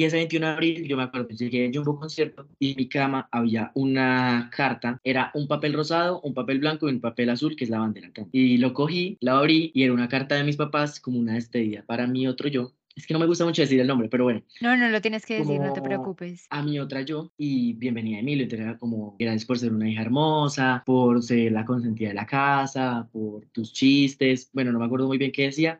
Y 0.00 0.04
ese 0.04 0.16
21 0.16 0.46
de 0.46 0.52
abril, 0.54 0.88
yo 0.88 0.96
me 0.96 1.02
acuerdo, 1.02 1.28
llegué 1.28 1.66
en 1.66 1.74
Jumbo 1.74 2.00
Concierto 2.00 2.48
y 2.58 2.70
en 2.70 2.76
mi 2.78 2.88
cama 2.88 3.28
había 3.30 3.70
una 3.74 4.48
carta, 4.50 4.98
era 5.04 5.30
un 5.34 5.46
papel 5.46 5.74
rosado, 5.74 6.22
un 6.22 6.32
papel 6.32 6.58
blanco 6.58 6.88
y 6.88 6.92
un 6.92 7.02
papel 7.02 7.28
azul, 7.28 7.54
que 7.54 7.64
es 7.64 7.70
la 7.70 7.80
bandera. 7.80 8.10
Y 8.32 8.56
lo 8.56 8.72
cogí, 8.72 9.18
la 9.20 9.36
abrí 9.36 9.72
y 9.74 9.82
era 9.82 9.92
una 9.92 10.08
carta 10.08 10.36
de 10.36 10.44
mis 10.44 10.56
papás 10.56 11.00
como 11.00 11.18
una 11.18 11.34
despedida 11.34 11.84
para 11.86 12.06
mi 12.06 12.26
otro 12.26 12.48
yo. 12.48 12.72
Es 12.96 13.06
que 13.06 13.12
no 13.12 13.20
me 13.20 13.26
gusta 13.26 13.44
mucho 13.44 13.60
decir 13.60 13.78
el 13.78 13.86
nombre, 13.86 14.08
pero 14.08 14.24
bueno. 14.24 14.42
No, 14.62 14.74
no 14.74 14.88
lo 14.88 15.02
tienes 15.02 15.26
que 15.26 15.34
decir, 15.34 15.60
no 15.60 15.74
te 15.74 15.82
preocupes. 15.82 16.46
A 16.48 16.62
mi 16.62 16.80
otra 16.80 17.02
yo 17.02 17.30
y 17.36 17.74
bienvenida 17.74 18.20
Emilio. 18.20 18.44
Entonces 18.44 18.66
era 18.66 18.78
como, 18.78 19.16
gracias 19.18 19.44
por 19.44 19.58
ser 19.58 19.70
una 19.70 19.86
hija 19.86 20.00
hermosa, 20.00 20.82
por 20.86 21.22
ser 21.22 21.52
la 21.52 21.66
consentida 21.66 22.08
de 22.08 22.14
la 22.14 22.26
casa, 22.26 23.06
por 23.12 23.44
tus 23.48 23.74
chistes. 23.74 24.48
Bueno, 24.54 24.72
no 24.72 24.78
me 24.78 24.86
acuerdo 24.86 25.08
muy 25.08 25.18
bien 25.18 25.30
qué 25.30 25.42
decía. 25.42 25.78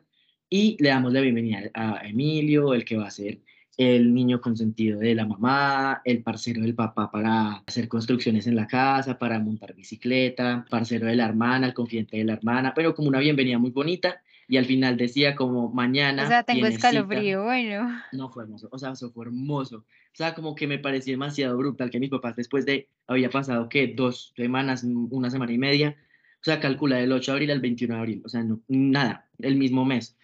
Y 0.51 0.77
le 0.79 0.91
damos 0.91 1.11
la 1.11 1.23
bienvenida 1.23 1.71
a 1.73 2.07
Emilio, 2.07 2.75
el 2.75 2.85
que 2.85 2.99
va 2.99 3.07
a 3.07 3.11
ser 3.11 3.41
el 3.77 4.13
niño 4.13 4.41
consentido 4.41 4.99
de 4.99 5.15
la 5.15 5.27
mamá, 5.27 6.03
el 6.05 6.23
parcero 6.23 6.61
del 6.61 6.75
papá 6.75 7.11
para 7.11 7.63
hacer 7.67 7.89
construcciones 7.89 8.47
en 8.47 8.57
la 8.57 8.67
casa, 8.67 9.19
para 9.19 9.39
montar 9.39 9.75
bicicleta, 9.75 10.67
parcero 10.69 11.07
de 11.07 11.17
la 11.17 11.25
hermana, 11.25 11.69
el 11.69 11.75
confidente 11.75 12.19
de 12.19 12.25
la 12.25 12.35
hermana, 12.35 12.73
pero 12.75 12.95
como 12.95 13.09
una 13.09 13.21
bienvenida 13.21 13.59
muy 13.59 13.71
bonita 13.71 14.21
y 14.49 14.57
al 14.57 14.67
final 14.67 14.97
decía 14.97 15.37
como 15.37 15.71
mañana. 15.73 16.25
O 16.25 16.27
sea, 16.27 16.43
tengo 16.43 16.67
escalofrío, 16.67 17.45
bueno. 17.45 17.89
No 18.13 18.29
fue 18.31 18.43
hermoso, 18.43 18.69
o 18.73 18.79
sea, 18.79 18.91
eso 18.91 19.11
fue 19.13 19.27
hermoso. 19.27 19.79
O 19.79 20.17
sea, 20.17 20.35
como 20.35 20.57
que 20.57 20.67
me 20.67 20.79
pareció 20.79 21.13
demasiado 21.13 21.57
brutal 21.57 21.89
que 21.89 22.01
mis 22.01 22.11
papás 22.11 22.35
después 22.35 22.67
de, 22.67 22.89
había 23.07 23.31
pasado 23.31 23.69
que 23.69 23.87
dos 23.87 24.33
semanas, 24.37 24.85
una 24.85 25.31
semana 25.31 25.53
y 25.53 25.59
media, 25.59 25.97
o 26.41 26.45
sea, 26.45 26.59
calcula 26.59 26.97
del 26.97 27.13
8 27.13 27.31
de 27.31 27.35
abril 27.37 27.51
al 27.53 27.61
21 27.61 27.95
de 27.95 28.01
abril, 28.01 28.23
o 28.25 28.29
sea, 28.29 28.43
no, 28.43 28.61
nada, 28.67 29.29
el 29.39 29.57
mismo 29.57 29.85
mes 29.85 30.17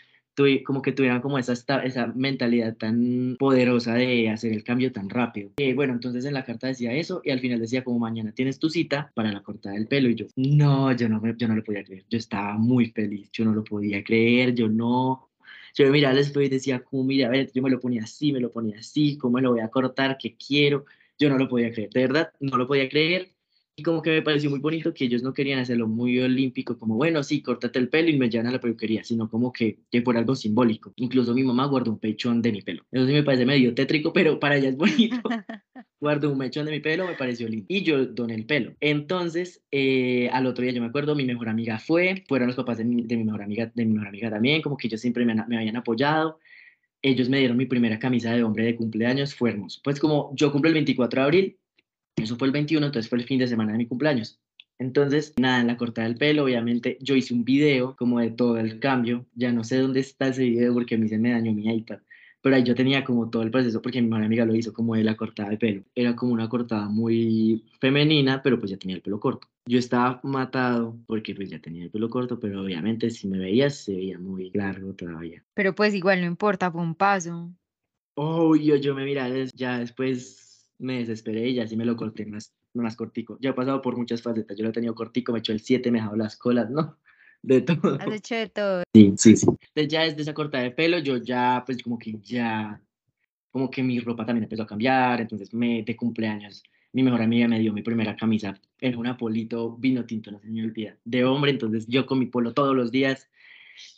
como 0.64 0.82
que 0.82 0.92
tuvieran 0.92 1.20
como 1.20 1.38
esa, 1.38 1.52
esa 1.52 2.06
mentalidad 2.14 2.76
tan 2.76 3.36
poderosa 3.38 3.94
de 3.94 4.28
hacer 4.28 4.52
el 4.52 4.64
cambio 4.64 4.92
tan 4.92 5.08
rápido. 5.08 5.50
Eh, 5.56 5.74
bueno, 5.74 5.94
entonces 5.94 6.24
en 6.24 6.34
la 6.34 6.44
carta 6.44 6.66
decía 6.66 6.92
eso 6.92 7.22
y 7.24 7.30
al 7.30 7.40
final 7.40 7.60
decía 7.60 7.84
como 7.84 7.98
mañana 7.98 8.32
tienes 8.32 8.58
tu 8.58 8.68
cita 8.68 9.10
para 9.14 9.32
la 9.32 9.42
cortada 9.42 9.74
del 9.74 9.86
pelo 9.86 10.08
y 10.08 10.14
yo, 10.14 10.26
no, 10.36 10.92
yo 10.92 11.08
no, 11.08 11.22
yo 11.36 11.48
no 11.48 11.56
lo 11.56 11.64
podía 11.64 11.84
creer, 11.84 12.04
yo 12.08 12.18
estaba 12.18 12.56
muy 12.58 12.90
feliz, 12.90 13.30
yo 13.32 13.44
no 13.44 13.54
lo 13.54 13.64
podía 13.64 14.02
creer, 14.04 14.54
yo 14.54 14.68
no, 14.68 15.28
yo 15.74 15.90
miraba 15.90 16.12
al 16.12 16.18
espejo 16.18 16.42
y 16.42 16.48
decía, 16.48 16.80
como, 16.80 17.04
mira, 17.04 17.28
a 17.28 17.30
ver, 17.30 17.50
yo 17.52 17.62
me 17.62 17.70
lo 17.70 17.80
ponía 17.80 18.02
así, 18.02 18.32
me 18.32 18.40
lo 18.40 18.52
ponía 18.52 18.78
así, 18.78 19.18
¿cómo 19.18 19.36
me 19.36 19.42
lo 19.42 19.52
voy 19.52 19.60
a 19.60 19.68
cortar? 19.68 20.16
¿Qué 20.18 20.36
quiero? 20.36 20.84
Yo 21.18 21.28
no 21.28 21.38
lo 21.38 21.48
podía 21.48 21.72
creer, 21.72 21.90
de 21.90 22.00
verdad, 22.00 22.32
no 22.40 22.56
lo 22.56 22.66
podía 22.66 22.88
creer. 22.88 23.35
Y 23.78 23.82
como 23.82 24.00
que 24.00 24.08
me 24.08 24.22
pareció 24.22 24.48
muy 24.48 24.58
bonito 24.58 24.94
que 24.94 25.04
ellos 25.04 25.22
no 25.22 25.34
querían 25.34 25.58
hacerlo 25.58 25.86
muy 25.86 26.18
olímpico, 26.18 26.78
como, 26.78 26.96
bueno, 26.96 27.22
sí, 27.22 27.42
córtate 27.42 27.78
el 27.78 27.90
pelo 27.90 28.08
y 28.08 28.16
me 28.16 28.30
llevan 28.30 28.46
a 28.46 28.52
la 28.52 28.58
peluquería, 28.58 29.04
sino 29.04 29.28
como 29.28 29.52
que, 29.52 29.80
que 29.90 30.00
por 30.00 30.16
algo 30.16 30.34
simbólico. 30.34 30.94
Incluso 30.96 31.34
mi 31.34 31.42
mamá 31.42 31.66
guardó 31.66 31.90
un 31.90 31.98
pechón 31.98 32.40
de 32.40 32.52
mi 32.52 32.62
pelo. 32.62 32.84
Eso 32.90 33.06
sí 33.06 33.12
me 33.12 33.22
parece 33.22 33.44
medio 33.44 33.74
tétrico, 33.74 34.14
pero 34.14 34.40
para 34.40 34.56
ella 34.56 34.70
es 34.70 34.78
bonito. 34.78 35.20
guardó 36.00 36.32
un 36.32 36.38
mechón 36.38 36.64
de 36.64 36.72
mi 36.72 36.80
pelo, 36.80 37.06
me 37.06 37.16
pareció 37.16 37.48
lindo. 37.48 37.66
Y 37.68 37.82
yo 37.82 38.06
doné 38.06 38.34
el 38.34 38.46
pelo. 38.46 38.72
Entonces, 38.80 39.62
eh, 39.70 40.30
al 40.32 40.46
otro 40.46 40.62
día 40.62 40.72
yo 40.72 40.80
me 40.80 40.88
acuerdo, 40.88 41.14
mi 41.14 41.26
mejor 41.26 41.50
amiga 41.50 41.78
fue, 41.78 42.24
fueron 42.28 42.46
los 42.46 42.56
papás 42.56 42.78
de 42.78 42.84
mi, 42.86 43.02
de 43.02 43.16
mi 43.18 43.24
mejor 43.24 43.42
amiga, 43.42 43.70
de 43.74 43.84
mi 43.84 43.92
mejor 43.92 44.08
amiga 44.08 44.30
también, 44.30 44.62
como 44.62 44.78
que 44.78 44.86
ellos 44.86 45.02
siempre 45.02 45.26
me, 45.26 45.34
me 45.34 45.58
habían 45.58 45.76
apoyado 45.76 46.38
ellos 47.02 47.28
me 47.28 47.38
dieron 47.38 47.56
mi 47.56 47.66
primera 47.66 47.98
camisa 47.98 48.32
de 48.32 48.42
hombre 48.42 48.64
de 48.64 48.74
cumpleaños, 48.74 49.34
fue 49.34 49.50
hermoso. 49.50 49.80
Pues 49.84 50.00
como 50.00 50.34
yo 50.34 50.50
cumplo 50.50 50.68
el 50.68 50.74
24 50.74 51.20
de 51.20 51.24
abril, 51.24 51.58
eso 52.16 52.36
fue 52.36 52.48
el 52.48 52.52
21, 52.52 52.86
entonces 52.86 53.08
fue 53.08 53.18
el 53.18 53.24
fin 53.24 53.38
de 53.38 53.48
semana 53.48 53.72
de 53.72 53.78
mi 53.78 53.86
cumpleaños. 53.86 54.40
Entonces, 54.78 55.34
nada, 55.38 55.60
en 55.60 55.68
la 55.68 55.76
cortada 55.76 56.06
del 56.06 56.18
pelo, 56.18 56.44
obviamente, 56.44 56.98
yo 57.00 57.14
hice 57.14 57.32
un 57.32 57.44
video 57.44 57.96
como 57.96 58.20
de 58.20 58.30
todo 58.30 58.58
el 58.58 58.78
cambio. 58.78 59.26
Ya 59.34 59.52
no 59.52 59.64
sé 59.64 59.78
dónde 59.78 60.00
está 60.00 60.28
ese 60.28 60.44
video 60.44 60.74
porque 60.74 60.96
a 60.96 60.98
mí 60.98 61.08
se 61.08 61.18
me 61.18 61.30
dañó 61.30 61.52
mi 61.52 61.74
iPad. 61.74 62.00
Pero 62.42 62.56
ahí 62.56 62.62
yo 62.62 62.74
tenía 62.74 63.02
como 63.02 63.28
todo 63.30 63.42
el 63.42 63.50
proceso 63.50 63.82
porque 63.82 64.00
mi 64.00 64.08
mejor 64.08 64.24
amiga 64.24 64.44
lo 64.44 64.54
hizo 64.54 64.72
como 64.72 64.94
de 64.94 65.02
la 65.02 65.16
cortada 65.16 65.50
de 65.50 65.56
pelo. 65.56 65.82
Era 65.94 66.14
como 66.14 66.32
una 66.32 66.48
cortada 66.48 66.88
muy 66.88 67.64
femenina, 67.80 68.42
pero 68.42 68.58
pues 68.58 68.70
ya 68.70 68.76
tenía 68.76 68.96
el 68.96 69.02
pelo 69.02 69.18
corto. 69.18 69.48
Yo 69.66 69.78
estaba 69.78 70.20
matado 70.22 70.96
porque 71.06 71.34
pues 71.34 71.50
ya 71.50 71.58
tenía 71.58 71.84
el 71.84 71.90
pelo 71.90 72.08
corto, 72.08 72.38
pero 72.38 72.62
obviamente 72.62 73.10
si 73.10 73.26
me 73.26 73.38
veías 73.38 73.76
se 73.76 73.96
veía 73.96 74.18
muy 74.18 74.50
largo 74.54 74.92
todavía. 74.94 75.42
Pero 75.54 75.74
pues 75.74 75.92
igual 75.94 76.20
no 76.20 76.26
importa, 76.26 76.70
fue 76.70 76.82
un 76.82 76.94
paso. 76.94 77.50
Oh, 78.14 78.54
yo, 78.54 78.76
yo 78.76 78.94
me 78.94 79.04
miraba 79.04 79.34
ya 79.54 79.80
después 79.80 80.45
me 80.78 80.98
desesperé 80.98 81.48
y 81.48 81.54
ya 81.54 81.66
sí 81.66 81.76
me 81.76 81.84
lo 81.84 81.96
corté 81.96 82.26
más, 82.26 82.54
más 82.74 82.96
cortico. 82.96 83.38
Ya 83.40 83.50
he 83.50 83.54
pasado 83.54 83.82
por 83.82 83.96
muchas 83.96 84.22
facetas. 84.22 84.56
Yo 84.56 84.64
lo 84.64 84.70
he 84.70 84.72
tenido 84.72 84.94
cortico, 84.94 85.32
me 85.32 85.38
he 85.38 85.40
hecho 85.40 85.52
el 85.52 85.60
7, 85.60 85.90
me 85.90 85.98
he 85.98 86.00
dejado 86.00 86.16
las 86.16 86.36
colas, 86.36 86.70
¿no? 86.70 86.96
De 87.42 87.60
todo. 87.60 87.98
Has 88.00 88.12
hecho 88.12 88.34
de 88.34 88.48
todo. 88.48 88.82
Sí, 88.92 89.14
sí, 89.16 89.36
sí. 89.36 89.46
Entonces 89.46 89.88
ya 89.88 90.02
desde 90.02 90.22
esa 90.22 90.34
corta 90.34 90.58
de 90.58 90.72
pelo, 90.72 90.98
yo 90.98 91.18
ya, 91.18 91.62
pues 91.64 91.80
como 91.80 91.96
que 91.96 92.18
ya, 92.20 92.80
como 93.50 93.70
que 93.70 93.84
mi 93.84 94.00
ropa 94.00 94.26
también 94.26 94.44
empezó 94.44 94.64
a 94.64 94.66
cambiar. 94.66 95.20
Entonces 95.20 95.54
me, 95.54 95.84
de 95.84 95.94
cumpleaños, 95.94 96.64
mi 96.92 97.04
mejor 97.04 97.22
amiga 97.22 97.46
me 97.46 97.60
dio 97.60 97.72
mi 97.72 97.82
primera 97.82 98.16
camisa 98.16 98.58
en 98.80 98.96
un 98.96 99.06
apolito 99.06 99.76
vino 99.76 100.04
tinto, 100.04 100.32
no 100.32 100.40
se 100.40 100.48
me 100.48 100.64
olvida, 100.64 100.96
de 101.04 101.24
hombre. 101.24 101.52
Entonces 101.52 101.86
yo 101.86 102.04
con 102.04 102.18
mi 102.18 102.26
polo 102.26 102.52
todos 102.52 102.74
los 102.74 102.90
días 102.90 103.28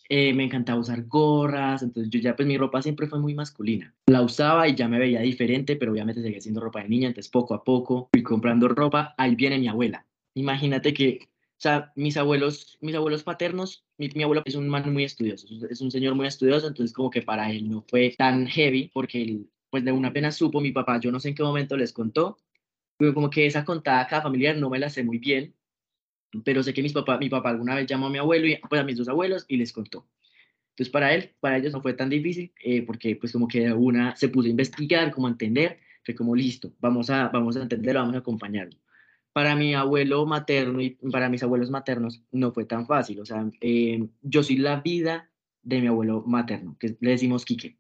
eh, 0.08 0.32
me 0.32 0.44
encantaba 0.44 0.80
usar 0.80 1.04
gorras, 1.04 1.82
entonces 1.82 2.10
yo 2.10 2.20
ya 2.20 2.34
pues 2.34 2.48
mi 2.48 2.56
ropa 2.56 2.82
siempre 2.82 3.06
fue 3.06 3.18
muy 3.20 3.34
masculina. 3.34 3.94
La 4.06 4.22
usaba 4.22 4.68
y 4.68 4.74
ya 4.74 4.88
me 4.88 4.98
veía 4.98 5.20
diferente, 5.20 5.76
pero 5.76 5.92
obviamente 5.92 6.22
seguía 6.22 6.40
siendo 6.40 6.60
ropa 6.60 6.82
de 6.82 6.88
niña, 6.88 7.08
entonces 7.08 7.30
poco 7.30 7.54
a 7.54 7.64
poco 7.64 8.08
fui 8.12 8.22
comprando 8.22 8.68
ropa, 8.68 9.14
ahí 9.18 9.34
viene 9.34 9.58
mi 9.58 9.68
abuela. 9.68 10.06
Imagínate 10.34 10.94
que, 10.94 11.20
o 11.22 11.60
sea, 11.60 11.92
mis 11.96 12.16
abuelos, 12.16 12.78
mis 12.80 12.94
abuelos 12.94 13.22
paternos, 13.22 13.84
mi, 13.98 14.08
mi 14.14 14.22
abuelo 14.22 14.42
es 14.44 14.54
un 14.54 14.68
man 14.68 14.92
muy 14.92 15.04
estudioso, 15.04 15.46
es 15.68 15.80
un 15.80 15.90
señor 15.90 16.14
muy 16.14 16.26
estudioso, 16.26 16.68
entonces 16.68 16.94
como 16.94 17.10
que 17.10 17.22
para 17.22 17.50
él 17.50 17.68
no 17.68 17.84
fue 17.88 18.14
tan 18.16 18.46
heavy, 18.46 18.90
porque 18.94 19.22
él, 19.22 19.50
pues 19.70 19.84
de 19.84 19.92
una 19.92 20.12
pena 20.12 20.30
supo 20.30 20.60
mi 20.60 20.72
papá, 20.72 21.00
yo 21.00 21.12
no 21.12 21.20
sé 21.20 21.30
en 21.30 21.34
qué 21.34 21.42
momento 21.42 21.76
les 21.76 21.92
contó, 21.92 22.38
pero 22.96 23.14
como 23.14 23.30
que 23.30 23.46
esa 23.46 23.64
contada 23.64 24.06
cada 24.06 24.22
familiar 24.22 24.56
no 24.56 24.70
me 24.70 24.78
la 24.78 24.90
sé 24.90 25.04
muy 25.04 25.18
bien, 25.18 25.54
pero 26.44 26.62
sé 26.62 26.74
que 26.74 26.82
mis 26.82 26.92
papá, 26.92 27.18
mi 27.18 27.28
papá 27.28 27.50
alguna 27.50 27.74
vez 27.74 27.86
llamó 27.86 28.06
a 28.06 28.10
mi 28.10 28.18
abuelo 28.18 28.46
y 28.46 28.56
pues 28.68 28.80
a 28.80 28.84
mis 28.84 28.96
dos 28.96 29.08
abuelos 29.08 29.44
y 29.48 29.56
les 29.56 29.72
contó. 29.72 30.06
Entonces 30.70 30.92
para 30.92 31.14
él, 31.14 31.32
para 31.40 31.58
ellos 31.58 31.72
no 31.72 31.82
fue 31.82 31.94
tan 31.94 32.08
difícil 32.08 32.52
eh, 32.62 32.82
porque 32.82 33.16
pues 33.16 33.32
como 33.32 33.48
que 33.48 33.72
una 33.72 34.14
se 34.16 34.28
puso 34.28 34.46
a 34.46 34.50
investigar, 34.50 35.10
como 35.10 35.26
a 35.26 35.30
entender, 35.30 35.80
fue 36.04 36.14
como 36.14 36.34
listo, 36.36 36.72
vamos 36.80 37.10
a, 37.10 37.28
vamos 37.28 37.56
a 37.56 37.62
entenderlo, 37.62 38.00
vamos 38.00 38.14
a 38.14 38.18
acompañarlo. 38.18 38.78
Para 39.32 39.56
mi 39.56 39.74
abuelo 39.74 40.24
materno 40.26 40.80
y 40.80 40.90
para 41.12 41.28
mis 41.28 41.42
abuelos 41.42 41.70
maternos 41.70 42.22
no 42.32 42.52
fue 42.52 42.64
tan 42.64 42.86
fácil, 42.86 43.20
o 43.20 43.26
sea, 43.26 43.48
eh, 43.60 44.08
yo 44.22 44.42
soy 44.42 44.56
la 44.56 44.80
vida 44.80 45.30
de 45.62 45.80
mi 45.80 45.86
abuelo 45.86 46.22
materno, 46.26 46.76
que 46.78 46.96
le 47.00 47.10
decimos 47.10 47.44
Quique. 47.44 47.77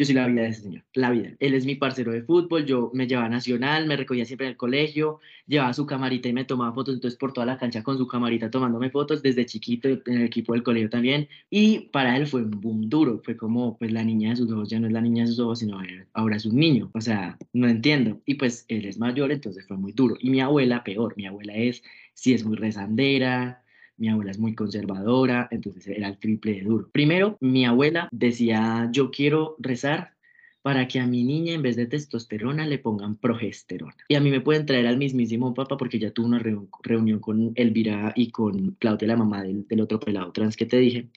Yo 0.00 0.06
soy 0.06 0.14
la 0.14 0.26
vida 0.26 0.40
de 0.40 0.48
ese 0.48 0.62
señor, 0.62 0.82
la 0.94 1.10
vida. 1.10 1.32
Él 1.40 1.52
es 1.52 1.66
mi 1.66 1.74
parcero 1.74 2.10
de 2.10 2.22
fútbol, 2.22 2.64
yo 2.64 2.90
me 2.94 3.06
llevaba 3.06 3.26
a 3.26 3.28
Nacional, 3.28 3.86
me 3.86 3.96
recogía 3.96 4.24
siempre 4.24 4.46
en 4.46 4.52
el 4.52 4.56
colegio, 4.56 5.20
llevaba 5.46 5.74
su 5.74 5.84
camarita 5.84 6.26
y 6.26 6.32
me 6.32 6.46
tomaba 6.46 6.72
fotos, 6.72 6.94
entonces 6.94 7.18
por 7.18 7.34
toda 7.34 7.44
la 7.44 7.58
cancha 7.58 7.82
con 7.82 7.98
su 7.98 8.06
camarita 8.06 8.50
tomándome 8.50 8.88
fotos, 8.88 9.22
desde 9.22 9.44
chiquito 9.44 9.90
en 9.90 10.00
el 10.06 10.22
equipo 10.22 10.54
del 10.54 10.62
colegio 10.62 10.88
también. 10.88 11.28
Y 11.50 11.90
para 11.90 12.16
él 12.16 12.26
fue 12.26 12.44
un 12.44 12.62
boom 12.62 12.88
duro, 12.88 13.20
fue 13.22 13.36
como, 13.36 13.76
pues 13.76 13.92
la 13.92 14.02
niña 14.02 14.30
de 14.30 14.36
sus 14.36 14.50
ojos 14.50 14.70
ya 14.70 14.80
no 14.80 14.86
es 14.86 14.92
la 14.94 15.02
niña 15.02 15.24
de 15.24 15.28
sus 15.28 15.38
ojos, 15.40 15.58
sino 15.58 15.78
ahora 16.14 16.36
es 16.36 16.46
un 16.46 16.56
niño. 16.56 16.90
O 16.94 17.02
sea, 17.02 17.36
no 17.52 17.68
entiendo. 17.68 18.22
Y 18.24 18.36
pues 18.36 18.64
él 18.68 18.86
es 18.86 18.98
mayor, 18.98 19.30
entonces 19.32 19.66
fue 19.66 19.76
muy 19.76 19.92
duro. 19.92 20.16
Y 20.18 20.30
mi 20.30 20.40
abuela, 20.40 20.82
peor, 20.82 21.12
mi 21.18 21.26
abuela 21.26 21.54
es, 21.56 21.82
sí 22.14 22.32
es 22.32 22.42
muy 22.42 22.56
rezandera, 22.56 23.62
mi 24.00 24.08
abuela 24.08 24.30
es 24.30 24.38
muy 24.38 24.54
conservadora, 24.54 25.46
entonces 25.50 25.86
era 25.86 26.08
el 26.08 26.18
triple 26.18 26.54
de 26.54 26.62
duro. 26.62 26.88
Primero, 26.90 27.36
mi 27.40 27.66
abuela 27.66 28.08
decía, 28.10 28.88
yo 28.90 29.10
quiero 29.10 29.56
rezar 29.58 30.14
para 30.62 30.88
que 30.88 31.00
a 31.00 31.06
mi 31.06 31.22
niña 31.22 31.52
en 31.52 31.62
vez 31.62 31.76
de 31.76 31.86
testosterona 31.86 32.66
le 32.66 32.78
pongan 32.78 33.16
progesterona. 33.16 33.96
Y 34.08 34.14
a 34.14 34.20
mí 34.20 34.30
me 34.30 34.40
pueden 34.40 34.66
traer 34.66 34.86
al 34.86 34.96
mismísimo 34.96 35.54
papá 35.54 35.76
porque 35.76 35.98
ya 35.98 36.10
tuve 36.10 36.26
una 36.26 36.42
reunión 36.82 37.20
con 37.20 37.52
Elvira 37.54 38.12
y 38.16 38.30
con 38.30 38.72
Claudia, 38.78 39.08
la 39.08 39.16
mamá 39.16 39.42
del, 39.42 39.66
del 39.68 39.80
otro 39.80 40.00
pelado 40.00 40.32
trans 40.32 40.56
que 40.56 40.66
te 40.66 40.78
dije. 40.78 41.08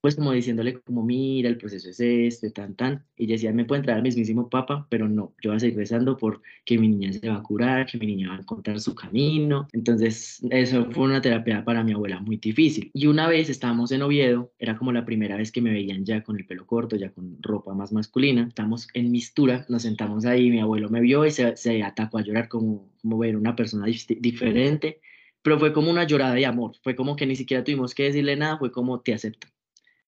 Pues 0.00 0.16
como 0.16 0.32
diciéndole 0.32 0.80
como, 0.80 1.02
mira, 1.02 1.48
el 1.48 1.56
proceso 1.56 1.88
es 1.88 1.98
este, 2.00 2.50
tan, 2.50 2.74
tan. 2.74 3.04
Y 3.16 3.26
decía, 3.26 3.52
me 3.52 3.64
puede 3.64 3.80
entrar 3.80 3.96
al 3.96 4.02
mismísimo 4.02 4.50
papa, 4.50 4.86
pero 4.90 5.08
no, 5.08 5.34
yo 5.40 5.50
voy 5.50 5.56
a 5.56 5.60
seguir 5.60 5.78
rezando 5.78 6.18
por 6.18 6.42
que 6.66 6.78
mi 6.78 6.88
niña 6.88 7.12
se 7.12 7.28
va 7.28 7.36
a 7.36 7.42
curar, 7.42 7.86
que 7.86 7.96
mi 7.98 8.06
niña 8.06 8.28
va 8.28 8.36
a 8.36 8.40
encontrar 8.40 8.78
su 8.80 8.94
camino. 8.94 9.66
Entonces, 9.72 10.40
eso 10.50 10.90
fue 10.90 11.04
una 11.04 11.22
terapia 11.22 11.64
para 11.64 11.82
mi 11.82 11.92
abuela 11.92 12.20
muy 12.20 12.36
difícil. 12.36 12.90
Y 12.92 13.06
una 13.06 13.26
vez 13.26 13.48
estábamos 13.48 13.90
en 13.92 14.02
Oviedo, 14.02 14.52
era 14.58 14.76
como 14.76 14.92
la 14.92 15.06
primera 15.06 15.36
vez 15.36 15.50
que 15.50 15.62
me 15.62 15.72
veían 15.72 16.04
ya 16.04 16.22
con 16.22 16.36
el 16.36 16.46
pelo 16.46 16.66
corto, 16.66 16.96
ya 16.96 17.10
con 17.10 17.38
ropa 17.40 17.72
más 17.74 17.92
masculina. 17.92 18.46
Estamos 18.46 18.88
en 18.92 19.10
mistura, 19.10 19.64
nos 19.70 19.82
sentamos 19.82 20.26
ahí, 20.26 20.50
mi 20.50 20.60
abuelo 20.60 20.90
me 20.90 21.00
vio 21.00 21.24
y 21.24 21.30
se, 21.30 21.56
se 21.56 21.82
atacó 21.82 22.18
a 22.18 22.22
llorar 22.22 22.48
como, 22.48 22.90
como 23.00 23.18
ver 23.18 23.36
una 23.36 23.56
persona 23.56 23.86
diferente 23.86 25.00
pero 25.44 25.58
fue 25.58 25.74
como 25.74 25.90
una 25.90 26.04
llorada 26.04 26.32
de 26.32 26.46
amor, 26.46 26.72
fue 26.82 26.96
como 26.96 27.16
que 27.16 27.26
ni 27.26 27.36
siquiera 27.36 27.62
tuvimos 27.62 27.94
que 27.94 28.04
decirle 28.04 28.34
nada, 28.34 28.56
fue 28.56 28.72
como 28.72 29.00
te 29.00 29.12
acepto. 29.12 29.46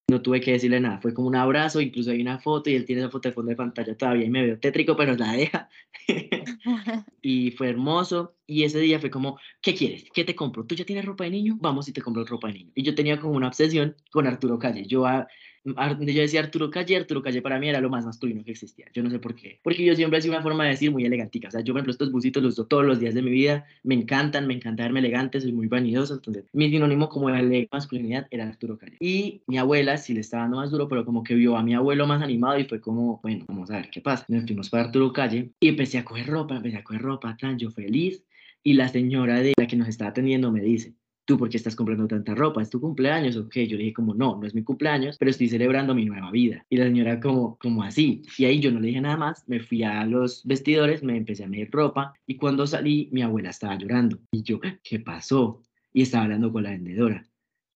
No 0.09 0.23
tuve 0.23 0.41
que 0.41 0.53
decirle 0.53 0.79
nada, 0.79 1.01
fue 1.01 1.13
como 1.13 1.27
un 1.27 1.35
abrazo, 1.35 1.81
incluso 1.81 2.13
hay 2.13 2.21
una 2.21 2.39
foto 2.39 2.71
y 2.71 2.77
él 2.77 2.85
tiene 2.85 3.03
esa 3.03 3.11
foto 3.11 3.29
de 3.29 3.35
fondo 3.35 3.51
de 3.51 3.57
pantalla 3.57 3.97
todavía 3.97 4.25
y 4.25 4.31
me 4.31 4.45
veo 4.45 4.59
tétrico, 4.59 4.97
pero 4.97 5.17
la 5.17 5.33
deja. 5.33 5.69
y 7.23 7.51
fue 7.51 7.71
hermoso. 7.71 8.37
Y 8.47 8.63
ese 8.63 8.79
día 8.79 9.01
fue 9.01 9.11
como, 9.11 9.39
¿qué 9.61 9.75
quieres? 9.75 10.05
¿Qué 10.15 10.25
te 10.25 10.37
compro? 10.37 10.65
¿Tú 10.65 10.77
ya 10.77 10.85
tienes 10.85 11.05
ropa 11.05 11.25
de 11.25 11.31
niño? 11.31 11.59
Vamos 11.61 11.89
y 11.89 11.93
te 11.93 12.03
compro 12.03 12.25
ropa 12.25 12.47
de 12.49 12.55
niño. 12.55 12.71
Y 12.77 12.85
yo 12.85 12.95
tenía 12.95 13.19
como 13.19 13.35
una 13.35 13.49
obsesión 13.49 13.97
con 14.13 14.29
Arturo 14.29 14.61
Calle. 14.61 14.87
Yo 14.87 15.07
a, 15.07 15.27
yo 15.67 16.21
decía 16.21 16.41
Arturo 16.41 16.71
Calle, 16.71 16.97
Arturo 16.97 17.23
Calle 17.23 17.43
para 17.43 17.59
mí 17.59 17.69
era 17.69 17.81
lo 17.81 17.91
más 17.91 18.05
masculino 18.07 18.45
que 18.45 18.53
existía. 18.53 18.87
Yo 18.95 19.03
no 19.03 19.11
sé 19.11 19.19
por 19.19 19.35
qué. 19.35 19.59
Porque 19.63 19.85
yo 19.85 19.95
siempre 19.95 20.21
sido 20.23 20.35
una 20.35 20.43
forma 20.43 20.65
de 20.65 20.71
decir 20.71 20.91
muy 20.91 21.05
elegantica. 21.05 21.49
O 21.49 21.51
sea, 21.51 21.61
yo, 21.61 21.75
me 21.75 21.81
ejemplo, 21.81 21.93
estos 21.93 22.13
busitos 22.13 22.43
los 22.43 22.55
uso 22.55 22.67
todos 22.67 22.85
los 22.85 23.01
días 23.01 23.15
de 23.15 23.23
mi 23.23 23.31
vida. 23.31 23.67
Me 23.83 23.95
encantan, 23.95 24.47
me 24.47 24.55
encanta 24.55 24.85
verme 24.85 25.01
elegante, 25.01 25.41
soy 25.41 25.53
muy 25.53 25.67
vanidoso. 25.67 26.15
Entonces, 26.15 26.45
mi 26.53 26.71
sinónimo 26.71 27.09
como 27.09 27.29
de 27.31 27.69
masculinidad 27.71 28.27
era 28.31 28.47
Arturo 28.47 28.79
Calle. 28.79 28.97
Y 29.01 29.43
mi 29.47 29.59
abuela 29.59 29.97
sí 29.97 30.15
le 30.15 30.21
estaba 30.21 30.45
dando 30.45 30.59
más 30.59 30.71
duro, 30.71 30.89
pero 30.89 31.05
como 31.05 31.25
que 31.25 31.35
vio 31.35 31.57
a 31.57 31.63
mi 31.63 31.75
abuelo 31.75 32.07
más 32.07 32.23
animado 32.23 32.59
y 32.59 32.65
fue 32.65 32.81
como, 32.81 33.21
bueno, 33.23 33.45
vamos 33.49 33.71
a 33.71 33.77
ver 33.77 33.91
qué 33.91 34.01
pasa. 34.01 34.25
Nos 34.29 34.45
fuimos 34.45 34.71
para 34.71 34.85
Arturo 34.85 35.13
Calle 35.13 35.51
y 35.61 35.69
empecé 35.69 35.99
a 35.99 36.05
coger 36.05 36.27
ropa, 36.27 36.57
empecé 36.57 36.77
a 36.77 36.85
coger 36.85 37.03
ropa, 37.03 37.37
tan 37.37 37.59
yo 37.59 37.71
feliz. 37.71 38.25
Y 38.63 38.75
la 38.75 38.89
señora 38.89 39.41
de 39.41 39.53
la 39.57 39.67
que 39.67 39.77
nos 39.77 39.89
estaba 39.89 40.11
atendiendo 40.11 40.51
me 40.51 40.61
dice, 40.61 40.95
¿tú 41.27 41.37
por 41.37 41.51
qué 41.51 41.59
estás 41.59 41.77
comprando 41.77 42.07
tanta 42.07 42.35
ropa? 42.35 42.63
¿Es 42.63 42.71
tu 42.71 42.81
cumpleaños 42.81 43.37
o? 43.37 43.49
Yo 43.51 43.77
le 43.77 43.85
dije 43.85 43.93
como, 43.93 44.15
no, 44.15 44.39
no 44.41 44.47
es 44.47 44.55
mi 44.55 44.63
cumpleaños, 44.63 45.19
pero 45.19 45.31
estoy 45.31 45.49
celebrando 45.49 45.95
mi 45.95 46.07
nueva 46.07 46.31
vida. 46.31 46.65
Y 46.71 46.77
la 46.77 46.85
señora 46.85 47.21
como, 47.21 47.59
como 47.59 47.83
así. 47.83 48.23
Y 48.39 48.45
ahí 48.47 48.61
yo 48.61 48.71
no 48.71 48.81
le 48.81 48.89
dije 48.89 49.01
nada 49.01 49.17
más, 49.17 49.47
me 49.47 49.61
fui 49.61 49.83
a 49.83 50.05
los 50.07 50.45
vestidores, 50.47 51.03
me 51.03 51.17
empecé 51.17 51.45
a 51.45 51.49
medir 51.49 51.71
ropa 51.71 52.15
y 52.27 52.37
cuando 52.37 52.67
salí 52.67 53.11
mi 53.13 53.23
abuela 53.23 53.51
estaba 53.51 53.77
llorando. 53.77 54.19
Y 54.31 54.43
yo, 54.43 54.61
¿qué 54.83 55.01
pasó? 55.01 55.63
Y 55.93 56.03
estaba 56.03 56.25
hablando 56.25 56.53
con 56.53 56.63
la 56.63 56.71
vendedora. 56.71 57.27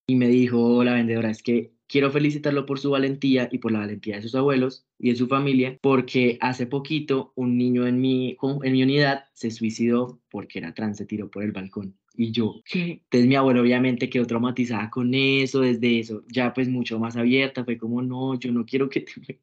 Y 0.07 0.15
me 0.15 0.27
dijo 0.27 0.83
la 0.83 0.93
vendedora, 0.93 1.29
es 1.29 1.43
que 1.43 1.73
quiero 1.87 2.09
felicitarlo 2.09 2.65
por 2.65 2.79
su 2.79 2.91
valentía 2.91 3.49
y 3.51 3.57
por 3.57 3.71
la 3.71 3.79
valentía 3.79 4.15
de 4.15 4.21
sus 4.21 4.35
abuelos 4.35 4.85
y 4.97 5.09
de 5.09 5.15
su 5.17 5.27
familia, 5.27 5.77
porque 5.81 6.37
hace 6.39 6.65
poquito 6.65 7.33
un 7.35 7.57
niño 7.57 7.85
en 7.85 7.99
mi, 7.99 8.37
en 8.63 8.71
mi 8.71 8.83
unidad 8.83 9.25
se 9.33 9.51
suicidó 9.51 10.21
porque 10.29 10.59
era 10.59 10.73
trans, 10.73 10.97
se 10.97 11.05
tiró 11.05 11.29
por 11.29 11.43
el 11.43 11.51
balcón. 11.51 11.97
Y 12.13 12.31
yo, 12.31 12.61
¿qué? 12.65 13.01
Entonces 13.03 13.27
mi 13.27 13.35
abuelo 13.35 13.61
obviamente 13.61 14.09
quedó 14.09 14.25
traumatizada 14.27 14.89
con 14.89 15.13
eso, 15.13 15.61
desde 15.61 15.99
eso, 15.99 16.23
ya 16.27 16.53
pues 16.53 16.67
mucho 16.69 16.99
más 16.99 17.15
abierta, 17.15 17.63
fue 17.63 17.77
como, 17.77 18.01
no, 18.01 18.37
yo 18.39 18.51
no 18.51 18.65
quiero 18.65 18.89
que 18.89 19.01
te... 19.01 19.11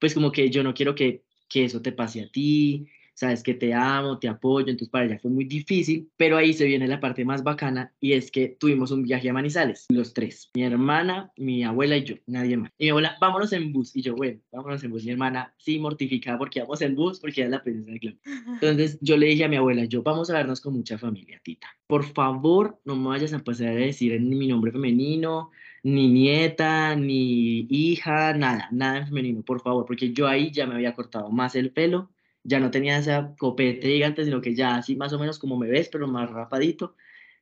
Pues 0.00 0.12
como 0.14 0.32
que 0.32 0.50
yo 0.50 0.62
no 0.64 0.74
quiero 0.74 0.94
que, 0.94 1.22
que 1.48 1.64
eso 1.64 1.80
te 1.80 1.92
pase 1.92 2.20
a 2.22 2.28
ti, 2.30 2.86
sabes 3.14 3.42
que 3.42 3.54
te 3.54 3.72
amo, 3.72 4.18
te 4.18 4.28
apoyo, 4.28 4.68
entonces 4.68 4.90
para 4.90 5.06
ella 5.06 5.18
fue 5.18 5.30
muy 5.30 5.44
difícil, 5.44 6.10
pero 6.16 6.36
ahí 6.36 6.52
se 6.52 6.66
viene 6.66 6.86
la 6.88 7.00
parte 7.00 7.24
más 7.24 7.42
bacana 7.42 7.92
y 8.00 8.12
es 8.12 8.30
que 8.30 8.48
tuvimos 8.48 8.90
un 8.90 9.02
viaje 9.02 9.30
a 9.30 9.32
Manizales, 9.32 9.86
los 9.88 10.12
tres, 10.12 10.50
mi 10.54 10.64
hermana, 10.64 11.32
mi 11.36 11.64
abuela 11.64 11.96
y 11.96 12.04
yo, 12.04 12.16
nadie 12.26 12.56
más. 12.56 12.72
Y 12.78 12.84
mi 12.84 12.90
abuela, 12.90 13.16
vámonos 13.20 13.52
en 13.52 13.72
bus, 13.72 13.94
y 13.96 14.02
yo, 14.02 14.14
bueno, 14.16 14.40
vámonos 14.52 14.82
en 14.84 14.90
bus, 14.90 15.04
mi 15.04 15.12
hermana, 15.12 15.54
sí, 15.58 15.78
mortificada 15.78 16.38
porque 16.38 16.60
vamos 16.60 16.82
en 16.82 16.94
bus, 16.94 17.20
porque 17.20 17.40
ella 17.40 17.46
es 17.46 17.50
la 17.52 17.62
princesa 17.62 17.92
de 17.92 18.00
club. 18.00 18.18
Entonces 18.60 18.98
yo 19.00 19.16
le 19.16 19.26
dije 19.26 19.44
a 19.44 19.48
mi 19.48 19.56
abuela, 19.56 19.84
yo, 19.84 20.02
vamos 20.02 20.30
a 20.30 20.34
vernos 20.34 20.60
con 20.60 20.74
mucha 20.74 20.98
familia, 20.98 21.40
tita. 21.42 21.68
Por 21.86 22.04
favor, 22.04 22.80
no 22.84 22.96
me 22.96 23.08
vayas 23.08 23.32
a 23.32 23.38
pasar 23.38 23.68
a 23.68 23.74
decir 23.74 24.20
ni 24.20 24.36
mi 24.36 24.48
nombre 24.48 24.72
femenino, 24.72 25.50
ni 25.82 26.08
nieta, 26.08 26.96
ni 26.96 27.66
hija, 27.68 28.32
nada, 28.32 28.68
nada 28.72 28.98
en 28.98 29.06
femenino, 29.06 29.42
por 29.42 29.60
favor, 29.60 29.84
porque 29.84 30.12
yo 30.12 30.26
ahí 30.26 30.50
ya 30.50 30.66
me 30.66 30.74
había 30.74 30.94
cortado 30.94 31.30
más 31.30 31.54
el 31.54 31.72
pelo 31.72 32.10
ya 32.44 32.60
no 32.60 32.70
tenía 32.70 32.98
esa 32.98 33.34
copete 33.38 33.88
gigante, 33.88 34.24
sino 34.24 34.40
que 34.40 34.54
ya 34.54 34.76
así 34.76 34.96
más 34.96 35.12
o 35.12 35.18
menos 35.18 35.38
como 35.38 35.56
me 35.56 35.68
ves, 35.68 35.88
pero 35.90 36.06
más 36.06 36.30
rapadito. 36.30 36.94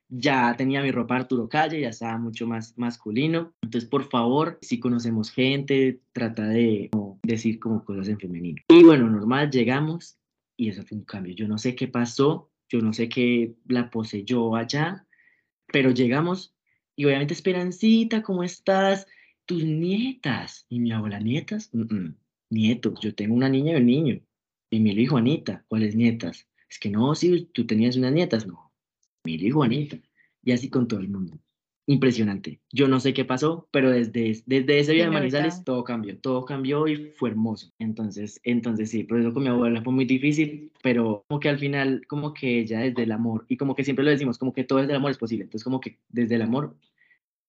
Ya 0.09 0.55
tenía 0.57 0.81
mi 0.81 0.91
ropa 0.91 1.15
Arturo 1.15 1.49
Calle, 1.49 1.81
ya 1.81 1.89
estaba 1.89 2.17
mucho 2.17 2.47
más 2.47 2.77
masculino. 2.77 3.53
Entonces, 3.61 3.89
por 3.89 4.09
favor, 4.09 4.59
si 4.61 4.79
conocemos 4.79 5.31
gente, 5.31 6.01
trata 6.11 6.47
de 6.47 6.89
decir 7.23 7.59
como 7.59 7.83
cosas 7.83 8.07
en 8.07 8.19
femenino. 8.19 8.61
Y 8.69 8.83
bueno, 8.83 9.09
normal, 9.09 9.49
llegamos 9.49 10.17
y 10.55 10.69
eso 10.69 10.83
fue 10.83 10.97
un 10.97 11.03
cambio. 11.03 11.33
Yo 11.35 11.47
no 11.47 11.57
sé 11.57 11.75
qué 11.75 11.87
pasó, 11.87 12.51
yo 12.69 12.79
no 12.79 12.93
sé 12.93 13.09
qué 13.09 13.55
la 13.67 13.89
poseyó 13.89 14.55
allá, 14.55 15.07
pero 15.67 15.91
llegamos 15.91 16.55
y 16.95 17.05
obviamente 17.05 17.33
Esperancita, 17.33 18.21
¿cómo 18.21 18.43
estás? 18.43 19.07
Tus 19.45 19.63
nietas. 19.63 20.65
Y 20.69 20.79
mi 20.79 20.91
abuela, 20.91 21.19
nietas, 21.19 21.71
nietos, 22.49 22.99
yo 23.01 23.15
tengo 23.15 23.35
una 23.35 23.49
niña 23.49 23.73
y 23.73 23.75
un 23.77 23.85
niño. 23.85 24.21
Y 24.73 24.79
mi 24.79 24.89
hijo 24.89 25.11
Juanita, 25.11 25.63
¿cuáles 25.67 25.95
nietas? 25.95 26.47
Es 26.67 26.79
que 26.79 26.89
no, 26.89 27.13
si 27.13 27.45
tú 27.53 27.67
tenías 27.67 27.95
unas 27.95 28.11
nietas, 28.11 28.47
no. 28.47 28.71
Mi 29.23 29.35
hijo 29.35 29.59
Juanita. 29.59 29.99
Y 30.43 30.51
así 30.51 30.67
con 30.67 30.87
todo 30.87 30.99
el 30.99 31.09
mundo. 31.09 31.37
Impresionante. 31.85 32.59
Yo 32.71 32.87
no 32.87 32.99
sé 32.99 33.13
qué 33.13 33.23
pasó, 33.23 33.67
pero 33.69 33.91
desde, 33.91 34.41
desde 34.47 34.79
ese 34.79 34.93
día 34.93 35.05
de 35.05 35.11
Manizales 35.11 35.63
todo 35.63 35.83
cambió, 35.83 36.17
todo 36.17 36.43
cambió 36.43 36.87
y 36.87 37.11
fue 37.11 37.29
hermoso. 37.29 37.71
Entonces, 37.77 38.41
entonces 38.43 38.89
sí, 38.89 39.03
por 39.03 39.19
eso 39.19 39.31
con 39.31 39.43
mi 39.43 39.49
abuela 39.49 39.83
fue 39.83 39.93
muy 39.93 40.05
difícil, 40.05 40.71
pero 40.81 41.23
como 41.27 41.39
que 41.39 41.49
al 41.49 41.59
final, 41.59 42.01
como 42.07 42.33
que 42.33 42.61
ella 42.61 42.79
desde 42.79 43.03
el 43.03 43.11
amor, 43.11 43.45
y 43.49 43.57
como 43.57 43.75
que 43.75 43.83
siempre 43.83 44.03
lo 44.03 44.09
decimos, 44.09 44.39
como 44.39 44.53
que 44.53 44.63
todo 44.63 44.79
desde 44.79 44.93
el 44.93 44.97
amor 44.97 45.11
es 45.11 45.19
posible. 45.19 45.43
Entonces, 45.43 45.63
como 45.63 45.79
que 45.79 45.99
desde 46.09 46.33
el 46.33 46.41
amor 46.41 46.75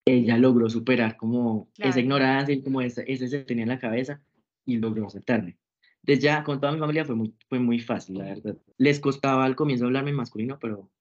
ella 0.05 0.37
logró 0.37 0.69
superar 0.69 1.17
como 1.17 1.71
esa 1.79 1.99
ignorancia 1.99 2.53
y 2.53 2.61
como 2.61 2.81
ese, 2.81 3.03
ese 3.11 3.27
se 3.27 3.39
tenía 3.45 3.63
en 3.63 3.69
la 3.69 3.79
cabeza 3.79 4.21
y 4.63 4.77
logró 4.77 5.07
aceptarme 5.07 5.57
desde 6.05 6.21
ya 6.21 6.43
con 6.43 6.59
toda 6.59 6.71
mi 6.73 6.79
familia 6.79 7.05
fue 7.05 7.15
muy, 7.15 7.33
fue 7.49 7.59
muy 7.59 7.79
fácil, 7.79 8.17
la 8.19 8.25
verdad. 8.25 8.57
Les 8.77 8.99
costaba 8.99 9.45
al 9.45 9.55
comienzo 9.55 9.85
hablarme 9.85 10.11
en 10.11 10.17
masculino, 10.17 10.57
pero, 10.59 10.91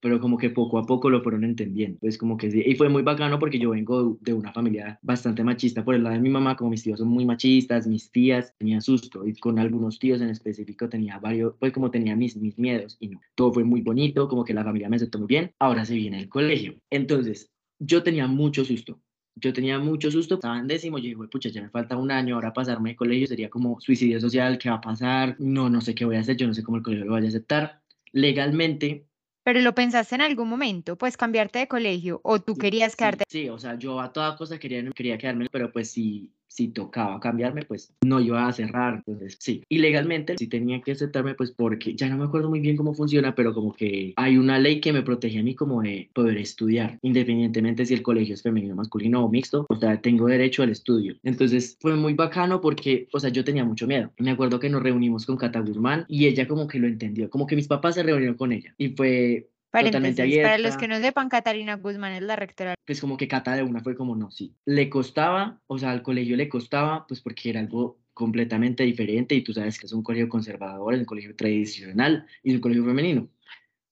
pero 0.00 0.20
como 0.20 0.36
que 0.38 0.50
poco 0.50 0.78
a 0.78 0.84
poco 0.84 1.10
lo 1.10 1.22
fueron 1.22 1.44
entendiendo. 1.44 1.98
Pues 2.00 2.18
como 2.18 2.36
que 2.36 2.50
sí, 2.50 2.62
y 2.64 2.74
fue 2.76 2.88
muy 2.88 3.02
bacano 3.02 3.38
porque 3.38 3.58
yo 3.58 3.70
vengo 3.70 4.18
de 4.20 4.34
una 4.34 4.52
familia 4.52 4.98
bastante 5.02 5.44
machista 5.44 5.84
por 5.84 5.94
el 5.94 6.02
lado 6.02 6.16
de 6.16 6.22
mi 6.22 6.28
mamá, 6.30 6.56
como 6.56 6.70
mis 6.70 6.82
tíos 6.82 6.98
son 6.98 7.08
muy 7.08 7.24
machistas, 7.24 7.86
mis 7.86 8.10
tías 8.10 8.54
tenían 8.58 8.82
susto 8.82 9.26
y 9.26 9.34
con 9.34 9.58
algunos 9.58 9.98
tíos 9.98 10.20
en 10.20 10.30
específico 10.30 10.88
tenía 10.88 11.18
varios, 11.18 11.54
pues 11.58 11.72
como 11.72 11.90
tenía 11.90 12.16
mis, 12.16 12.36
mis 12.36 12.58
miedos 12.58 12.96
y 13.00 13.08
no, 13.08 13.20
todo 13.34 13.52
fue 13.52 13.64
muy 13.64 13.80
bonito, 13.82 14.28
como 14.28 14.44
que 14.44 14.54
la 14.54 14.64
familia 14.64 14.88
me 14.88 14.96
aceptó 14.96 15.18
muy 15.18 15.28
bien. 15.28 15.52
Ahora 15.58 15.84
se 15.84 15.94
viene 15.94 16.20
el 16.20 16.28
colegio. 16.28 16.74
Entonces, 16.90 17.50
yo 17.78 18.02
tenía 18.02 18.26
mucho 18.26 18.64
susto, 18.64 19.00
yo 19.40 19.52
tenía 19.52 19.78
mucho 19.78 20.10
susto, 20.10 20.34
estaba 20.34 20.58
en 20.58 20.66
décimo, 20.66 20.98
yo 20.98 21.04
dije, 21.04 21.28
pucha, 21.30 21.48
ya 21.48 21.62
me 21.62 21.70
falta 21.70 21.96
un 21.96 22.10
año, 22.10 22.34
ahora 22.34 22.52
pasarme 22.52 22.90
de 22.90 22.96
colegio 22.96 23.26
sería 23.26 23.50
como 23.50 23.80
suicidio 23.80 24.20
social, 24.20 24.58
¿qué 24.58 24.70
va 24.70 24.76
a 24.76 24.80
pasar? 24.80 25.36
No, 25.38 25.68
no 25.70 25.80
sé 25.80 25.94
qué 25.94 26.04
voy 26.04 26.16
a 26.16 26.20
hacer, 26.20 26.36
yo 26.36 26.46
no 26.46 26.54
sé 26.54 26.62
cómo 26.62 26.76
el 26.76 26.82
colegio 26.82 27.06
lo 27.06 27.12
vaya 27.12 27.26
a 27.26 27.28
aceptar. 27.30 27.82
Legalmente. 28.12 29.06
Pero 29.42 29.60
lo 29.60 29.74
pensaste 29.74 30.14
en 30.14 30.20
algún 30.20 30.48
momento, 30.48 30.96
pues 30.96 31.16
cambiarte 31.16 31.60
de 31.60 31.68
colegio, 31.68 32.20
o 32.22 32.40
tú 32.40 32.56
querías 32.56 32.94
quedarte. 32.94 33.24
Sí, 33.28 33.48
o 33.48 33.58
sea, 33.58 33.76
yo 33.76 34.00
a 34.00 34.12
toda 34.12 34.36
cosa 34.36 34.58
quería, 34.58 34.84
quería 34.90 35.16
quedarme, 35.16 35.48
pero 35.50 35.72
pues 35.72 35.90
sí, 35.90 36.30
si 36.50 36.68
tocaba 36.68 37.20
cambiarme, 37.20 37.62
pues 37.64 37.94
no 38.04 38.20
iba 38.20 38.46
a 38.46 38.52
cerrar. 38.52 39.02
Entonces, 39.06 39.36
sí. 39.40 39.62
Y 39.68 39.78
legalmente 39.78 40.34
sí 40.36 40.48
tenía 40.48 40.80
que 40.80 40.92
aceptarme, 40.92 41.34
pues 41.34 41.52
porque 41.52 41.94
ya 41.94 42.08
no 42.08 42.18
me 42.18 42.24
acuerdo 42.24 42.50
muy 42.50 42.60
bien 42.60 42.76
cómo 42.76 42.92
funciona, 42.92 43.34
pero 43.34 43.54
como 43.54 43.72
que 43.72 44.12
hay 44.16 44.36
una 44.36 44.58
ley 44.58 44.80
que 44.80 44.92
me 44.92 45.02
protege 45.02 45.38
a 45.38 45.42
mí 45.42 45.54
como 45.54 45.82
de 45.82 46.10
poder 46.12 46.36
estudiar, 46.36 46.98
independientemente 47.02 47.86
si 47.86 47.94
el 47.94 48.02
colegio 48.02 48.34
es 48.34 48.42
femenino, 48.42 48.74
masculino 48.74 49.24
o 49.24 49.30
mixto. 49.30 49.64
O 49.68 49.76
sea, 49.76 50.00
tengo 50.00 50.26
derecho 50.26 50.62
al 50.62 50.70
estudio. 50.70 51.16
Entonces, 51.22 51.76
fue 51.80 51.94
muy 51.96 52.14
bacano 52.14 52.60
porque, 52.60 53.08
o 53.12 53.20
sea, 53.20 53.30
yo 53.30 53.44
tenía 53.44 53.64
mucho 53.64 53.86
miedo. 53.86 54.10
Me 54.18 54.32
acuerdo 54.32 54.58
que 54.58 54.68
nos 54.68 54.82
reunimos 54.82 55.26
con 55.26 55.36
Cata 55.36 55.60
Guzmán 55.60 56.04
y 56.08 56.26
ella 56.26 56.48
como 56.48 56.66
que 56.66 56.78
lo 56.78 56.88
entendió, 56.88 57.30
como 57.30 57.46
que 57.46 57.56
mis 57.56 57.68
papás 57.68 57.94
se 57.94 58.02
reunieron 58.02 58.36
con 58.36 58.52
ella 58.52 58.74
y 58.76 58.90
fue 58.90 59.48
para 59.70 60.58
los 60.58 60.76
que 60.76 60.88
no 60.88 60.98
sepan, 61.00 61.28
Catarina 61.28 61.76
Guzmán 61.76 62.12
es 62.12 62.22
la 62.22 62.36
rectora. 62.36 62.74
Pues 62.84 63.00
como 63.00 63.16
que 63.16 63.28
Cata 63.28 63.54
de 63.54 63.62
una 63.62 63.80
fue 63.80 63.96
como, 63.96 64.16
no, 64.16 64.30
sí. 64.30 64.54
Le 64.64 64.90
costaba, 64.90 65.60
o 65.66 65.78
sea, 65.78 65.90
al 65.90 66.02
colegio 66.02 66.36
le 66.36 66.48
costaba, 66.48 67.06
pues 67.06 67.20
porque 67.20 67.50
era 67.50 67.60
algo 67.60 67.98
completamente 68.12 68.82
diferente 68.82 69.34
y 69.34 69.42
tú 69.42 69.52
sabes 69.52 69.78
que 69.78 69.86
es 69.86 69.92
un 69.92 70.02
colegio 70.02 70.28
conservador, 70.28 70.94
es 70.94 71.00
un 71.00 71.06
colegio 71.06 71.34
tradicional 71.34 72.26
y 72.42 72.50
es 72.50 72.56
un 72.56 72.60
colegio 72.60 72.84
femenino 72.84 73.28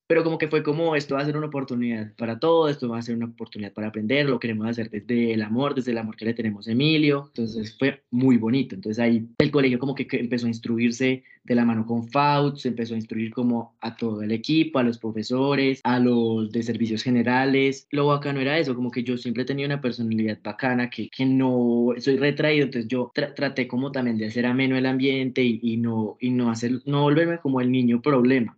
pero 0.09 0.25
como 0.25 0.39
que 0.39 0.49
fue 0.49 0.63
como 0.63 0.97
esto 0.97 1.15
va 1.15 1.21
a 1.21 1.27
ser 1.27 1.37
una 1.37 1.49
oportunidad 1.49 2.13
para 2.17 2.39
todo, 2.39 2.69
esto 2.71 2.89
va 2.89 2.99
a 2.99 3.03
ser 3.03 3.15
una 3.15 3.27
oportunidad 3.27 3.75
para 3.75 3.89
aprender, 3.89 4.27
lo 4.27 4.41
queremos 4.41 4.67
hacer 4.67 4.89
desde 4.91 5.35
el 5.35 5.43
amor, 5.43 5.75
desde 5.75 5.93
el 5.93 5.99
amor 5.99 6.17
que 6.17 6.25
le 6.25 6.33
tenemos 6.33 6.67
a 6.67 6.73
Emilio, 6.73 7.27
entonces 7.29 7.77
fue 7.79 8.03
muy 8.11 8.39
bonito, 8.39 8.75
entonces 8.75 8.99
ahí 8.99 9.29
el 9.39 9.51
colegio 9.51 9.79
como 9.79 9.95
que 9.95 10.09
empezó 10.13 10.47
a 10.47 10.49
instruirse 10.49 11.25
de 11.45 11.55
la 11.55 11.67
mano 11.67 11.85
con 11.85 12.09
FAUT, 12.09 12.57
se 12.57 12.69
empezó 12.69 12.95
a 12.95 12.97
instruir 12.97 13.33
como 13.33 13.75
a 13.81 13.97
todo 13.97 14.23
el 14.23 14.33
equipo, 14.33 14.79
a 14.79 14.83
los 14.83 14.99
profesores, 14.99 15.81
a 15.85 15.99
los 15.99 16.51
de 16.53 16.63
servicios 16.63 17.03
generales, 17.03 17.87
lo 17.91 18.07
bacano 18.07 18.41
era 18.41 18.59
eso, 18.59 18.75
como 18.75 18.91
que 18.91 19.03
yo 19.03 19.19
siempre 19.19 19.45
tenía 19.45 19.67
una 19.67 19.83
personalidad 19.83 20.39
bacana, 20.43 20.89
que, 20.89 21.11
que 21.11 21.27
no 21.27 21.93
soy 21.99 22.17
retraído, 22.17 22.65
entonces 22.65 22.89
yo 22.89 23.13
traté 23.15 23.69
como 23.69 23.93
también 23.93 24.17
de 24.17 24.27
hacer 24.27 24.47
ameno 24.47 24.79
el 24.79 24.87
ambiente 24.87 25.43
y, 25.43 25.61
y, 25.63 25.77
no, 25.77 26.17
y 26.19 26.31
no, 26.31 26.51
hacer, 26.51 26.81
no 26.87 27.03
volverme 27.03 27.39
como 27.41 27.61
el 27.61 27.71
niño 27.71 28.01
problema. 28.01 28.57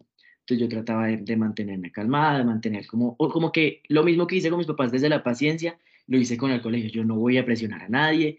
Yo 0.57 0.69
trataba 0.69 1.07
de, 1.07 1.37
mantenerme 1.37 1.91
calmada, 1.93 2.39
de 2.39 2.45
mantener 2.45 2.87
como, 2.87 3.15
o 3.19 3.29
como 3.31 3.53
que 3.53 3.83
lo 3.89 4.03
mismo 4.03 4.27
que 4.27 4.37
hice 4.37 4.51
con 4.51 4.59
mis 4.59 4.67
papás 4.67 4.93
desde 4.93 5.09
la 5.09 5.23
paciencia, 5.23 5.79
lo 6.07 6.19
hice 6.19 6.37
con 6.37 6.51
el 6.51 6.61
colegio. 6.61 6.91
Yo 6.91 7.05
no 7.05 7.17
voy 7.17 7.39
a 7.39 7.45
presionar 7.45 7.83
a 7.83 7.89
nadie, 7.89 8.39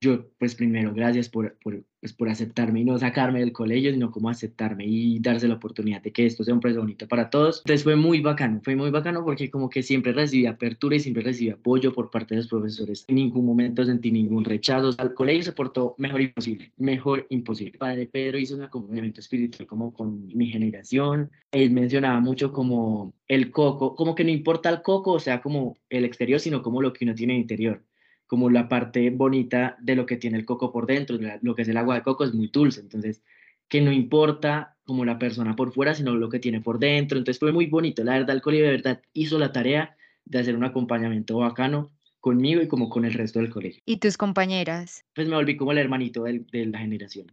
yo, 0.00 0.26
pues 0.38 0.54
primero, 0.54 0.94
gracias 0.94 1.28
por, 1.28 1.58
por, 1.58 1.82
pues, 2.00 2.12
por 2.12 2.28
aceptarme 2.28 2.80
y 2.80 2.84
no 2.84 2.96
sacarme 2.98 3.40
del 3.40 3.52
colegio, 3.52 3.90
sino 3.90 4.12
como 4.12 4.30
aceptarme 4.30 4.84
y 4.86 5.18
darse 5.18 5.48
la 5.48 5.54
oportunidad 5.54 6.00
de 6.02 6.12
que 6.12 6.24
esto 6.24 6.44
sea 6.44 6.54
un 6.54 6.60
proceso 6.60 6.80
bonito 6.80 7.08
para 7.08 7.30
todos. 7.30 7.62
Entonces 7.64 7.82
fue 7.82 7.96
muy 7.96 8.20
bacano, 8.20 8.60
fue 8.62 8.76
muy 8.76 8.90
bacano 8.90 9.24
porque 9.24 9.50
como 9.50 9.68
que 9.68 9.82
siempre 9.82 10.12
recibí 10.12 10.46
apertura 10.46 10.94
y 10.94 11.00
siempre 11.00 11.24
recibí 11.24 11.50
apoyo 11.50 11.92
por 11.92 12.10
parte 12.10 12.34
de 12.34 12.42
los 12.42 12.48
profesores. 12.48 13.04
En 13.08 13.16
ningún 13.16 13.44
momento 13.44 13.84
sentí 13.84 14.12
ningún 14.12 14.44
rechazo. 14.44 14.94
Al 14.98 15.14
colegio 15.14 15.42
se 15.42 15.52
portó 15.52 15.96
mejor 15.98 16.20
imposible, 16.20 16.72
mejor 16.76 17.26
imposible. 17.30 17.76
Padre 17.78 18.06
Pedro 18.06 18.38
hizo 18.38 18.54
un 18.54 18.62
acompañamiento 18.62 19.20
espiritual 19.20 19.66
como 19.66 19.92
con 19.92 20.28
mi 20.28 20.46
generación. 20.46 21.30
Él 21.50 21.72
mencionaba 21.72 22.20
mucho 22.20 22.52
como 22.52 23.14
el 23.26 23.50
coco, 23.50 23.96
como 23.96 24.14
que 24.14 24.22
no 24.22 24.30
importa 24.30 24.70
el 24.70 24.82
coco, 24.82 25.12
o 25.12 25.20
sea, 25.20 25.40
como 25.40 25.76
el 25.90 26.04
exterior, 26.04 26.38
sino 26.38 26.62
como 26.62 26.82
lo 26.82 26.92
que 26.92 27.04
uno 27.04 27.14
tiene 27.16 27.32
en 27.32 27.38
el 27.38 27.42
interior 27.42 27.82
como 28.28 28.50
la 28.50 28.68
parte 28.68 29.10
bonita 29.10 29.76
de 29.80 29.96
lo 29.96 30.06
que 30.06 30.16
tiene 30.16 30.38
el 30.38 30.44
coco 30.44 30.70
por 30.70 30.86
dentro, 30.86 31.18
lo 31.42 31.54
que 31.54 31.62
es 31.62 31.68
el 31.68 31.76
agua 31.76 31.96
de 31.96 32.02
coco 32.02 32.24
es 32.24 32.34
muy 32.34 32.48
dulce, 32.48 32.80
entonces 32.80 33.24
que 33.68 33.80
no 33.80 33.90
importa 33.90 34.76
como 34.84 35.04
la 35.04 35.18
persona 35.18 35.56
por 35.56 35.72
fuera, 35.72 35.94
sino 35.94 36.14
lo 36.14 36.28
que 36.28 36.38
tiene 36.38 36.60
por 36.60 36.78
dentro, 36.78 37.18
entonces 37.18 37.40
fue 37.40 37.52
muy 37.52 37.66
bonito, 37.66 38.04
la 38.04 38.12
verdad 38.12 38.36
el 38.36 38.52
de 38.52 38.70
verdad 38.70 39.02
hizo 39.14 39.38
la 39.38 39.50
tarea 39.50 39.96
de 40.26 40.38
hacer 40.38 40.54
un 40.54 40.64
acompañamiento 40.64 41.38
bacano 41.38 41.90
conmigo 42.20 42.60
y 42.60 42.68
como 42.68 42.90
con 42.90 43.04
el 43.04 43.14
resto 43.14 43.38
del 43.38 43.50
colegio. 43.50 43.82
¿Y 43.86 43.96
tus 43.96 44.16
compañeras? 44.16 45.04
Pues 45.14 45.26
me 45.26 45.34
volví 45.34 45.56
como 45.56 45.72
el 45.72 45.78
hermanito 45.78 46.24
de, 46.24 46.44
de 46.52 46.66
la 46.66 46.78
generación. 46.78 47.28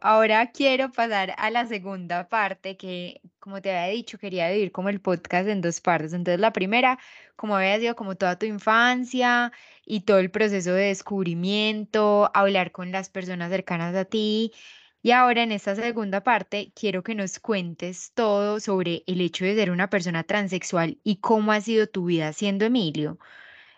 Ahora 0.00 0.50
quiero 0.50 0.90
pasar 0.92 1.34
a 1.36 1.50
la 1.50 1.66
segunda 1.66 2.28
parte 2.28 2.76
que, 2.78 3.20
como 3.38 3.60
te 3.60 3.70
había 3.70 3.94
dicho, 3.94 4.18
quería 4.18 4.48
dividir 4.48 4.72
como 4.72 4.88
el 4.88 5.00
podcast 5.00 5.46
en 5.48 5.60
dos 5.60 5.80
partes. 5.82 6.14
Entonces, 6.14 6.40
la 6.40 6.52
primera, 6.54 6.98
como 7.36 7.56
había 7.56 7.78
sido 7.78 7.96
como 7.96 8.16
toda 8.16 8.38
tu 8.38 8.46
infancia 8.46 9.52
y 9.84 10.00
todo 10.02 10.18
el 10.18 10.30
proceso 10.30 10.72
de 10.72 10.86
descubrimiento, 10.86 12.30
hablar 12.34 12.72
con 12.72 12.92
las 12.92 13.10
personas 13.10 13.50
cercanas 13.50 13.94
a 13.94 14.06
ti. 14.06 14.52
Y 15.02 15.10
ahora 15.12 15.42
en 15.42 15.52
esta 15.52 15.74
segunda 15.76 16.22
parte 16.22 16.72
quiero 16.74 17.02
que 17.02 17.14
nos 17.14 17.38
cuentes 17.38 18.12
todo 18.14 18.60
sobre 18.60 19.02
el 19.06 19.20
hecho 19.20 19.44
de 19.44 19.54
ser 19.54 19.70
una 19.70 19.90
persona 19.90 20.24
transexual 20.24 20.98
y 21.04 21.16
cómo 21.16 21.52
ha 21.52 21.60
sido 21.60 21.86
tu 21.88 22.06
vida 22.06 22.32
siendo 22.32 22.64
Emilio 22.64 23.18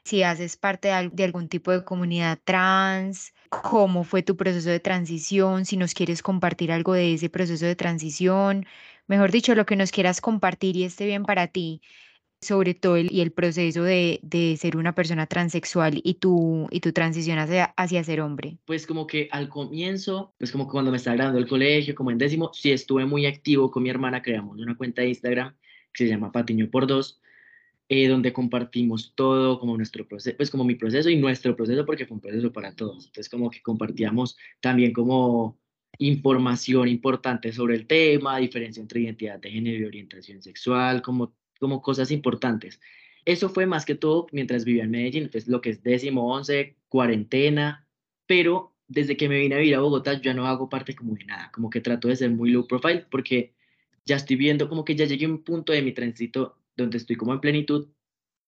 si 0.04 0.22
haces 0.22 0.56
parte 0.56 0.88
de, 0.88 1.24
algún 1.24 1.48
tipo 1.48 1.70
de 1.70 1.84
comunidad 1.84 2.38
trans, 2.44 3.32
cómo 3.60 4.04
fue 4.04 4.22
tu 4.22 4.36
proceso 4.36 4.70
de 4.70 4.80
transición, 4.80 5.66
si 5.66 5.76
nos 5.76 5.94
quieres 5.94 6.22
compartir 6.22 6.72
algo 6.72 6.94
de 6.94 7.14
ese 7.14 7.28
proceso 7.28 7.66
de 7.66 7.76
transición, 7.76 8.66
mejor 9.06 9.30
dicho, 9.30 9.54
lo 9.54 9.66
que 9.66 9.76
nos 9.76 9.90
quieras 9.92 10.20
compartir 10.20 10.76
y 10.76 10.84
esté 10.84 11.06
bien 11.06 11.24
para 11.24 11.48
ti 11.48 11.82
sobre 12.42 12.74
todo 12.74 12.96
el, 12.96 13.12
y 13.12 13.20
el 13.20 13.30
proceso 13.30 13.84
de, 13.84 14.18
de, 14.22 14.56
ser 14.56 14.76
una 14.76 14.94
persona 14.96 15.26
transexual 15.26 16.00
y 16.02 16.14
tu, 16.14 16.66
y 16.72 16.80
tu 16.80 16.92
transición 16.92 17.38
hacia, 17.38 17.66
hacia 17.76 18.02
ser 18.02 18.20
hombre? 18.20 18.58
Pues 18.64 18.84
como 18.84 19.06
que 19.06 19.28
al 19.30 19.48
comienzo, 19.48 20.34
pues 20.38 20.50
como 20.50 20.66
cuando 20.66 20.90
me 20.90 20.96
estaba 20.96 21.14
graduando 21.14 21.38
el 21.38 21.48
colegio, 21.48 21.94
como 21.94 22.10
en 22.10 22.18
décimo, 22.18 22.50
sí 22.52 22.72
estuve 22.72 23.06
muy 23.06 23.26
activo 23.26 23.70
con 23.70 23.84
mi 23.84 23.90
hermana, 23.90 24.22
creamos 24.22 24.58
una 24.58 24.76
cuenta 24.76 25.02
de 25.02 25.10
Instagram 25.10 25.54
que 25.92 26.04
se 26.04 26.10
llama 26.10 26.32
Patiño 26.32 26.68
por 26.68 26.88
Dos, 26.88 27.20
eh, 27.88 28.08
donde 28.08 28.32
compartimos 28.32 29.12
todo, 29.14 29.58
como 29.58 29.76
nuestro 29.76 30.06
proceso, 30.06 30.36
pues 30.36 30.50
como 30.50 30.64
mi 30.64 30.74
proceso 30.74 31.10
y 31.10 31.16
nuestro 31.16 31.54
proceso, 31.56 31.84
porque 31.84 32.06
fue 32.06 32.16
un 32.16 32.20
proceso 32.20 32.52
para 32.52 32.74
todos. 32.74 33.06
Entonces, 33.06 33.28
como 33.28 33.50
que 33.50 33.60
compartíamos 33.62 34.36
también 34.60 34.92
como 34.92 35.58
información 35.98 36.88
importante 36.88 37.52
sobre 37.52 37.76
el 37.76 37.86
tema, 37.86 38.38
diferencia 38.38 38.80
entre 38.80 39.00
identidad 39.00 39.38
de 39.38 39.50
género 39.50 39.78
y 39.78 39.84
orientación 39.84 40.42
sexual, 40.42 41.02
como, 41.02 41.34
como 41.60 41.82
cosas 41.82 42.10
importantes. 42.10 42.80
Eso 43.24 43.48
fue 43.48 43.66
más 43.66 43.84
que 43.84 43.94
todo 43.94 44.26
mientras 44.32 44.64
vivía 44.64 44.84
en 44.84 44.90
Medellín, 44.90 45.28
pues 45.30 45.46
lo 45.46 45.60
que 45.60 45.70
es 45.70 45.82
décimo, 45.82 46.32
once, 46.32 46.76
cuarentena, 46.88 47.86
pero 48.26 48.74
desde 48.88 49.16
que 49.16 49.28
me 49.28 49.38
vine 49.38 49.54
a 49.54 49.58
vivir 49.58 49.74
a 49.76 49.80
Bogotá 49.80 50.20
ya 50.20 50.34
no 50.34 50.46
hago 50.46 50.68
parte 50.68 50.94
como 50.94 51.14
de 51.14 51.24
nada, 51.24 51.50
como 51.52 51.70
que 51.70 51.80
trato 51.80 52.08
de 52.08 52.16
ser 52.16 52.30
muy 52.30 52.50
low 52.50 52.66
profile 52.66 53.06
porque 53.10 53.54
ya 54.04 54.16
estoy 54.16 54.36
viendo 54.36 54.68
como 54.68 54.84
que 54.84 54.94
ya 54.94 55.04
llegué 55.04 55.26
a 55.26 55.28
un 55.28 55.42
punto 55.42 55.72
de 55.72 55.82
mi 55.82 55.92
tránsito 55.92 56.58
donde 56.76 56.98
estoy 56.98 57.16
como 57.16 57.32
en 57.32 57.40
plenitud, 57.40 57.88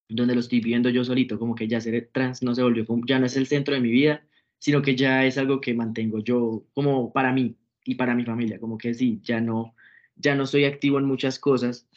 donde 0.08 0.34
lo 0.34 0.40
estoy 0.40 0.60
viviendo 0.60 0.90
yo 0.90 1.04
solito, 1.04 1.38
como 1.38 1.54
que 1.54 1.68
ya 1.68 1.80
ser 1.80 2.10
trans 2.12 2.42
no 2.42 2.54
se 2.54 2.62
volvió, 2.62 2.86
ya 3.06 3.18
no 3.18 3.26
es 3.26 3.36
el 3.36 3.46
centro 3.46 3.74
de 3.74 3.80
mi 3.80 3.90
vida, 3.90 4.26
sino 4.58 4.82
que 4.82 4.96
ya 4.96 5.24
es 5.24 5.38
algo 5.38 5.60
que 5.60 5.74
mantengo 5.74 6.20
yo 6.20 6.64
como 6.74 7.12
para 7.12 7.32
mí 7.32 7.56
y 7.84 7.96
para 7.96 8.14
mi 8.14 8.24
familia, 8.24 8.58
como 8.58 8.78
que 8.78 8.94
sí, 8.94 9.20
ya 9.22 9.40
no, 9.40 9.74
ya 10.16 10.34
no 10.34 10.46
soy 10.46 10.64
activo 10.64 10.98
en 10.98 11.04
muchas 11.04 11.38
cosas, 11.38 11.88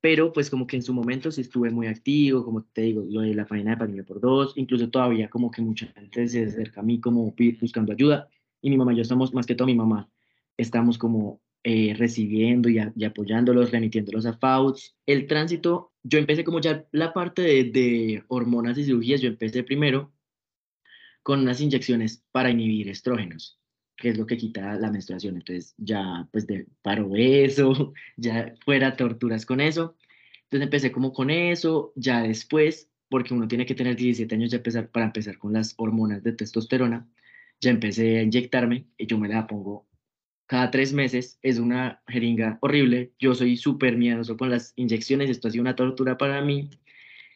pero 0.00 0.32
pues 0.32 0.50
como 0.50 0.66
que 0.66 0.76
en 0.76 0.82
su 0.82 0.94
momento 0.94 1.30
sí 1.30 1.40
estuve 1.40 1.70
muy 1.70 1.86
activo, 1.88 2.44
como 2.44 2.62
te 2.62 2.82
digo, 2.82 3.04
lo 3.08 3.22
de 3.22 3.34
la 3.34 3.46
página 3.46 3.72
de 3.72 3.76
Pandemia 3.78 4.04
por 4.04 4.20
Dos, 4.20 4.52
incluso 4.56 4.88
todavía 4.88 5.28
como 5.28 5.50
que 5.50 5.62
mucha 5.62 5.86
gente 5.88 6.28
se 6.28 6.44
acerca 6.44 6.80
a 6.80 6.84
mí 6.84 7.00
como 7.00 7.34
buscando 7.60 7.92
ayuda, 7.92 8.28
y 8.62 8.70
mi 8.70 8.76
mamá 8.76 8.92
y 8.92 8.96
yo 8.96 9.02
estamos, 9.02 9.34
más 9.34 9.46
que 9.46 9.54
todo 9.54 9.66
mi 9.66 9.74
mamá, 9.74 10.08
estamos 10.56 10.98
como 10.98 11.40
eh, 11.68 11.94
recibiendo 11.98 12.68
y, 12.68 12.78
apoyándolos, 12.78 13.72
remitiéndolos 13.72 14.24
a 14.24 14.34
FAUTS. 14.38 14.94
El 15.04 15.26
tránsito, 15.26 15.92
yo 16.04 16.20
empecé 16.20 16.44
como 16.44 16.60
ya 16.60 16.86
la 16.92 17.12
parte 17.12 17.42
de, 17.42 18.22
hormonas 18.28 18.78
y 18.78 18.84
cirugías, 18.84 19.20
yo 19.20 19.26
empecé 19.26 19.64
primero 19.64 20.14
con 21.24 21.40
unas 21.40 21.60
inyecciones 21.60 22.22
para 22.30 22.50
inhibir 22.50 22.88
estrógenos, 22.88 23.58
que 23.96 24.10
es 24.10 24.16
lo 24.16 24.26
que 24.26 24.36
quita 24.36 24.76
la 24.76 24.92
menstruación. 24.92 25.34
Entonces 25.38 25.74
ya 25.76 26.28
pues 26.30 26.46
de 26.46 26.68
paro 26.82 27.16
eso, 27.16 27.92
ya 28.16 28.54
fuera 28.64 28.96
torturas 28.96 29.44
con 29.44 29.60
eso. 29.60 29.96
Entonces 30.44 30.66
empecé 30.66 30.92
como 30.92 31.12
con 31.12 31.30
eso, 31.30 31.92
ya 31.96 32.22
después, 32.22 32.92
porque 33.08 33.34
uno 33.34 33.48
tiene 33.48 33.66
que 33.66 33.74
tener 33.74 33.96
17 33.96 34.32
años 34.36 34.52
ya 34.52 34.58
empezar, 34.58 34.88
para 34.92 35.06
empezar 35.06 35.36
con 35.36 35.52
las 35.52 35.74
hormonas 35.78 36.22
de 36.22 36.32
testosterona, 36.32 37.08
ya 37.60 37.70
empecé 37.70 38.18
a 38.18 38.22
inyectarme 38.22 38.86
y 38.96 39.06
yo 39.08 39.18
me 39.18 39.28
la 39.28 39.48
pongo 39.48 39.88
cada 40.46 40.70
tres 40.70 40.92
meses, 40.92 41.38
es 41.42 41.58
una 41.58 42.00
jeringa 42.06 42.58
horrible, 42.60 43.12
yo 43.18 43.34
soy 43.34 43.56
súper 43.56 43.96
miedoso 43.96 44.36
con 44.36 44.50
las 44.50 44.72
inyecciones, 44.76 45.28
esto 45.28 45.48
ha 45.48 45.50
sido 45.50 45.62
una 45.62 45.74
tortura 45.74 46.16
para 46.16 46.40
mí, 46.40 46.70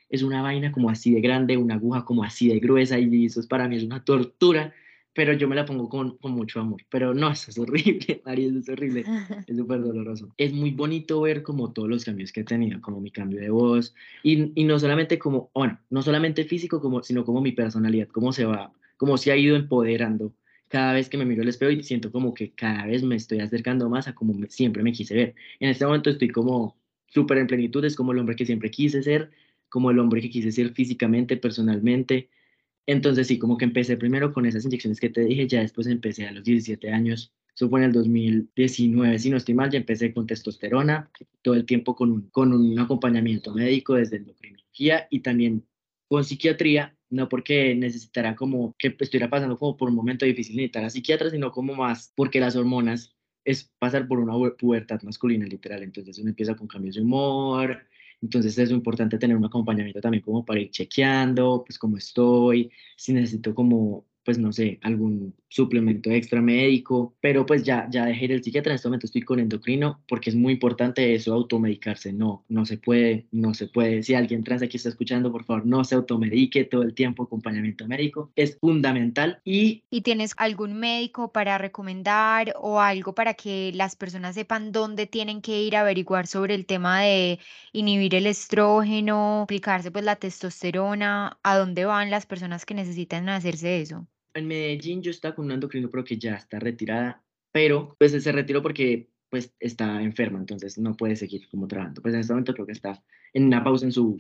es 0.09 0.23
una 0.23 0.43
vaina 0.43 0.73
como 0.73 0.91
así 0.91 1.13
de 1.13 1.21
grande, 1.21 1.57
una 1.57 1.75
aguja 1.75 2.05
como 2.05 2.25
así 2.25 2.49
de 2.49 2.61
gruesa 2.61 2.99
y 2.99 3.27
eso 3.27 3.41
para 3.49 3.69
mí 3.69 3.77
es 3.77 3.83
una 3.83 4.05
tortura, 4.05 4.73
pero 5.13 5.33
yo 5.33 5.49
me 5.49 5.57
la 5.57 5.65
pongo 5.65 5.89
con, 5.89 6.19
con 6.19 6.33
mucho 6.33 6.61
amor, 6.61 6.83
pero 6.89 7.13
no, 7.13 7.33
eso 7.33 7.51
es 7.51 7.59
horrible, 7.59 8.23
María, 8.25 8.49
eso 8.49 8.59
es 8.61 8.69
horrible, 8.69 9.05
es 9.47 9.57
súper 9.57 9.81
doloroso. 9.81 10.33
Es 10.37 10.53
muy 10.53 10.71
bonito 10.71 11.21
ver 11.21 11.43
como 11.43 11.73
todos 11.73 11.89
los 11.89 12.05
cambios 12.05 12.33
que 12.33 12.41
he 12.41 12.45
tenido, 12.45 12.81
como 12.81 13.01
mi 13.01 13.11
cambio 13.11 13.41
de 13.41 13.51
voz 13.51 13.93
y, 14.23 14.53
y 14.61 14.65
no 14.65 14.79
solamente 14.79 15.19
como, 15.19 15.51
bueno, 15.53 15.81
no 15.91 16.03
solamente 16.03 16.45
físico, 16.45 16.81
como, 16.81 17.03
sino 17.03 17.25
como 17.25 17.41
mi 17.41 17.51
personalidad, 17.51 18.07
cómo 18.09 18.33
se 18.33 18.45
va, 18.45 18.73
cómo 18.97 19.17
se 19.17 19.33
ha 19.33 19.37
ido 19.37 19.57
empoderando 19.57 20.33
cada 20.71 20.93
vez 20.95 21.09
que 21.11 21.19
me 21.19 21.27
miro 21.27 21.43
al 21.43 21.49
espejo 21.49 21.73
y 21.73 21.83
siento 21.83 22.13
como 22.13 22.33
que 22.33 22.53
cada 22.53 22.87
vez 22.87 23.03
me 23.03 23.17
estoy 23.17 23.41
acercando 23.41 23.91
más 23.91 24.09
a 24.09 24.15
como 24.15 24.35
siempre 24.49 24.83
me 24.83 24.93
quise 24.93 25.15
ver. 25.15 25.35
En 25.59 25.69
este 25.71 25.85
momento 25.85 26.11
estoy 26.11 26.29
como 26.29 26.79
súper 27.09 27.39
en 27.39 27.49
plenitud, 27.49 27.85
es 27.85 27.97
como 27.97 28.13
el 28.13 28.19
hombre 28.19 28.37
que 28.37 28.47
siempre 28.47 28.71
quise 28.71 29.03
ser, 29.03 29.31
como 29.69 29.91
el 29.91 29.99
hombre 29.99 30.21
que 30.23 30.31
quise 30.31 30.53
ser 30.53 30.73
físicamente, 30.73 31.37
personalmente. 31.37 32.31
Entonces 32.87 33.27
sí, 33.27 33.39
como 33.39 33.59
que 33.59 33.65
empecé 33.65 33.97
primero 33.97 34.33
con 34.33 34.47
esas 34.47 34.65
inyecciones 34.65 35.01
que 35.01 35.11
te 35.11 35.23
dije, 35.25 35.49
ya 35.49 35.61
después 35.61 35.87
empecé 35.89 36.27
a 36.27 36.33
los 36.33 36.45
17 36.45 36.91
años, 36.93 37.35
en 37.61 37.83
el 37.83 37.93
2019, 37.93 39.19
si 39.19 39.31
no 39.31 39.37
estoy 39.37 39.55
mal, 39.55 39.71
ya 39.71 39.79
empecé 39.79 40.15
con 40.15 40.27
testosterona, 40.27 41.11
todo 41.43 41.55
el 41.55 41.67
tiempo 41.67 41.95
con 41.95 42.11
un, 42.11 42.31
con 42.31 42.53
un 42.53 42.79
acompañamiento 42.79 43.53
médico 43.55 43.95
desde 43.95 44.17
endocrinología 44.17 45.07
y 45.11 45.21
también 45.21 45.67
con 46.09 46.25
psiquiatría 46.25 46.97
no 47.11 47.29
porque 47.29 47.75
necesitara 47.75 48.37
como 48.37 48.75
que 48.79 48.97
estuviera 48.99 49.29
pasando 49.29 49.59
como 49.59 49.77
por 49.77 49.91
un 49.91 49.97
momento 49.97 50.25
difícil 50.25 50.57
necesitar 50.57 50.85
a 50.85 50.91
psiquiatra, 50.91 51.31
sino 51.31 51.51
como 51.51 51.75
más 51.75 52.13
porque 52.17 52.41
las 52.41 52.57
hormonas 52.57 53.17
es 53.45 53.73
pasar 53.79 54.07
por 54.07 54.21
una 54.21 54.35
pubertad 54.57 55.03
masculina 55.03 55.47
literal, 55.47 55.83
entonces 55.83 56.19
uno 56.19 56.31
empieza 56.31 56.55
con 56.55 56.69
cambios 56.69 56.95
de 56.97 57.03
humor, 57.03 57.87
entonces 58.23 58.57
es 58.59 58.71
importante 58.71 59.19
tener 59.19 59.37
un 59.37 59.45
acompañamiento 59.45 60.01
también 60.01 60.23
como 60.23 60.45
para 60.45 60.61
ir 60.61 60.71
chequeando, 60.71 61.65
pues 61.67 61.79
cómo 61.79 61.97
estoy, 61.97 62.71
si 62.97 63.13
necesito 63.13 63.55
como 63.55 64.07
pues 64.25 64.39
no 64.39 64.53
sé, 64.53 64.79
algún 64.83 65.35
suplemento 65.49 66.11
extra 66.11 66.41
médico, 66.41 67.15
pero 67.21 67.45
pues 67.45 67.65
ya, 67.65 67.89
ya 67.91 68.05
dejé 68.07 68.27
el 68.27 68.43
psiquiatra, 68.43 68.73
en 68.73 68.77
este 68.77 68.89
momento 68.89 69.07
estoy 69.07 69.23
con 69.23 69.41
endocrino 69.41 70.01
porque 70.07 70.31
es 70.31 70.37
muy 70.37 70.53
importante 70.55 71.15
eso, 71.15 71.35
automedicarse, 71.35 72.13
no, 72.13 72.45
no 72.49 72.65
se 72.67 72.79
puede, 72.79 73.27
no 73.33 73.55
se 73.55 73.67
puede, 73.67 74.03
si 74.03 74.15
alguien 74.15 74.45
trans 74.45 74.63
aquí 74.63 74.77
está 74.77 74.89
escuchando, 74.89 75.33
por 75.33 75.45
favor, 75.45 75.67
no 75.67 75.83
se 75.85 75.97
automedique 75.97 76.65
todo 76.65 76.83
el 76.83 76.95
tiempo, 76.95 77.25
acompañamiento 77.25 77.87
médico, 77.89 78.31
es 78.37 78.59
fundamental. 78.61 79.41
Y... 79.45 79.83
¿Y 79.91 80.03
tienes 80.03 80.33
algún 80.37 80.75
médico 80.75 81.33
para 81.33 81.59
recomendar 81.59 82.55
o 82.61 82.81
algo 82.81 83.15
para 83.15 83.35
que 83.35 83.73
las 83.75 83.97
personas 83.97 84.35
sepan 84.35 84.73
dónde 84.73 85.07
tienen 85.07 85.43
que 85.43 85.63
ir 85.63 85.77
a 85.77 85.81
averiguar 85.81 86.27
sobre 86.27 86.55
el 86.55 86.67
tema 86.67 87.01
de 87.01 87.41
inhibir 87.73 88.15
el 88.15 88.27
estrógeno, 88.27 89.43
aplicarse 89.43 89.91
pues 89.91 90.05
la 90.05 90.17
testosterona, 90.17 91.39
a 91.43 91.57
dónde 91.59 91.85
van 91.85 92.11
las 92.11 92.27
personas 92.27 92.65
que 92.65 92.75
necesitan 92.75 93.29
hacerse 93.29 93.81
eso? 93.81 94.07
En 94.41 94.49
Medellín 94.49 95.03
yo 95.03 95.11
estaba 95.11 95.35
con 95.35 95.47
un 95.47 95.53
endocrino 95.53 95.89
pero 95.91 96.05
que 96.05 96.19
ya 96.19 96.35
está 96.35 96.59
retirada, 96.59 97.23
pero 97.53 97.97
pues 97.99 98.13
se 98.13 98.33
retiró 98.33 98.63
porque 98.63 99.09
pues 99.31 99.55
está 99.61 100.03
enferma, 100.03 100.41
entonces 100.41 100.77
no 100.79 100.97
puede 100.97 101.17
seguir 101.17 101.49
como 101.49 101.69
trabajando. 101.69 102.03
Pues 102.03 102.15
en 102.15 102.21
este 102.21 102.33
momento 102.33 102.53
creo 102.53 102.67
que 102.67 102.73
está 102.73 103.03
en 103.33 103.45
una 103.45 103.63
pausa 103.63 103.87
en 103.87 103.93
su, 103.93 104.19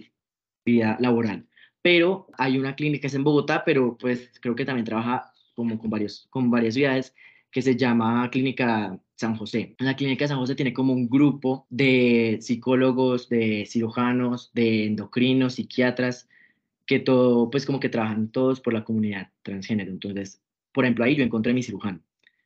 vida 0.65 0.97
laboral. 1.01 1.47
Pero 1.83 2.29
hay 2.37 2.59
una 2.59 2.75
clínica, 2.75 3.07
es 3.07 3.15
en 3.15 3.25
Bogotá, 3.25 3.65
pero 3.65 3.97
pues 3.99 4.31
creo 4.41 4.55
que 4.55 4.65
también 4.65 4.85
trabaja 4.85 5.33
como 5.55 5.79
con, 5.79 5.91
varios, 5.91 6.27
con 6.31 6.51
varias 6.51 6.75
ciudades, 6.75 7.15
que 7.51 7.63
se 7.63 7.77
llama 7.77 8.29
Clínica 8.31 9.01
San 9.17 9.37
José. 9.37 9.75
La 9.79 9.97
Clínica 9.97 10.29
San 10.29 10.39
José 10.39 10.55
tiene 10.55 10.73
como 10.73 10.93
un 10.93 11.09
grupo 11.09 11.67
de 11.71 12.39
psicólogos, 12.41 13.29
de 13.29 13.65
cirujanos, 13.67 14.53
de 14.53 14.87
endocrinos, 14.87 15.55
psiquiatras, 15.55 16.29
que 16.91 16.99
todo, 16.99 17.49
pues 17.51 17.67
como 17.67 17.79
que 17.79 17.89
trabajan 17.89 18.33
todos 18.33 18.61
por 18.61 18.73
la 18.73 18.83
comunidad 18.83 19.29
transgénero. 19.45 19.93
Entonces, 19.93 20.43
por 20.73 20.85
ejemplo, 20.85 21.05
ahí 21.05 21.15
yo 21.15 21.23
encontré 21.23 21.55
mi 21.55 21.63
cirujano. 21.63 22.01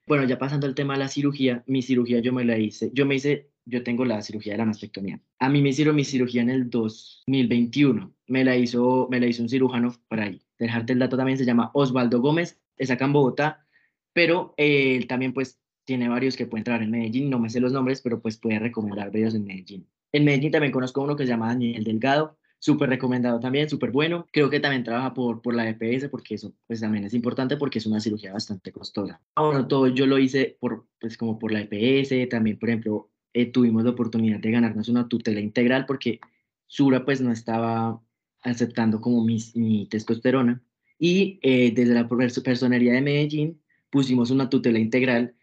Bueno, 0.06 0.24
ya 0.24 0.38
pasando 0.38 0.66
al 0.66 0.74
tema 0.74 0.92
de 0.92 0.98
la 0.98 1.08
cirugía, 1.08 1.64
mi 1.66 1.80
cirugía 1.80 2.20
yo 2.20 2.30
me 2.34 2.44
la 2.44 2.58
hice, 2.58 2.90
yo 2.92 3.06
me 3.06 3.14
hice, 3.14 3.48
yo 3.64 3.82
tengo 3.82 4.04
la 4.04 4.20
cirugía 4.20 4.52
de 4.52 4.58
la 4.58 4.66
mastectomía. 4.66 5.18
A 5.38 5.48
mí 5.48 5.62
me 5.62 5.70
hicieron 5.70 5.96
mi 5.96 6.04
cirugía 6.04 6.42
en 6.42 6.50
el 6.50 6.68
2021. 6.68 8.12
Me 8.26 8.44
la 8.44 8.54
hizo, 8.54 9.08
me 9.10 9.18
la 9.18 9.28
hizo 9.28 9.42
un 9.42 9.48
cirujano 9.48 9.94
por 10.08 10.20
ahí. 10.20 10.42
Dejarte 10.58 10.92
el 10.92 10.98
dato 10.98 11.16
también 11.16 11.38
se 11.38 11.46
llama 11.46 11.70
Osvaldo 11.72 12.20
Gómez, 12.20 12.60
es 12.76 12.90
acá 12.90 13.06
en 13.06 13.14
Bogotá, 13.14 13.66
pero 14.12 14.52
eh, 14.58 14.94
él 14.94 15.06
también 15.06 15.32
pues 15.32 15.58
tiene 15.86 16.10
varios 16.10 16.36
que 16.36 16.44
pueden 16.44 16.64
trabajar 16.64 16.84
en 16.84 16.90
Medellín, 16.90 17.30
no 17.30 17.38
me 17.38 17.48
sé 17.48 17.60
los 17.60 17.72
nombres, 17.72 18.02
pero 18.02 18.20
pues 18.20 18.36
puede 18.36 18.58
recomendar 18.58 19.10
varios 19.10 19.34
en 19.34 19.46
Medellín. 19.46 19.88
En 20.12 20.26
Medellín 20.26 20.52
también 20.52 20.70
conozco 20.70 21.00
uno 21.00 21.16
que 21.16 21.24
se 21.24 21.30
llama 21.30 21.46
Daniel 21.46 21.82
Delgado, 21.82 22.36
súper 22.64 22.88
recomendado 22.88 23.38
también, 23.40 23.68
súper 23.68 23.90
bueno. 23.90 24.26
Creo 24.32 24.48
que 24.48 24.58
también 24.58 24.84
trabaja 24.84 25.12
por, 25.12 25.42
por 25.42 25.54
la 25.54 25.68
EPS 25.68 26.08
porque 26.08 26.36
eso 26.36 26.54
pues 26.66 26.80
también 26.80 27.04
es 27.04 27.12
importante 27.12 27.58
porque 27.58 27.78
es 27.78 27.84
una 27.84 28.00
cirugía 28.00 28.32
bastante 28.32 28.72
costosa. 28.72 29.20
Bueno, 29.36 29.68
todo 29.68 29.88
yo 29.88 30.06
lo 30.06 30.18
hice 30.18 30.56
por, 30.58 30.86
pues 30.98 31.18
como 31.18 31.38
por 31.38 31.52
la 31.52 31.60
EPS, 31.60 32.26
también 32.30 32.58
por 32.58 32.70
ejemplo 32.70 33.10
eh, 33.34 33.52
tuvimos 33.52 33.84
la 33.84 33.90
oportunidad 33.90 34.40
de 34.40 34.50
ganarnos 34.50 34.88
una 34.88 35.08
tutela 35.08 35.40
integral 35.40 35.84
porque 35.84 36.20
Sura 36.66 37.04
pues 37.04 37.20
no 37.20 37.32
estaba 37.32 38.00
aceptando 38.40 38.98
como 38.98 39.22
mi, 39.22 39.36
mi 39.56 39.86
testosterona 39.86 40.62
y 40.98 41.38
eh, 41.42 41.70
desde 41.74 41.92
la 41.92 42.08
personería 42.08 42.94
de 42.94 43.02
Medellín 43.02 43.60
pusimos 43.90 44.30
una 44.30 44.48
tutela 44.48 44.78
integral 44.78 45.34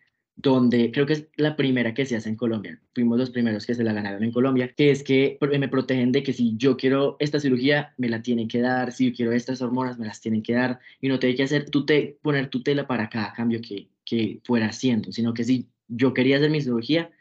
donde 0.41 0.91
creo 0.91 1.05
que 1.05 1.13
es 1.13 1.27
la 1.35 1.55
primera 1.55 1.93
que 1.93 2.05
se 2.05 2.15
hace 2.15 2.29
en 2.29 2.35
Colombia. 2.35 2.79
Fuimos 2.93 3.19
los 3.19 3.29
primeros 3.29 3.65
que 3.65 3.75
se 3.75 3.83
la 3.83 3.93
ganaron 3.93 4.23
en 4.23 4.31
Colombia, 4.31 4.73
que 4.75 4.91
es 4.91 5.03
que 5.03 5.37
me 5.41 5.67
protegen 5.67 6.11
de 6.11 6.23
que 6.23 6.33
si 6.33 6.55
yo 6.57 6.77
quiero 6.77 7.17
esta 7.19 7.39
cirugía, 7.39 7.93
me 7.97 8.09
la 8.09 8.21
tienen 8.21 8.47
que 8.47 8.61
dar, 8.61 8.91
si 8.91 9.09
yo 9.09 9.15
quiero 9.15 9.31
estas 9.31 9.61
hormonas, 9.61 9.99
me 9.99 10.05
las 10.05 10.21
tienen 10.21 10.43
que 10.43 10.53
dar, 10.53 10.79
y 10.99 11.09
no 11.09 11.19
tengo 11.19 11.35
que 11.35 11.43
hacer 11.43 11.69
tute, 11.69 12.17
poner 12.21 12.47
tutela 12.49 12.87
para 12.87 13.09
cada 13.09 13.33
cambio 13.33 13.61
que, 13.61 13.89
que 14.05 14.39
fuera 14.43 14.67
haciendo, 14.67 15.11
sino 15.11 15.33
que 15.33 15.43
si 15.43 15.67
yo 15.87 16.13
quería 16.13 16.37
hacer 16.37 16.49
mi 16.49 16.61
cirugía, 16.61 17.11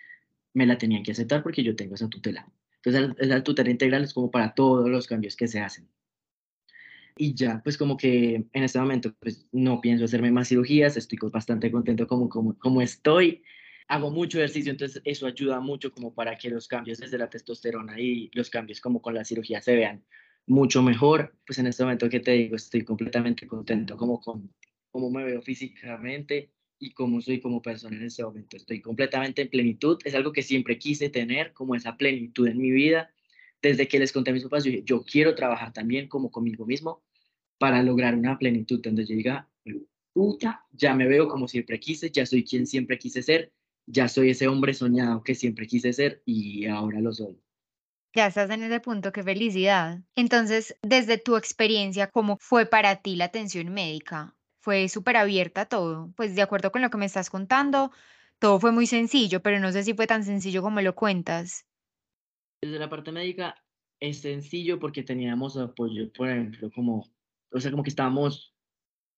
me 0.55 0.67
la 0.67 0.79
tenían 0.79 1.03
que 1.03 1.13
aceptar 1.13 1.43
porque 1.43 1.63
yo 1.63 1.77
tengo 1.77 1.95
esa 1.95 2.09
tutela. 2.09 2.49
Entonces, 2.83 3.29
la 3.29 3.45
tutela 3.45 3.71
integral 3.71 4.05
es 4.05 4.15
como 4.15 4.31
para 4.31 4.55
todos 4.55 4.89
los 4.89 5.07
cambios 5.07 5.37
que 5.37 5.49
se 5.49 5.61
hacen 5.61 5.87
y 7.23 7.35
ya, 7.35 7.61
pues 7.63 7.77
como 7.77 7.99
que 7.99 8.47
en 8.51 8.63
este 8.63 8.79
momento 8.79 9.15
pues 9.21 9.47
no 9.53 9.83
pienso 9.83 10.07
hacerme 10.07 10.31
más 10.31 10.49
cirugías, 10.49 10.97
estoy 10.97 11.19
bastante 11.31 11.71
contento 11.71 12.07
como, 12.07 12.31
como, 12.31 12.59
como 12.59 12.81
estoy, 12.81 13.43
hago 13.89 14.11
mucho 14.11 14.39
ejercicio, 14.39 14.73
entonces 14.73 15.03
eso 15.05 15.27
ayuda 15.27 15.61
mucho 15.61 15.93
como 15.93 16.15
para 16.15 16.39
que 16.39 16.49
los 16.49 16.67
cambios 16.67 16.97
desde 16.97 17.19
la 17.19 17.29
testosterona 17.29 18.01
y 18.01 18.31
los 18.33 18.49
cambios 18.49 18.81
como 18.81 19.03
con 19.03 19.13
la 19.13 19.27
cirugía 19.27 19.61
se 19.61 19.77
vean 19.77 20.03
mucho 20.47 20.83
mejor, 20.83 21.37
pues 21.47 21.59
en 21.59 21.67
este 21.67 21.83
momento 21.83 22.09
que 22.09 22.21
te 22.21 22.31
digo, 22.31 22.57
estoy 22.57 22.85
completamente 22.85 23.47
contento 23.47 23.99
como 23.99 24.19
con 24.19 24.51
cómo 24.91 25.11
me 25.11 25.23
veo 25.23 25.43
físicamente 25.43 26.51
y 26.79 26.93
cómo 26.93 27.21
soy 27.21 27.39
como 27.39 27.61
persona 27.61 27.99
en 27.99 28.05
este 28.05 28.25
momento. 28.25 28.57
Estoy 28.57 28.81
completamente 28.81 29.43
en 29.43 29.51
plenitud, 29.51 29.99
es 30.07 30.15
algo 30.15 30.33
que 30.33 30.41
siempre 30.43 30.79
quise 30.79 31.11
tener, 31.11 31.53
como 31.53 31.75
esa 31.75 31.99
plenitud 31.99 32.49
en 32.49 32.57
mi 32.57 32.71
vida. 32.71 33.13
Desde 33.61 33.87
que 33.89 33.99
les 33.99 34.11
conté 34.11 34.31
a 34.31 34.33
mis 34.33 34.45
papás, 34.45 34.65
yo 34.65 34.71
dije, 34.71 34.85
yo 34.87 35.05
quiero 35.05 35.35
trabajar 35.35 35.75
también 35.75 36.09
como 36.09 36.31
conmigo 36.31 36.65
mismo, 36.65 37.03
para 37.61 37.83
lograr 37.83 38.15
una 38.15 38.39
plenitud 38.39 38.81
donde 38.83 39.05
yo 39.05 39.15
diga, 39.15 39.47
puta, 40.15 40.65
ya 40.73 40.95
me 40.95 41.07
veo 41.07 41.29
como 41.29 41.47
siempre 41.47 41.79
quise, 41.79 42.11
ya 42.11 42.25
soy 42.25 42.43
quien 42.43 42.67
siempre 42.67 42.99
quise 42.99 43.23
ser, 43.23 43.53
ya 43.85 44.09
soy 44.09 44.31
ese 44.31 44.49
hombre 44.49 44.73
soñado 44.73 45.23
que 45.23 45.35
siempre 45.35 45.67
quise 45.67 45.93
ser 45.93 46.23
y 46.25 46.65
ahora 46.65 47.01
lo 47.01 47.13
soy. 47.13 47.39
Ya 48.15 48.29
estás 48.29 48.49
en 48.49 48.63
ese 48.63 48.81
punto, 48.81 49.13
qué 49.13 49.23
felicidad. 49.23 50.01
Entonces, 50.17 50.75
desde 50.81 51.19
tu 51.19 51.37
experiencia, 51.37 52.07
¿cómo 52.07 52.39
fue 52.41 52.65
para 52.65 52.97
ti 52.97 53.15
la 53.15 53.27
atención 53.27 53.71
médica? 53.75 54.35
¿Fue 54.63 54.89
súper 54.89 55.19
abierta 55.19 55.67
todo? 55.67 56.15
Pues 56.17 56.35
de 56.35 56.41
acuerdo 56.41 56.73
con 56.73 56.81
lo 56.81 56.89
que 56.89 56.97
me 56.97 57.05
estás 57.05 57.29
contando, 57.29 57.93
todo 58.39 58.59
fue 58.59 58.73
muy 58.73 58.87
sencillo, 58.87 59.43
pero 59.43 59.61
no 59.61 59.71
sé 59.71 59.83
si 59.83 59.93
fue 59.93 60.07
tan 60.07 60.25
sencillo 60.25 60.63
como 60.63 60.81
lo 60.81 60.95
cuentas. 60.95 61.67
Desde 62.63 62.79
la 62.79 62.89
parte 62.89 63.13
médica 63.13 63.55
es 64.01 64.23
sencillo 64.23 64.81
porque 64.81 65.03
teníamos 65.03 65.59
apoyo, 65.59 66.11
por 66.11 66.31
ejemplo, 66.31 66.71
como 66.75 67.07
o 67.51 67.61
sea, 67.61 67.71
como 67.71 67.83
que 67.83 67.91
estábamos 67.91 68.55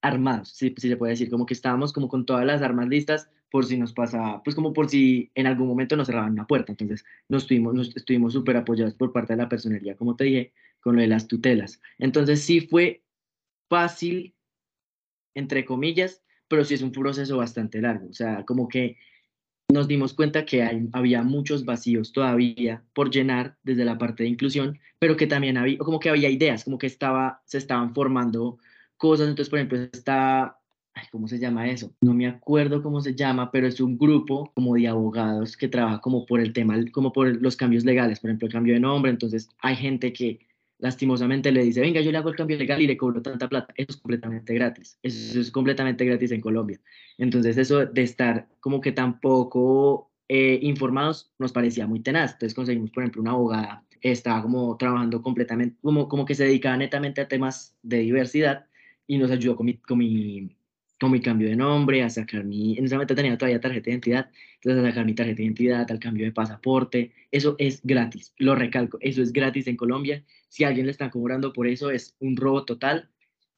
armados, 0.02 0.50
si, 0.50 0.74
se 0.76 0.96
puede 0.96 1.12
decir, 1.12 1.30
como 1.30 1.46
que 1.46 1.54
estábamos 1.54 1.92
como 1.92 2.08
con 2.08 2.26
todas 2.26 2.44
las 2.44 2.60
armas 2.62 2.88
listas 2.88 3.30
por 3.50 3.66
si 3.66 3.76
nos 3.76 3.92
pasaba, 3.92 4.42
pues 4.42 4.56
como 4.56 4.72
por 4.72 4.88
si 4.88 5.30
en 5.34 5.46
algún 5.46 5.68
momento 5.68 5.96
nos 5.96 6.06
cerraban 6.06 6.32
una 6.32 6.46
puerta. 6.46 6.72
Entonces, 6.72 7.04
nos 7.28 7.42
estuvimos 7.42 7.74
nos 7.74 7.96
estuvimos 7.96 8.32
súper 8.32 8.56
apoyados 8.56 8.94
por 8.94 9.12
parte 9.12 9.34
de 9.34 9.36
la 9.38 9.48
personería, 9.48 9.96
como 9.96 10.16
te 10.16 10.24
dije, 10.24 10.52
con 10.80 10.96
lo 10.96 11.02
de 11.02 11.08
las 11.08 11.28
tutelas. 11.28 11.80
Entonces, 11.98 12.42
sí 12.42 12.62
fue 12.62 13.04
fácil, 13.68 14.34
entre 15.34 15.64
comillas, 15.64 16.22
pero 16.48 16.64
sí 16.64 16.74
es 16.74 16.82
un 16.82 16.92
proceso 16.92 17.36
bastante 17.36 17.80
largo. 17.80 18.08
O 18.08 18.12
sea, 18.12 18.44
como 18.44 18.68
que 18.68 18.96
nos 19.72 19.88
dimos 19.88 20.12
cuenta 20.14 20.44
que 20.44 20.62
hay, 20.62 20.88
había 20.92 21.22
muchos 21.22 21.64
vacíos 21.64 22.12
todavía 22.12 22.82
por 22.92 23.10
llenar 23.10 23.56
desde 23.62 23.84
la 23.84 23.98
parte 23.98 24.22
de 24.22 24.28
inclusión, 24.28 24.78
pero 24.98 25.16
que 25.16 25.26
también 25.26 25.56
había, 25.56 25.78
como 25.78 25.98
que 25.98 26.10
había 26.10 26.30
ideas, 26.30 26.64
como 26.64 26.78
que 26.78 26.86
estaba, 26.86 27.42
se 27.44 27.58
estaban 27.58 27.94
formando 27.94 28.58
cosas. 28.96 29.28
Entonces, 29.28 29.50
por 29.50 29.58
ejemplo, 29.58 29.78
está, 29.92 30.58
¿cómo 31.10 31.26
se 31.26 31.38
llama 31.38 31.68
eso? 31.68 31.92
No 32.00 32.14
me 32.14 32.26
acuerdo 32.26 32.82
cómo 32.82 33.00
se 33.00 33.14
llama, 33.14 33.50
pero 33.50 33.66
es 33.66 33.80
un 33.80 33.98
grupo 33.98 34.52
como 34.54 34.74
de 34.74 34.86
abogados 34.88 35.56
que 35.56 35.68
trabaja 35.68 36.00
como 36.00 36.26
por 36.26 36.40
el 36.40 36.52
tema, 36.52 36.76
como 36.92 37.12
por 37.12 37.40
los 37.42 37.56
cambios 37.56 37.84
legales, 37.84 38.20
por 38.20 38.30
ejemplo, 38.30 38.46
el 38.46 38.52
cambio 38.52 38.74
de 38.74 38.80
nombre. 38.80 39.10
Entonces, 39.10 39.48
hay 39.60 39.76
gente 39.76 40.12
que 40.12 40.40
lastimosamente 40.82 41.52
le 41.52 41.62
dice, 41.62 41.80
venga, 41.80 42.00
yo 42.00 42.10
le 42.10 42.18
hago 42.18 42.28
el 42.28 42.34
cambio 42.34 42.58
legal 42.58 42.82
y 42.82 42.88
le 42.88 42.96
cobro 42.96 43.22
tanta 43.22 43.48
plata. 43.48 43.72
Eso 43.76 43.92
es 43.92 43.96
completamente 43.98 44.52
gratis. 44.52 44.98
Eso 45.00 45.40
es 45.40 45.52
completamente 45.52 46.04
gratis 46.04 46.32
en 46.32 46.40
Colombia. 46.40 46.80
Entonces 47.18 47.56
eso 47.56 47.86
de 47.86 48.02
estar 48.02 48.48
como 48.58 48.80
que 48.80 48.90
tampoco 48.90 50.10
eh, 50.28 50.58
informados 50.60 51.32
nos 51.38 51.52
parecía 51.52 51.86
muy 51.86 52.00
tenaz. 52.00 52.32
Entonces 52.32 52.54
conseguimos, 52.54 52.90
por 52.90 53.04
ejemplo, 53.04 53.22
una 53.22 53.30
abogada, 53.30 53.84
estaba 54.00 54.42
como 54.42 54.76
trabajando 54.76 55.22
completamente, 55.22 55.76
como, 55.80 56.08
como 56.08 56.24
que 56.24 56.34
se 56.34 56.46
dedicaba 56.46 56.76
netamente 56.76 57.20
a 57.20 57.28
temas 57.28 57.76
de 57.82 57.98
diversidad 57.98 58.66
y 59.06 59.18
nos 59.18 59.30
ayudó 59.30 59.54
con 59.54 59.66
mi, 59.66 59.76
con 59.76 59.98
mi, 59.98 60.56
con 61.02 61.12
mi 61.12 61.20
cambio 61.20 61.48
de 61.48 61.56
nombre, 61.56 62.02
a 62.02 62.08
sacar 62.08 62.44
mi, 62.44 62.78
en 62.78 62.84
ese 62.84 62.94
momento 62.94 63.14
tenía 63.14 63.36
todavía 63.36 63.60
tarjeta 63.60 63.86
de 63.86 63.90
identidad, 63.90 64.30
entonces 64.54 64.82
a 64.82 64.88
sacar 64.88 65.04
mi 65.04 65.14
tarjeta 65.14 65.36
de 65.36 65.42
identidad, 65.42 65.90
al 65.90 65.98
cambio 65.98 66.24
de 66.24 66.32
pasaporte, 66.32 67.12
eso 67.30 67.56
es 67.58 67.80
gratis, 67.82 68.32
lo 68.38 68.54
recalco, 68.54 68.98
eso 69.00 69.22
es 69.22 69.32
gratis 69.32 69.66
en 69.66 69.76
Colombia 69.76 70.24
si 70.52 70.64
alguien 70.64 70.84
le 70.84 70.92
está 70.92 71.10
cobrando 71.10 71.50
por 71.54 71.66
eso, 71.66 71.90
es 71.90 72.14
un 72.20 72.36
robo 72.36 72.66
total. 72.66 73.08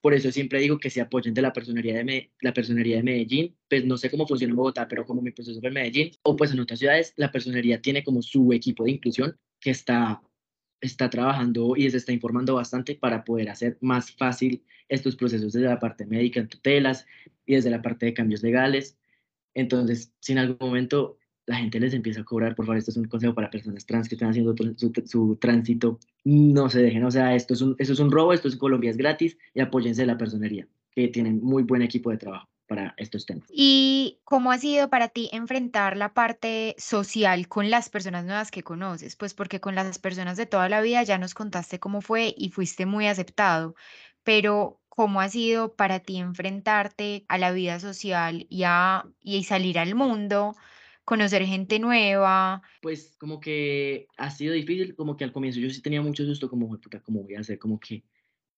Por 0.00 0.14
eso 0.14 0.30
siempre 0.30 0.61
digo 0.61 0.78
que 0.78 0.90
se 0.90 1.00
apoyen 1.00 1.35
de 1.35 1.42
la 1.42 1.52
personería 1.52 2.04
de, 2.04 2.30
la 2.40 2.54
personería 2.54 2.98
de 2.98 3.02
Medellín. 3.02 3.57
Pues 3.68 3.85
no 3.85 3.96
sé 3.96 4.11
cómo 4.11 4.28
funciona 4.28 4.52
en 4.52 4.57
Bogotá, 4.57 4.87
pero 4.87 5.04
como 5.04 5.20
mi 5.20 5.33
proceso 5.33 5.59
fue 5.59 5.70
en 5.70 5.74
Medellín, 5.74 6.12
o 6.22 6.37
pues 6.37 6.52
en 6.52 6.61
otras 6.61 6.78
ciudades, 6.78 7.12
la 7.16 7.33
personería 7.33 7.83
tiene 7.83 8.04
como 8.04 8.22
su 8.22 8.52
equipo 8.52 8.85
de 8.85 8.92
inclusión 8.92 9.37
que 9.59 9.70
está, 9.70 10.22
está 10.87 11.11
trabajando 11.11 11.75
y 11.77 11.90
se 11.90 11.97
está 11.97 12.12
informando 12.12 12.55
bastante 12.55 12.94
para 12.94 13.25
poder 13.25 13.51
hacer 13.51 13.79
más 13.81 14.12
fácil 14.12 14.62
estos 14.88 15.16
procesos 15.16 15.53
desde 15.53 15.66
la 15.66 15.79
parte 15.79 16.07
médica 16.07 16.40
en 16.40 16.49
tutelas 16.49 17.07
y 17.47 17.55
desde 17.55 17.70
la 17.70 17.83
parte 17.83 18.07
de 18.07 18.14
cambios 18.14 18.42
legales. 18.42 18.97
Entonces, 19.55 20.12
si 20.20 20.33
en 20.33 20.38
algún 20.38 20.59
momento 20.61 21.18
la 21.47 21.57
gente 21.57 21.79
les 21.79 21.94
empieza 21.94 22.23
a 22.23 22.25
cobrar, 22.25 22.55
por 22.55 22.66
favor, 22.66 22.79
esto 22.79 22.90
es 22.90 22.97
un 22.97 23.05
consejo 23.05 23.35
para 23.35 23.51
personas 23.51 23.85
trans 23.87 24.09
que 24.09 24.14
están 24.14 24.31
haciendo 24.31 24.55
su, 24.77 25.37
tránsito, 25.37 26.01
no 26.25 26.70
se 26.70 26.83
dejen, 26.83 27.05
o 27.05 27.11
sea, 27.11 27.35
esto 27.35 27.55
es, 27.55 27.61
un, 27.61 27.77
esto 27.79 27.92
es 27.92 28.01
un 28.01 28.11
robo, 28.11 28.33
esto 28.33 28.49
es 28.49 28.57
Colombia, 28.57 28.90
es 28.90 28.97
gratis 28.97 29.37
y 29.53 29.61
apóyense 29.61 30.07
la 30.07 30.16
personería, 30.16 30.66
que 30.90 31.09
tienen 31.09 31.42
muy 31.42 31.62
buen 31.62 31.83
equipo 31.83 32.11
de 32.11 32.16
trabajo 32.16 32.54
para 32.66 32.94
estos 32.96 33.27
temas. 33.27 33.48
¿Y 33.50 34.20
cómo 34.24 34.50
ha 34.50 34.59
sido 34.59 34.88
para 34.90 35.09
ti 35.09 35.29
enfrentar 35.33 35.96
la 35.96 36.14
parte 36.14 36.74
social 36.79 37.48
con 37.48 37.70
las 37.70 37.88
personas 37.88 38.24
nuevas 38.24 38.50
que 38.50 38.62
conoces? 38.62 39.16
Pues 39.16 39.35
porque 39.35 39.61
con 39.61 39.74
las 39.74 39.98
personas 39.98 40.37
de 40.37 40.46
toda 40.46 40.68
la 40.68 40.81
vida 40.81 41.03
ya 41.03 41.18
nos 41.18 41.35
contaste 41.35 41.79
cómo 41.79 42.00
fue 42.00 42.35
y 42.37 42.50
fuiste 42.50 42.87
muy 42.87 43.07
aceptado, 43.07 43.74
pero 44.22 44.81
¿cómo 44.88 45.20
ha 45.20 45.29
sido 45.29 45.74
para 45.74 46.00
ti 46.00 46.18
enfrentarte 46.18 47.24
a 47.29 47.38
la 47.38 47.53
vida 47.53 47.81
social 47.81 48.46
y, 48.48 48.62
a, 48.64 49.05
y 49.20 49.44
salir 49.44 49.79
al 49.79 49.94
mundo? 49.94 50.55
conocer 51.05 51.44
gente 51.44 51.79
nueva. 51.79 52.62
Pues 52.81 53.14
como 53.18 53.40
que 53.40 54.07
ha 54.16 54.31
sido 54.31 54.55
difícil, 54.55 54.94
como 54.96 55.16
que 55.16 55.24
al 55.24 55.33
comienzo 55.33 55.61
yo 55.61 55.70
sí 55.70 55.83
tenía 55.83 56.03
mucho 56.03 56.24
susto, 56.24 56.48
como, 56.48 56.68
puta, 56.81 57.00
¿cómo 57.03 57.22
voy 57.22 57.35
a 57.35 57.40
hacer? 57.40 57.59
Como 57.59 57.79
que, 57.79 58.05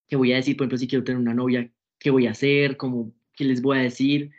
¿qué 0.06 0.16
voy 0.16 0.32
a 0.32 0.36
decir? 0.36 0.56
Por 0.56 0.64
ejemplo, 0.64 0.78
si 0.78 0.88
quiero 0.88 1.04
tener 1.04 1.20
una 1.20 1.34
novia, 1.34 1.68
¿qué 1.98 2.10
voy 2.10 2.26
a 2.26 2.30
hacer? 2.30 2.76
Como, 2.76 3.12
¿qué 3.36 3.44
les 3.44 3.62
voy 3.62 3.78
a 3.78 3.82
decir? 3.82 4.30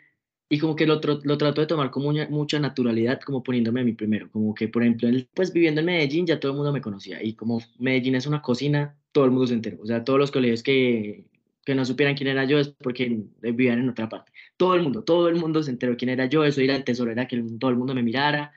Y 0.50 0.58
como 0.58 0.76
que 0.76 0.86
lo, 0.86 1.00
lo 1.24 1.38
trato 1.38 1.60
de 1.60 1.66
tomar 1.66 1.90
como 1.90 2.12
mucha 2.30 2.58
naturalidad, 2.58 3.20
como 3.20 3.42
poniéndome 3.42 3.80
a 3.82 3.84
mí 3.84 3.92
primero. 3.92 4.30
Como 4.30 4.54
que, 4.54 4.68
por 4.68 4.82
ejemplo, 4.82 5.08
pues 5.34 5.52
viviendo 5.52 5.80
en 5.80 5.86
Medellín 5.86 6.26
ya 6.26 6.40
todo 6.40 6.52
el 6.52 6.56
mundo 6.56 6.72
me 6.72 6.80
conocía. 6.80 7.22
Y 7.22 7.34
como 7.34 7.60
Medellín 7.78 8.14
es 8.14 8.26
una 8.26 8.42
cocina, 8.42 8.96
todo 9.12 9.26
el 9.26 9.30
mundo 9.30 9.46
se 9.46 9.54
enteró. 9.54 9.78
O 9.82 9.86
sea, 9.86 10.04
todos 10.04 10.18
los 10.18 10.30
colegios 10.30 10.62
que, 10.62 11.26
que 11.64 11.74
no 11.74 11.84
supieran 11.84 12.16
quién 12.16 12.28
era 12.28 12.44
yo 12.44 12.58
es 12.58 12.68
porque 12.68 13.24
vivían 13.42 13.80
en 13.80 13.90
otra 13.90 14.08
parte. 14.08 14.32
Todo 14.56 14.74
el 14.74 14.82
mundo, 14.82 15.04
todo 15.04 15.28
el 15.28 15.36
mundo 15.36 15.62
se 15.62 15.70
enteró 15.70 15.96
quién 15.98 16.08
era 16.08 16.26
yo, 16.26 16.44
eso 16.44 16.62
era 16.62 16.74
el 16.74 16.84
tesoro, 16.84 17.10
era 17.10 17.28
que 17.28 17.42
todo 17.58 17.70
el 17.70 17.76
mundo 17.76 17.94
me 17.94 18.02
mirara. 18.02 18.52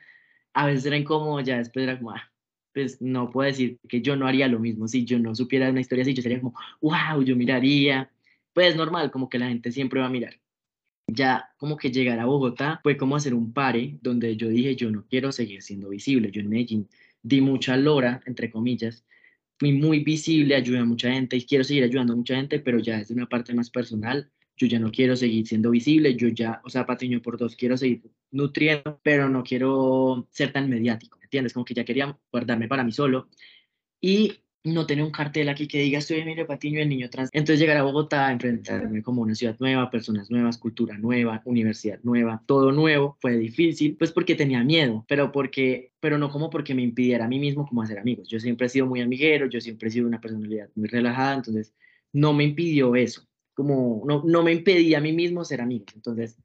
A 0.54 0.66
veces 0.66 0.86
era 0.86 0.96
incómodo, 0.96 1.40
ya 1.40 1.58
después 1.58 1.82
era 1.82 1.98
como, 1.98 2.12
ah, 2.12 2.32
pues 2.72 3.02
no 3.02 3.30
puedo 3.30 3.46
decir 3.46 3.78
que 3.86 4.00
yo 4.00 4.16
no 4.16 4.26
haría 4.26 4.48
lo 4.48 4.58
mismo. 4.58 4.88
Si 4.88 5.04
yo 5.04 5.18
no 5.18 5.34
supiera 5.34 5.68
una 5.68 5.80
historia 5.80 6.02
así, 6.02 6.14
yo 6.14 6.22
sería 6.22 6.40
como, 6.40 6.54
wow, 6.80 7.22
yo 7.22 7.36
miraría. 7.36 8.10
Pues 8.52 8.76
normal, 8.76 9.10
como 9.10 9.28
que 9.28 9.38
la 9.38 9.48
gente 9.48 9.72
siempre 9.72 10.00
va 10.00 10.06
a 10.06 10.10
mirar. 10.10 10.40
Ya 11.08 11.50
como 11.56 11.76
que 11.76 11.90
llegar 11.90 12.18
a 12.18 12.26
Bogotá 12.26 12.80
fue 12.82 12.96
como 12.96 13.16
hacer 13.16 13.34
un 13.34 13.52
pare 13.52 13.98
donde 14.02 14.36
yo 14.36 14.48
dije, 14.48 14.76
yo 14.76 14.90
no 14.90 15.06
quiero 15.06 15.32
seguir 15.32 15.62
siendo 15.62 15.88
visible. 15.88 16.30
Yo 16.30 16.40
en 16.40 16.48
Medellín 16.48 16.88
di 17.22 17.40
mucha 17.40 17.76
lora, 17.76 18.22
entre 18.26 18.50
comillas, 18.50 19.04
fui 19.58 19.72
muy 19.72 20.00
visible, 20.00 20.54
ayudé 20.54 20.78
a 20.78 20.84
mucha 20.84 21.10
gente 21.12 21.36
y 21.36 21.44
quiero 21.44 21.64
seguir 21.64 21.84
ayudando 21.84 22.12
a 22.14 22.16
mucha 22.16 22.36
gente, 22.36 22.58
pero 22.60 22.78
ya 22.80 22.98
desde 22.98 23.14
una 23.14 23.28
parte 23.28 23.54
más 23.54 23.70
personal, 23.70 24.30
yo 24.56 24.66
ya 24.66 24.78
no 24.78 24.90
quiero 24.90 25.16
seguir 25.16 25.46
siendo 25.46 25.70
visible, 25.70 26.16
yo 26.16 26.28
ya, 26.28 26.60
o 26.64 26.70
sea, 26.70 26.86
Patiño 26.86 27.22
por 27.22 27.38
dos, 27.38 27.56
quiero 27.56 27.76
seguir 27.76 28.02
nutriendo, 28.30 29.00
pero 29.02 29.28
no 29.28 29.42
quiero 29.42 30.26
ser 30.30 30.52
tan 30.52 30.68
mediático, 30.68 31.18
¿entiendes? 31.22 31.52
Como 31.52 31.64
que 31.64 31.74
ya 31.74 31.84
quería 31.84 32.18
guardarme 32.30 32.68
para 32.68 32.84
mí 32.84 32.92
solo. 32.92 33.28
Y 34.00 34.41
no 34.64 34.86
tener 34.86 35.04
un 35.04 35.10
cartel 35.10 35.48
aquí 35.48 35.66
que 35.66 35.78
diga 35.78 35.98
estoy 35.98 36.20
Emilio 36.20 36.46
Patiño, 36.46 36.80
el 36.80 36.88
niño 36.88 37.10
trans. 37.10 37.30
Entonces 37.32 37.58
llegar 37.58 37.76
a 37.76 37.82
Bogotá, 37.82 38.30
enfrentarme 38.30 39.02
como 39.02 39.22
una 39.22 39.34
ciudad 39.34 39.56
nueva, 39.58 39.90
personas 39.90 40.30
nuevas, 40.30 40.58
cultura 40.58 40.96
nueva, 40.98 41.42
universidad 41.44 41.98
nueva, 42.02 42.42
todo 42.46 42.70
nuevo, 42.70 43.16
fue 43.20 43.36
difícil, 43.36 43.96
pues 43.96 44.12
porque 44.12 44.34
tenía 44.34 44.62
miedo, 44.62 45.04
pero 45.08 45.32
porque, 45.32 45.92
pero 46.00 46.18
no 46.18 46.30
como 46.30 46.48
porque 46.48 46.74
me 46.74 46.82
impidiera 46.82 47.24
a 47.24 47.28
mí 47.28 47.38
mismo 47.38 47.66
como 47.66 47.82
hacer 47.82 47.98
amigos. 47.98 48.28
Yo 48.28 48.38
siempre 48.38 48.66
he 48.66 48.70
sido 48.70 48.86
muy 48.86 49.00
amiguero, 49.00 49.46
yo 49.46 49.60
siempre 49.60 49.88
he 49.88 49.92
sido 49.92 50.06
una 50.06 50.20
personalidad 50.20 50.68
muy 50.76 50.88
relajada, 50.88 51.34
entonces 51.34 51.74
no 52.12 52.32
me 52.32 52.44
impidió 52.44 52.94
eso, 52.94 53.26
como 53.54 54.02
no, 54.06 54.22
no 54.24 54.42
me 54.42 54.52
impedía 54.52 54.98
a 54.98 55.00
mí 55.00 55.12
mismo 55.12 55.44
ser 55.44 55.60
amigo. 55.60 55.86
Entonces, 55.94 56.38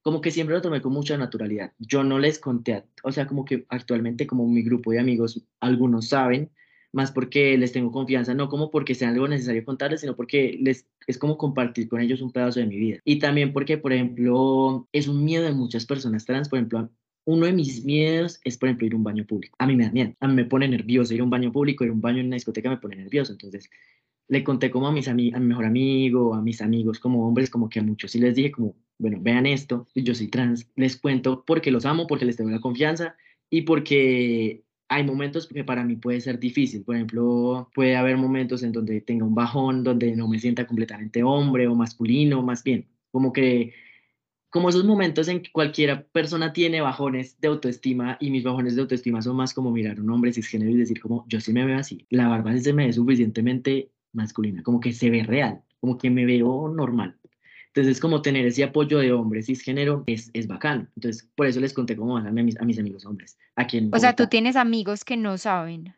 como 0.00 0.22
que 0.22 0.30
siempre 0.30 0.54
lo 0.54 0.62
tomé 0.62 0.80
con 0.80 0.92
mucha 0.92 1.18
naturalidad. 1.18 1.72
Yo 1.78 2.02
no 2.02 2.18
les 2.18 2.38
conté, 2.38 2.84
o 3.02 3.12
sea, 3.12 3.26
como 3.26 3.44
que 3.44 3.66
actualmente 3.68 4.26
como 4.26 4.46
mi 4.46 4.62
grupo 4.62 4.92
de 4.92 5.00
amigos, 5.00 5.44
algunos 5.60 6.08
saben, 6.08 6.50
más 6.98 7.12
porque 7.12 7.56
les 7.56 7.72
tengo 7.72 7.92
confianza, 7.92 8.34
no 8.34 8.48
como 8.48 8.70
porque 8.72 8.96
sea 8.96 9.10
algo 9.10 9.28
necesario 9.28 9.64
contarles, 9.64 10.00
sino 10.00 10.16
porque 10.16 10.58
les, 10.60 10.86
es 11.06 11.16
como 11.16 11.38
compartir 11.38 11.88
con 11.88 12.00
ellos 12.00 12.20
un 12.20 12.32
pedazo 12.32 12.58
de 12.58 12.66
mi 12.66 12.76
vida. 12.76 12.98
Y 13.04 13.20
también 13.20 13.52
porque, 13.52 13.78
por 13.78 13.92
ejemplo, 13.92 14.88
es 14.92 15.06
un 15.06 15.24
miedo 15.24 15.44
de 15.44 15.52
muchas 15.52 15.86
personas 15.86 16.24
trans, 16.24 16.48
por 16.48 16.58
ejemplo, 16.58 16.90
uno 17.24 17.46
de 17.46 17.52
mis 17.52 17.84
miedos 17.84 18.40
es, 18.42 18.58
por 18.58 18.68
ejemplo, 18.68 18.86
ir 18.88 18.94
a 18.94 18.96
un 18.96 19.04
baño 19.04 19.24
público. 19.24 19.54
A 19.60 19.66
mí 19.66 19.76
me 19.76 19.84
da 19.84 19.92
miedo, 19.92 20.14
a 20.18 20.26
mí 20.26 20.34
me 20.34 20.44
pone 20.44 20.66
nervioso 20.66 21.14
ir 21.14 21.20
a 21.20 21.24
un 21.24 21.30
baño 21.30 21.52
público, 21.52 21.84
ir 21.84 21.90
a 21.90 21.92
un 21.94 22.00
baño 22.00 22.18
en 22.18 22.26
una 22.26 22.36
discoteca 22.36 22.68
me 22.68 22.78
pone 22.78 22.96
nervioso, 22.96 23.32
entonces 23.32 23.70
le 24.28 24.42
conté 24.42 24.70
como 24.70 24.88
a, 24.88 24.92
mis 24.92 25.08
a 25.08 25.14
mi 25.14 25.30
mejor 25.30 25.64
amigo, 25.64 26.34
a 26.34 26.42
mis 26.42 26.60
amigos 26.60 26.98
como 26.98 27.26
hombres, 27.26 27.48
como 27.48 27.68
que 27.68 27.80
a 27.80 27.82
muchos 27.82 28.14
y 28.14 28.18
les 28.18 28.34
dije 28.34 28.50
como, 28.50 28.74
bueno, 28.98 29.18
vean 29.20 29.46
esto, 29.46 29.86
yo 29.94 30.14
soy 30.14 30.28
trans, 30.28 30.68
les 30.74 30.96
cuento 30.96 31.44
porque 31.46 31.70
los 31.70 31.86
amo, 31.86 32.06
porque 32.06 32.24
les 32.24 32.36
tengo 32.36 32.50
la 32.50 32.60
confianza 32.60 33.16
y 33.50 33.62
porque 33.62 34.64
hay 34.88 35.04
momentos 35.04 35.46
que 35.46 35.64
para 35.64 35.84
mí 35.84 35.96
puede 35.96 36.20
ser 36.20 36.38
difícil. 36.38 36.82
Por 36.84 36.96
ejemplo, 36.96 37.70
puede 37.74 37.96
haber 37.96 38.16
momentos 38.16 38.62
en 38.62 38.72
donde 38.72 39.00
tenga 39.00 39.24
un 39.24 39.34
bajón, 39.34 39.84
donde 39.84 40.14
no 40.16 40.28
me 40.28 40.38
sienta 40.38 40.66
completamente 40.66 41.22
hombre 41.22 41.68
o 41.68 41.74
masculino, 41.74 42.42
más 42.42 42.64
bien. 42.64 42.88
Como 43.10 43.32
que, 43.32 43.74
como 44.50 44.70
esos 44.70 44.84
momentos 44.84 45.28
en 45.28 45.42
que 45.42 45.52
cualquiera 45.52 46.06
persona 46.08 46.52
tiene 46.52 46.80
bajones 46.80 47.38
de 47.40 47.48
autoestima 47.48 48.16
y 48.20 48.30
mis 48.30 48.44
bajones 48.44 48.76
de 48.76 48.82
autoestima 48.82 49.22
son 49.22 49.36
más 49.36 49.54
como 49.54 49.70
mirar 49.70 49.98
a 49.98 50.02
un 50.02 50.10
hombre 50.10 50.32
cisgénero 50.32 50.70
y 50.70 50.76
decir 50.76 51.00
como, 51.00 51.26
yo 51.28 51.40
sí 51.40 51.52
me 51.52 51.64
veo 51.66 51.78
así. 51.78 52.06
La 52.10 52.28
barba 52.28 52.54
sí 52.54 52.60
se 52.60 52.72
me 52.72 52.86
ve 52.86 52.92
suficientemente 52.92 53.92
masculina, 54.12 54.62
como 54.62 54.80
que 54.80 54.92
se 54.92 55.10
ve 55.10 55.22
real, 55.22 55.62
como 55.80 55.98
que 55.98 56.10
me 56.10 56.24
veo 56.24 56.68
normal. 56.68 57.18
Entonces, 57.74 58.00
como 58.00 58.22
tener 58.22 58.46
ese 58.46 58.64
apoyo 58.64 58.98
de 58.98 59.12
hombres 59.12 59.46
cisgénero 59.46 60.04
es, 60.06 60.30
es 60.32 60.46
bacano. 60.46 60.86
Entonces, 60.96 61.28
por 61.34 61.46
eso 61.46 61.60
les 61.60 61.72
conté 61.72 61.96
cómo 61.96 62.16
a 62.16 62.22
mis, 62.22 62.58
a 62.60 62.64
mis 62.64 62.78
amigos 62.78 63.04
hombres. 63.04 63.38
Aquí 63.56 63.88
o 63.92 63.98
sea, 63.98 64.16
tú 64.16 64.26
tienes 64.26 64.56
amigos 64.56 65.04
que 65.04 65.16
no 65.16 65.38
saben. 65.38 65.94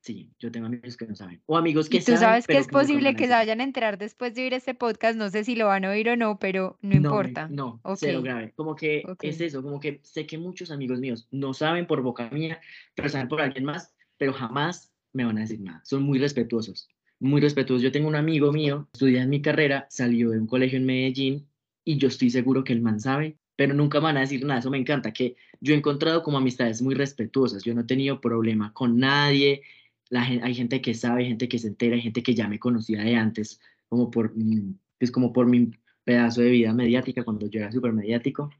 Sí, 0.00 0.32
yo 0.40 0.50
tengo 0.50 0.66
amigos 0.66 0.96
que 0.96 1.06
no 1.06 1.14
saben. 1.14 1.40
O 1.46 1.56
amigos 1.56 1.88
que 1.88 1.98
¿Y 1.98 2.02
tú 2.02 2.16
sabes 2.16 2.48
que 2.48 2.58
es 2.58 2.66
posible 2.66 3.14
que 3.14 3.26
se 3.26 3.32
vayan 3.32 3.60
a 3.60 3.64
enterar 3.64 3.98
después 3.98 4.34
de 4.34 4.42
oír 4.42 4.54
este 4.54 4.74
podcast. 4.74 5.16
No 5.16 5.30
sé 5.30 5.44
si 5.44 5.54
lo 5.54 5.66
van 5.66 5.84
a 5.84 5.90
oír 5.90 6.08
o 6.08 6.16
no, 6.16 6.40
pero 6.40 6.76
no, 6.82 6.96
importa. 6.96 7.46
No, 7.48 7.80
cero 7.94 8.20
grave. 8.20 8.52
Como 8.56 8.74
que 8.74 9.04
es 9.22 9.40
eso, 9.40 9.62
como 9.62 9.78
que 9.78 10.00
sé 10.02 10.26
que 10.26 10.38
muchos 10.38 10.72
amigos 10.72 10.98
míos 10.98 11.28
no 11.30 11.54
saben 11.54 11.86
por 11.86 12.02
boca 12.02 12.28
mía, 12.30 12.60
pero 12.96 13.08
saben 13.08 13.28
por 13.28 13.40
alguien 13.40 13.64
más, 13.64 13.94
pero 14.18 14.32
jamás 14.32 14.92
me 15.12 15.24
van 15.24 15.38
a 15.38 15.42
decir 15.42 15.60
nada. 15.60 15.80
Son 15.84 16.02
muy 16.02 16.18
respetuosos 16.18 16.88
muy 17.22 17.40
respetuoso. 17.40 17.82
Yo 17.82 17.92
tengo 17.92 18.08
un 18.08 18.16
amigo 18.16 18.52
mío, 18.52 18.88
estudia 18.92 19.22
en 19.22 19.30
mi 19.30 19.40
carrera, 19.40 19.86
salió 19.88 20.30
de 20.30 20.40
un 20.40 20.46
colegio 20.46 20.76
en 20.76 20.86
Medellín 20.86 21.46
y 21.84 21.96
yo 21.96 22.08
estoy 22.08 22.30
seguro 22.30 22.64
que 22.64 22.72
el 22.72 22.82
man 22.82 23.00
sabe, 23.00 23.38
pero 23.56 23.74
nunca 23.74 24.00
van 24.00 24.16
a 24.16 24.20
decir 24.20 24.44
nada. 24.44 24.60
Eso 24.60 24.70
me 24.70 24.78
encanta, 24.78 25.12
que 25.12 25.36
yo 25.60 25.72
he 25.72 25.76
encontrado 25.76 26.22
como 26.22 26.38
amistades 26.38 26.82
muy 26.82 26.94
respetuosas. 26.94 27.62
Yo 27.62 27.74
no 27.74 27.82
he 27.82 27.84
tenido 27.84 28.20
problema 28.20 28.72
con 28.72 28.98
nadie. 28.98 29.62
Hay 30.10 30.54
gente 30.54 30.82
que 30.82 30.94
sabe, 30.94 31.24
gente 31.24 31.48
que 31.48 31.58
se 31.58 31.68
entera, 31.68 31.94
hay 31.94 32.02
gente 32.02 32.22
que 32.22 32.34
ya 32.34 32.48
me 32.48 32.58
conocía 32.58 33.02
de 33.02 33.14
antes, 33.14 33.60
como 33.88 34.10
por, 34.10 34.32
mm, 34.36 34.74
pues 34.98 35.10
como 35.10 35.32
por 35.32 35.46
mi 35.46 35.70
pedazo 36.04 36.42
de 36.42 36.50
vida 36.50 36.74
mediática, 36.74 37.24
cuando 37.24 37.48
yo 37.48 37.60
era 37.60 37.72
súper 37.72 37.92
mediático, 37.92 38.50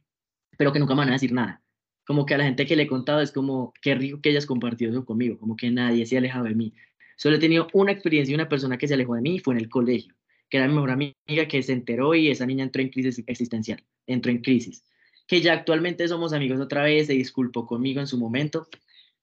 pero 0.56 0.72
que 0.72 0.78
nunca 0.78 0.94
van 0.94 1.10
a 1.10 1.12
decir 1.12 1.32
nada. 1.32 1.62
Como 2.06 2.26
que 2.26 2.34
a 2.34 2.38
la 2.38 2.44
gente 2.44 2.66
que 2.66 2.76
le 2.76 2.84
he 2.84 2.86
contado 2.86 3.20
es 3.20 3.32
como, 3.32 3.72
qué 3.82 3.94
rico 3.94 4.20
que 4.20 4.30
hayas 4.30 4.46
compartido 4.46 4.92
eso 4.92 5.04
conmigo, 5.04 5.38
como 5.38 5.56
que 5.56 5.70
nadie 5.70 6.06
se 6.06 6.16
ha 6.16 6.18
alejado 6.20 6.44
de 6.44 6.54
mí. 6.54 6.74
Solo 7.22 7.36
he 7.36 7.38
tenido 7.38 7.68
una 7.72 7.92
experiencia 7.92 8.32
y 8.32 8.34
una 8.34 8.48
persona 8.48 8.76
que 8.76 8.88
se 8.88 8.94
alejó 8.94 9.14
de 9.14 9.20
mí 9.20 9.36
y 9.36 9.38
fue 9.38 9.54
en 9.54 9.60
el 9.60 9.68
colegio, 9.68 10.12
que 10.50 10.56
era 10.56 10.66
mi 10.66 10.74
mejor 10.74 10.90
amiga 10.90 11.46
que 11.48 11.62
se 11.62 11.72
enteró 11.72 12.16
y 12.16 12.28
esa 12.28 12.46
niña 12.46 12.64
entró 12.64 12.82
en 12.82 12.88
crisis 12.88 13.22
existencial, 13.28 13.80
entró 14.08 14.32
en 14.32 14.38
crisis. 14.38 14.84
Que 15.28 15.40
ya 15.40 15.52
actualmente 15.52 16.08
somos 16.08 16.32
amigos 16.32 16.58
otra 16.58 16.82
vez, 16.82 17.06
se 17.06 17.12
disculpó 17.12 17.64
conmigo 17.64 18.00
en 18.00 18.08
su 18.08 18.18
momento, 18.18 18.66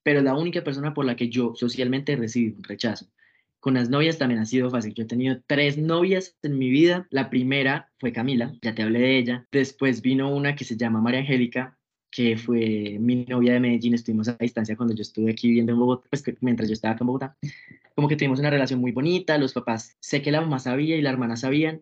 pero 0.02 0.22
la 0.22 0.34
única 0.34 0.64
persona 0.64 0.94
por 0.94 1.04
la 1.04 1.18
que 1.18 1.28
yo 1.28 1.56
socialmente 1.58 2.16
recibí 2.16 2.56
un 2.56 2.64
rechazo. 2.64 3.06
Con 3.60 3.74
las 3.74 3.90
novias 3.90 4.18
también 4.18 4.40
ha 4.40 4.46
sido 4.46 4.70
fácil. 4.70 4.94
Yo 4.94 5.04
he 5.04 5.08
tenido 5.08 5.42
tres 5.46 5.78
novias 5.78 6.38
en 6.42 6.58
mi 6.58 6.70
vida. 6.70 7.06
La 7.10 7.30
primera 7.30 7.92
fue 8.00 8.14
Camila, 8.14 8.56
ya 8.62 8.74
te 8.74 8.82
hablé 8.82 9.00
de 9.00 9.18
ella. 9.18 9.48
Después 9.52 10.02
vino 10.02 10.34
una 10.34 10.56
que 10.56 10.64
se 10.64 10.78
llama 10.78 11.02
María 11.02 11.20
Angélica, 11.20 11.78
que 12.12 12.38
fue 12.38 12.98
mi 13.00 13.26
novia 13.26 13.54
de 13.54 13.60
Medellín, 13.60 13.94
estuvimos 13.94 14.28
a 14.28 14.38
distancia 14.40 14.76
cuando 14.76 14.96
yo 14.96 15.02
estuve 15.02 15.32
aquí 15.32 15.48
viviendo 15.48 15.74
en 15.74 15.80
Bogotá, 15.80 16.08
pues 16.10 16.24
mientras 16.42 16.68
yo 16.70 16.74
estaba 16.74 16.94
acá 16.94 17.04
en 17.04 17.08
Bogotá, 17.08 17.38
como 17.96 18.08
que 18.08 18.16
tuvimos 18.16 18.40
una 18.40 18.50
relación 18.50 18.80
muy 18.80 18.92
bonita, 18.92 19.38
los 19.38 19.54
papás, 19.54 19.98
sé 20.00 20.22
que 20.22 20.32
la 20.32 20.42
mamá 20.42 20.60
sabía 20.60 20.96
y 20.96 21.02
la 21.02 21.10
hermana 21.10 21.36
sabían, 21.36 21.82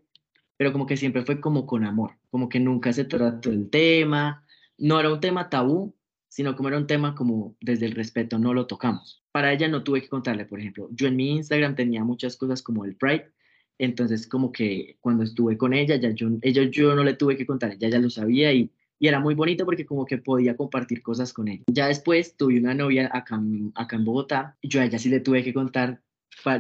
pero 0.58 0.72
como 0.72 0.86
que 0.86 0.98
siempre 0.98 1.24
fue 1.24 1.40
como 1.40 1.66
con 1.66 1.86
amor, 1.86 2.18
como 2.30 2.50
que 2.50 2.60
nunca 2.60 2.92
se 2.94 3.06
trató 3.06 3.52
el 3.52 3.70
tema, 3.70 4.46
no 4.78 5.00
era 5.00 5.14
un 5.14 5.20
tema 5.20 5.50
tabú, 5.50 5.96
sino 6.28 6.56
como 6.56 6.70
era 6.70 6.78
un 6.78 6.88
tema 6.88 7.16
como 7.16 7.56
desde 7.62 7.86
el 7.86 7.94
respeto 7.94 8.38
no 8.40 8.54
lo 8.54 8.68
tocamos. 8.68 9.24
Para 9.32 9.54
ella 9.54 9.68
no 9.68 9.84
tuve 9.84 10.02
que 10.02 10.10
contarle, 10.10 10.46
por 10.46 10.60
ejemplo, 10.60 10.90
yo 10.92 11.08
en 11.08 11.16
mi 11.16 11.32
Instagram 11.32 11.76
tenía 11.76 12.04
muchas 12.04 12.36
cosas 12.38 12.62
como 12.62 12.86
el 12.86 12.96
Pride, 12.96 13.32
entonces 13.78 14.28
como 14.28 14.52
que 14.52 14.98
cuando 15.00 15.24
estuve 15.24 15.58
con 15.58 15.74
ella, 15.74 15.96
ya 15.98 16.10
yo, 16.12 16.30
ella, 16.42 16.64
yo 16.64 16.96
no 16.96 17.04
le 17.04 17.14
tuve 17.14 17.38
que 17.38 17.46
contar, 17.46 17.74
ella 17.74 17.90
ya 17.90 18.00
lo 18.00 18.10
sabía 18.10 18.52
y 18.54 18.72
y 19.00 19.08
era 19.08 19.20
muy 19.20 19.36
bonito 19.36 19.66
porque 19.66 19.86
como 19.86 20.06
que 20.06 20.18
podía 20.18 20.56
compartir 20.56 21.02
cosas 21.02 21.34
con 21.34 21.48
él. 21.48 21.64
Ya 21.68 21.88
después 21.88 22.36
tuve 22.36 22.60
una 22.60 22.74
novia 22.74 23.10
acá, 23.14 23.40
acá 23.76 23.96
en 23.96 24.06
Bogotá 24.06 24.58
yo 24.62 24.82
a 24.82 24.86
ella 24.86 25.00
sí 25.00 25.10
le 25.10 25.20
tuve 25.20 25.44
que 25.44 25.54
contar 25.54 26.02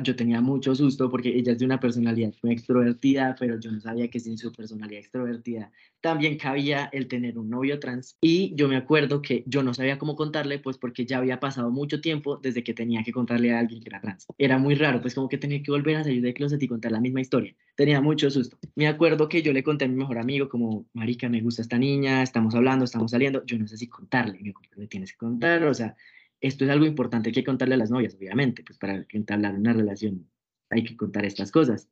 yo 0.03 0.15
tenía 0.15 0.41
mucho 0.41 0.75
susto 0.75 1.09
porque 1.09 1.29
ella 1.29 1.53
es 1.53 1.59
de 1.59 1.65
una 1.65 1.79
personalidad 1.79 2.33
muy 2.43 2.53
extrovertida, 2.53 3.35
pero 3.39 3.59
yo 3.59 3.71
no 3.71 3.79
sabía 3.79 4.09
que 4.09 4.19
sin 4.19 4.37
su 4.37 4.51
personalidad 4.51 4.99
extrovertida 4.99 5.71
también 6.01 6.37
cabía 6.37 6.89
el 6.93 7.07
tener 7.07 7.37
un 7.37 7.49
novio 7.49 7.79
trans. 7.79 8.17
Y 8.21 8.53
yo 8.55 8.67
me 8.67 8.75
acuerdo 8.75 9.21
que 9.21 9.43
yo 9.47 9.63
no 9.63 9.73
sabía 9.73 9.97
cómo 9.97 10.15
contarle, 10.15 10.59
pues 10.59 10.77
porque 10.77 11.05
ya 11.05 11.17
había 11.17 11.39
pasado 11.39 11.71
mucho 11.71 12.01
tiempo 12.01 12.37
desde 12.37 12.63
que 12.63 12.73
tenía 12.73 13.03
que 13.03 13.11
contarle 13.11 13.51
a 13.53 13.59
alguien 13.59 13.81
que 13.81 13.89
era 13.89 14.01
trans. 14.01 14.27
Era 14.37 14.57
muy 14.57 14.75
raro, 14.75 15.01
pues 15.01 15.15
como 15.15 15.27
que 15.27 15.37
tenía 15.37 15.61
que 15.61 15.71
volver 15.71 15.97
a 15.97 16.03
salir 16.03 16.21
de 16.21 16.33
closet 16.33 16.61
y 16.61 16.67
contar 16.67 16.91
la 16.91 17.01
misma 17.01 17.21
historia. 17.21 17.55
Tenía 17.75 18.01
mucho 18.01 18.29
susto. 18.29 18.57
Me 18.75 18.87
acuerdo 18.87 19.27
que 19.27 19.41
yo 19.41 19.53
le 19.53 19.63
conté 19.63 19.85
a 19.85 19.87
mi 19.87 19.95
mejor 19.95 20.19
amigo 20.19 20.49
como, 20.49 20.85
marica, 20.93 21.29
me 21.29 21.41
gusta 21.41 21.61
esta 21.61 21.77
niña, 21.77 22.23
estamos 22.23 22.55
hablando, 22.55 22.85
estamos 22.85 23.11
saliendo, 23.11 23.43
yo 23.45 23.57
no 23.57 23.67
sé 23.67 23.77
si 23.77 23.87
contarle. 23.87 24.39
Me 24.41 24.53
le 24.75 24.87
tienes 24.87 25.11
que 25.11 25.17
contar, 25.17 25.63
o 25.63 25.73
sea, 25.73 25.95
esto 26.41 26.65
es 26.65 26.71
algo 26.71 26.85
importante 26.85 27.31
que 27.31 27.43
contarle 27.43 27.75
a 27.75 27.77
las 27.77 27.91
novias, 27.91 28.15
obviamente, 28.15 28.63
pues 28.63 28.77
para 28.77 29.05
entablar 29.09 29.55
una 29.55 29.73
relación 29.73 30.29
hay 30.69 30.83
que 30.83 30.97
contar 30.97 31.25
estas 31.25 31.51
cosas. 31.51 31.89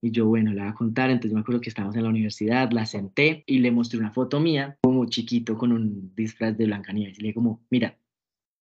Y 0.00 0.10
yo, 0.10 0.26
bueno, 0.26 0.52
la 0.52 0.64
voy 0.64 0.72
a 0.72 0.74
contar, 0.74 1.10
entonces 1.10 1.32
me 1.32 1.40
acuerdo 1.40 1.60
que 1.60 1.70
estábamos 1.70 1.96
en 1.96 2.02
la 2.02 2.10
universidad, 2.10 2.70
la 2.72 2.84
senté 2.84 3.42
y 3.46 3.60
le 3.60 3.70
mostré 3.70 3.98
una 3.98 4.12
foto 4.12 4.38
mía, 4.38 4.78
como 4.82 5.06
chiquito, 5.06 5.56
con 5.56 5.72
un 5.72 6.14
disfraz 6.14 6.58
de 6.58 6.66
Blancanieves, 6.66 7.18
y 7.18 7.22
le 7.22 7.28
dije 7.28 7.34
como, 7.34 7.64
mira, 7.70 7.98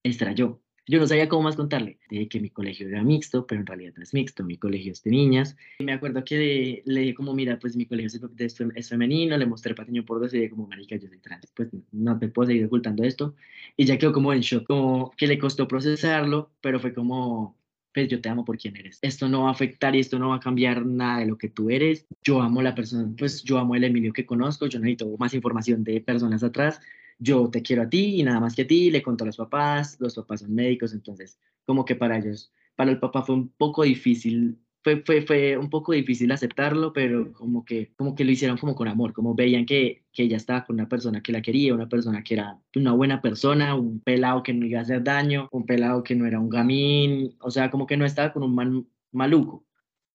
esta 0.04 0.26
era 0.26 0.34
yo. 0.34 0.63
Yo 0.86 1.00
no 1.00 1.08
sabía 1.08 1.30
cómo 1.30 1.44
más 1.44 1.56
contarle. 1.56 1.98
Dije 2.10 2.28
que 2.28 2.40
mi 2.42 2.50
colegio 2.50 2.88
era 2.88 3.02
mixto, 3.04 3.48
pero 3.48 3.62
en 3.62 3.68
realidad 3.68 3.94
no 3.96 4.04
es 4.04 4.14
mixto. 4.14 4.44
Mi 4.44 4.58
colegio 4.58 4.92
es 4.92 5.02
de 5.02 5.12
niñas. 5.12 5.56
Y 5.80 5.86
me 5.86 5.94
acuerdo 5.94 6.24
que 6.26 6.82
le 6.86 7.02
dije 7.02 7.14
como, 7.14 7.34
mira, 7.34 7.58
pues 7.58 7.78
mi 7.78 7.86
colegio 7.86 8.20
es, 8.38 8.90
femenino. 8.90 9.38
Le 9.38 9.46
mostré 9.46 9.74
patiño 9.76 10.04
por 10.04 10.20
dos 10.20 10.34
y 10.34 10.40
dije 10.40 10.50
como, 10.50 10.68
marica, 10.68 10.98
yo 10.98 11.08
soy 11.08 11.20
trans. 11.20 11.52
Pues 11.56 11.70
no 11.92 12.20
te 12.20 12.28
puedo 12.28 12.48
seguir 12.48 12.66
ocultando 12.66 13.04
esto. 13.04 13.34
Y 13.78 13.86
ya 13.86 13.98
quedó 13.98 14.12
como 14.12 14.34
en 14.34 14.42
shock. 14.42 14.68
Como 14.68 15.12
que 15.18 15.28
le 15.28 15.40
costó 15.40 15.70
procesarlo, 15.70 16.52
pero 16.60 16.82
fue 16.82 16.94
como, 16.94 17.58
pues 17.94 18.10
yo 18.10 18.20
te 18.20 18.28
amo 18.28 18.44
por 18.44 18.58
quien 18.58 18.76
eres. 18.76 19.00
Esto 19.02 19.30
no 19.30 19.44
va 19.44 19.50
a 19.50 19.54
afectar 19.54 19.96
y 19.96 20.00
esto 20.00 20.20
no 20.20 20.30
va 20.30 20.36
a 20.36 20.40
cambiar 20.40 20.86
nada 20.86 21.20
de 21.20 21.28
lo 21.28 21.38
que 21.38 21.48
tú 21.48 21.70
eres. 21.70 22.08
Yo 22.24 22.42
amo 22.42 22.62
la 22.62 22.76
persona, 22.76 23.10
pues 23.18 23.44
yo 23.44 23.58
amo 23.58 23.76
el 23.76 23.86
Emilio 23.86 24.12
que 24.12 24.26
conozco, 24.26 24.66
yo 24.68 24.80
necesito 24.80 25.16
más 25.18 25.34
información 25.34 25.84
de 25.84 26.02
personas 26.02 26.44
atrás. 26.44 26.82
Yo 27.20 27.50
te 27.50 27.62
quiero 27.62 27.84
a 27.84 27.90
ti 27.90 28.20
y 28.20 28.24
nada 28.24 28.40
más 28.40 28.56
que 28.56 28.64
a 28.64 28.68
ti, 28.68 28.92
le 28.92 29.02
conto 29.02 29.24
a 29.24 29.28
los 29.28 29.38
papás, 29.38 29.98
los 30.00 30.16
papás 30.16 30.42
son 30.42 30.54
médicos, 30.54 30.94
entonces 30.94 31.40
como 31.66 31.86
que 31.86 31.96
para 31.96 32.18
ellos, 32.18 32.52
para 32.76 32.92
el 32.92 33.00
papá 33.00 33.24
fue 33.24 33.36
un 33.36 33.50
poco 33.50 33.84
difícil 33.84 34.60
fue, 34.84 35.02
fue, 35.06 35.22
fue 35.22 35.58
un 35.58 35.70
poco 35.70 35.94
difícil 35.94 36.32
aceptarlo, 36.32 36.92
pero 36.94 37.32
como 37.34 37.64
que, 37.64 37.94
como 37.96 38.16
que 38.16 38.26
lo 38.26 38.32
hicieron 38.32 38.58
como 38.58 38.76
con 38.76 38.88
amor, 38.88 39.14
como 39.14 39.34
veían 39.34 39.66
que, 39.66 40.04
que 40.12 40.24
ella 40.24 40.38
estaba 40.38 40.66
con 40.66 40.76
una 40.76 40.90
persona 40.90 41.22
que 41.22 41.32
la 41.32 41.42
quería, 41.42 41.74
una 41.74 41.88
persona 41.88 42.24
que 42.24 42.36
era 42.36 42.60
una 42.76 42.92
buena 42.92 43.22
persona, 43.22 43.76
un 43.76 44.02
pelado 44.02 44.44
que 44.44 44.54
no 44.54 44.66
iba 44.66 44.80
a 44.80 44.82
hacer 44.84 45.04
daño, 45.04 45.48
un 45.52 45.66
pelado 45.66 46.04
que 46.04 46.16
no 46.16 46.26
era 46.28 46.40
un 46.40 46.50
gamín, 46.50 47.36
o 47.40 47.50
sea, 47.50 47.72
como 47.72 47.88
que 47.88 47.98
no 47.98 48.06
estaba 48.06 48.34
con 48.34 48.44
un 48.44 48.56
man, 48.56 48.88
maluco. 49.12 49.66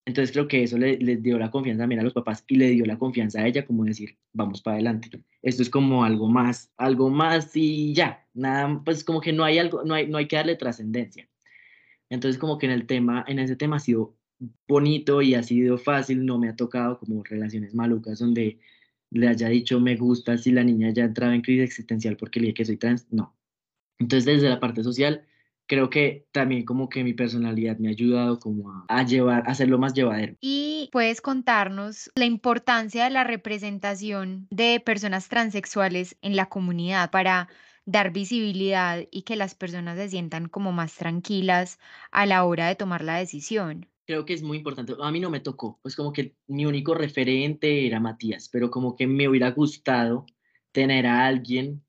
Entonces 0.08 0.32
creo 0.32 0.48
que 0.48 0.62
eso 0.62 0.78
le, 0.78 0.96
les 0.96 1.22
dio 1.22 1.38
la 1.38 1.50
confianza 1.50 1.82
también 1.82 2.00
a 2.00 2.02
los 2.02 2.14
papás 2.14 2.42
y 2.48 2.56
le 2.56 2.70
dio 2.70 2.86
la 2.86 2.98
confianza 2.98 3.42
a 3.42 3.46
ella 3.46 3.66
como 3.66 3.84
decir, 3.84 4.16
vamos 4.32 4.62
para 4.62 4.76
adelante. 4.76 5.10
Esto 5.42 5.60
es 5.60 5.68
como 5.68 6.02
algo 6.02 6.30
más, 6.30 6.72
algo 6.78 7.10
más 7.10 7.54
y 7.54 7.92
ya, 7.92 8.26
nada, 8.32 8.80
pues 8.86 9.04
como 9.04 9.20
que 9.20 9.34
no 9.34 9.44
hay 9.44 9.58
algo, 9.58 9.84
no 9.84 9.92
hay, 9.92 10.06
no 10.06 10.16
hay 10.16 10.26
que 10.26 10.36
darle 10.36 10.56
trascendencia. 10.56 11.28
Entonces 12.08 12.38
como 12.40 12.56
que 12.56 12.64
en 12.64 12.72
el 12.72 12.86
tema, 12.86 13.22
en 13.28 13.38
ese 13.38 13.54
tema 13.54 13.76
ha 13.76 13.80
sido 13.80 14.16
bonito 14.66 15.20
y 15.20 15.34
ha 15.34 15.42
sido 15.42 15.76
fácil, 15.76 16.24
no 16.24 16.38
me 16.38 16.48
ha 16.48 16.56
tocado 16.56 16.98
como 16.98 17.22
relaciones 17.22 17.74
malucas 17.74 18.18
donde 18.18 18.60
le 19.10 19.28
haya 19.28 19.50
dicho 19.50 19.78
me 19.78 19.96
gusta 19.96 20.38
si 20.38 20.52
la 20.52 20.64
niña 20.64 20.88
ya 20.90 21.04
entraba 21.04 21.34
en 21.34 21.42
crisis 21.42 21.64
existencial 21.64 22.16
porque 22.16 22.40
le 22.40 22.46
dije 22.46 22.54
que 22.54 22.64
soy 22.64 22.78
trans, 22.78 23.06
no. 23.10 23.36
Entonces 23.98 24.24
desde 24.24 24.48
la 24.48 24.58
parte 24.58 24.82
social 24.82 25.26
creo 25.68 25.90
que 25.90 26.26
también 26.32 26.64
como 26.64 26.88
que 26.88 27.04
mi 27.04 27.12
personalidad 27.12 27.78
me 27.78 27.88
ha 27.88 27.90
ayudado 27.90 28.40
como 28.40 28.84
a, 28.88 29.02
llevar, 29.04 29.44
a 29.46 29.52
hacerlo 29.52 29.78
más 29.78 29.94
llevadero. 29.94 30.34
Y 30.40 30.88
puedes 30.90 31.20
contarnos 31.20 32.10
la 32.16 32.24
importancia 32.24 33.04
de 33.04 33.10
la 33.10 33.22
representación 33.22 34.48
de 34.50 34.80
personas 34.80 35.28
transexuales 35.28 36.16
en 36.22 36.34
la 36.34 36.46
comunidad 36.46 37.10
para 37.10 37.48
dar 37.84 38.12
visibilidad 38.12 39.04
y 39.10 39.22
que 39.22 39.36
las 39.36 39.54
personas 39.54 39.96
se 39.98 40.08
sientan 40.08 40.48
como 40.48 40.72
más 40.72 40.96
tranquilas 40.96 41.78
a 42.10 42.26
la 42.26 42.44
hora 42.44 42.66
de 42.66 42.74
tomar 42.74 43.04
la 43.04 43.16
decisión 43.16 43.86
creo 44.06 44.24
que 44.24 44.32
es 44.32 44.42
muy 44.42 44.56
importante. 44.56 44.94
A 45.02 45.10
mí 45.10 45.20
no 45.20 45.28
me 45.28 45.40
tocó, 45.40 45.78
pues 45.82 45.94
como 45.94 46.14
que 46.14 46.34
mi 46.46 46.64
único 46.64 46.94
referente 46.94 47.86
era 47.86 48.00
Matías, 48.00 48.48
pero 48.48 48.70
como 48.70 48.96
que 48.96 49.06
me 49.06 49.28
hubiera 49.28 49.50
gustado 49.50 50.24
tener 50.72 51.06
a 51.06 51.26
alguien 51.26 51.84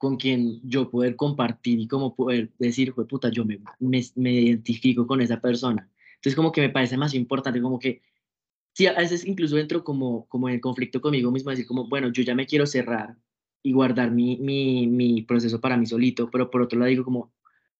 con 0.00 0.16
quien 0.16 0.60
yo 0.64 0.90
poder 0.90 1.14
compartir 1.14 1.78
y 1.78 1.86
como 1.86 2.16
poder 2.16 2.50
decir, 2.58 2.94
fue 2.94 3.06
puta, 3.06 3.28
yo 3.28 3.44
me, 3.44 3.60
me, 3.78 4.32
identifico 4.32 5.06
con 5.06 5.20
esa 5.20 5.40
persona. 5.40 5.88
Entonces 6.14 6.34
como 6.34 6.52
que 6.52 6.62
me 6.62 6.70
parece 6.70 6.96
más 6.96 7.12
importante, 7.14 7.60
como 7.60 7.78
que, 7.78 8.00
sí, 8.72 8.86
a 8.86 8.94
veces 8.94 9.26
incluso 9.26 9.58
entro 9.58 9.84
como, 9.84 10.26
como 10.26 10.48
en 10.48 10.54
el 10.54 10.60
conflicto 10.60 11.00
conmigo 11.02 11.30
mismo, 11.30 11.50
decir 11.50 11.66
como, 11.66 11.86
bueno, 11.88 12.10
yo 12.10 12.22
ya 12.22 12.34
me 12.34 12.46
quiero 12.46 12.66
cerrar 12.66 13.16
y 13.62 13.72
guardar 13.72 14.10
mi, 14.10 14.38
mi, 14.38 14.86
mi 14.86 15.22
proceso 15.22 15.60
para 15.60 15.76
mí 15.76 15.84
solito, 15.84 16.30
pero 16.30 16.50
por 16.50 16.62
otro 16.62 16.78
lado 16.78 16.88
digo 16.88 17.04
como, 17.04 17.30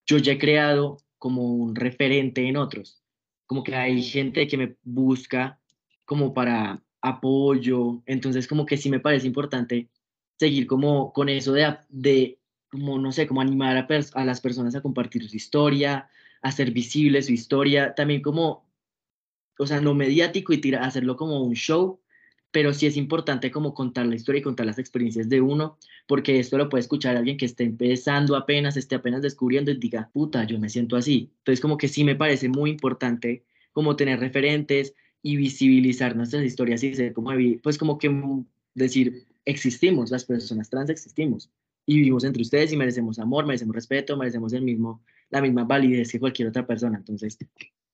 yo 0.07 0.19
ya 0.19 0.33
he 0.33 0.39
creado 0.39 0.99
como 1.19 1.55
un 1.55 1.75
referente 1.75 2.47
en 2.47 2.59
otros 2.59 3.01
como 3.51 3.65
que 3.65 3.75
hay 3.75 4.01
gente 4.01 4.47
que 4.47 4.57
me 4.57 4.77
busca 4.85 5.59
como 6.05 6.33
para 6.33 6.85
apoyo, 7.01 8.01
entonces 8.07 8.47
como 8.47 8.65
que 8.65 8.77
sí 8.77 8.91
me 8.91 9.01
parece 9.01 9.27
importante 9.27 9.89
seguir 10.41 10.67
como 10.67 11.13
con 11.13 11.29
eso 11.29 11.53
de, 11.53 11.77
de 11.91 12.39
como 12.71 12.99
no 12.99 13.13
sé, 13.13 13.27
como 13.27 13.43
animar 13.43 13.77
a, 13.77 14.25
las 14.25 14.41
personas 14.41 14.75
a 14.75 14.81
compartir 14.81 15.29
su 15.29 15.37
historia, 15.37 16.09
a 16.41 16.49
hacer 16.49 16.71
visible 16.71 17.21
su 17.21 17.35
historia, 17.35 17.95
también 17.95 18.23
como, 18.23 18.67
o 19.59 19.67
sea, 19.67 19.83
no 19.83 19.93
mediático 19.93 20.55
y 20.55 20.59
tira, 20.59 20.83
hacerlo 20.83 21.15
como 21.17 21.43
un 21.43 21.53
show, 21.53 22.01
pero 22.51 22.73
sí 22.73 22.87
es 22.87 22.97
importante 22.97 23.51
como 23.51 23.75
contar 23.75 24.07
la 24.07 24.15
historia 24.15 24.39
y 24.39 24.43
contar 24.43 24.65
las 24.65 24.79
experiencias 24.79 25.29
de 25.29 25.43
uno, 25.43 25.77
porque 26.07 26.41
esto 26.41 26.57
lo 26.57 26.71
puede 26.71 26.81
escuchar 26.81 27.19
alguien 27.19 27.37
que 27.37 27.45
esté 27.45 27.65
empezando 27.65 28.35
apenas, 28.35 28.79
esté 28.79 28.95
apenas 28.95 29.21
descubriendo 29.21 29.71
y 29.71 29.77
diga, 29.77 30.09
puta, 30.11 30.45
yo 30.45 30.59
me 30.59 30.71
siento 30.71 30.97
así. 30.97 31.31
Entonces 31.41 31.61
como 31.61 31.77
que 31.77 31.89
sí 31.89 32.03
me 32.03 32.17
parece 32.17 32.49
muy 32.49 32.71
importante 32.71 33.45
como 33.73 33.95
tener 33.95 34.19
referentes 34.19 34.95
y 35.23 35.37
visibilizar 35.37 36.17
nuestras 36.17 36.45
historias 36.45 36.83
y 36.83 36.95
ser 36.95 37.13
como, 37.13 37.31
pues 37.63 37.77
como 37.77 37.99
que 37.99 38.11
decir, 38.75 39.30
existimos, 39.51 40.11
las 40.11 40.25
personas 40.25 40.71
trans 40.71 40.91
existimos 40.91 41.51
y 41.87 41.97
vivimos 41.97 42.25
entre 42.25 42.43
ustedes 42.43 42.73
y 42.73 42.77
merecemos 42.77 43.19
amor, 43.19 43.47
merecemos 43.47 43.75
respeto, 43.75 44.17
merecemos 44.17 44.53
el 44.53 44.63
mismo, 44.63 45.03
la 45.31 45.41
misma 45.41 45.65
validez 45.65 46.13
que 46.13 46.21
cualquier 46.21 46.49
otra 46.49 46.67
persona. 46.67 46.99
Entonces, 46.99 47.39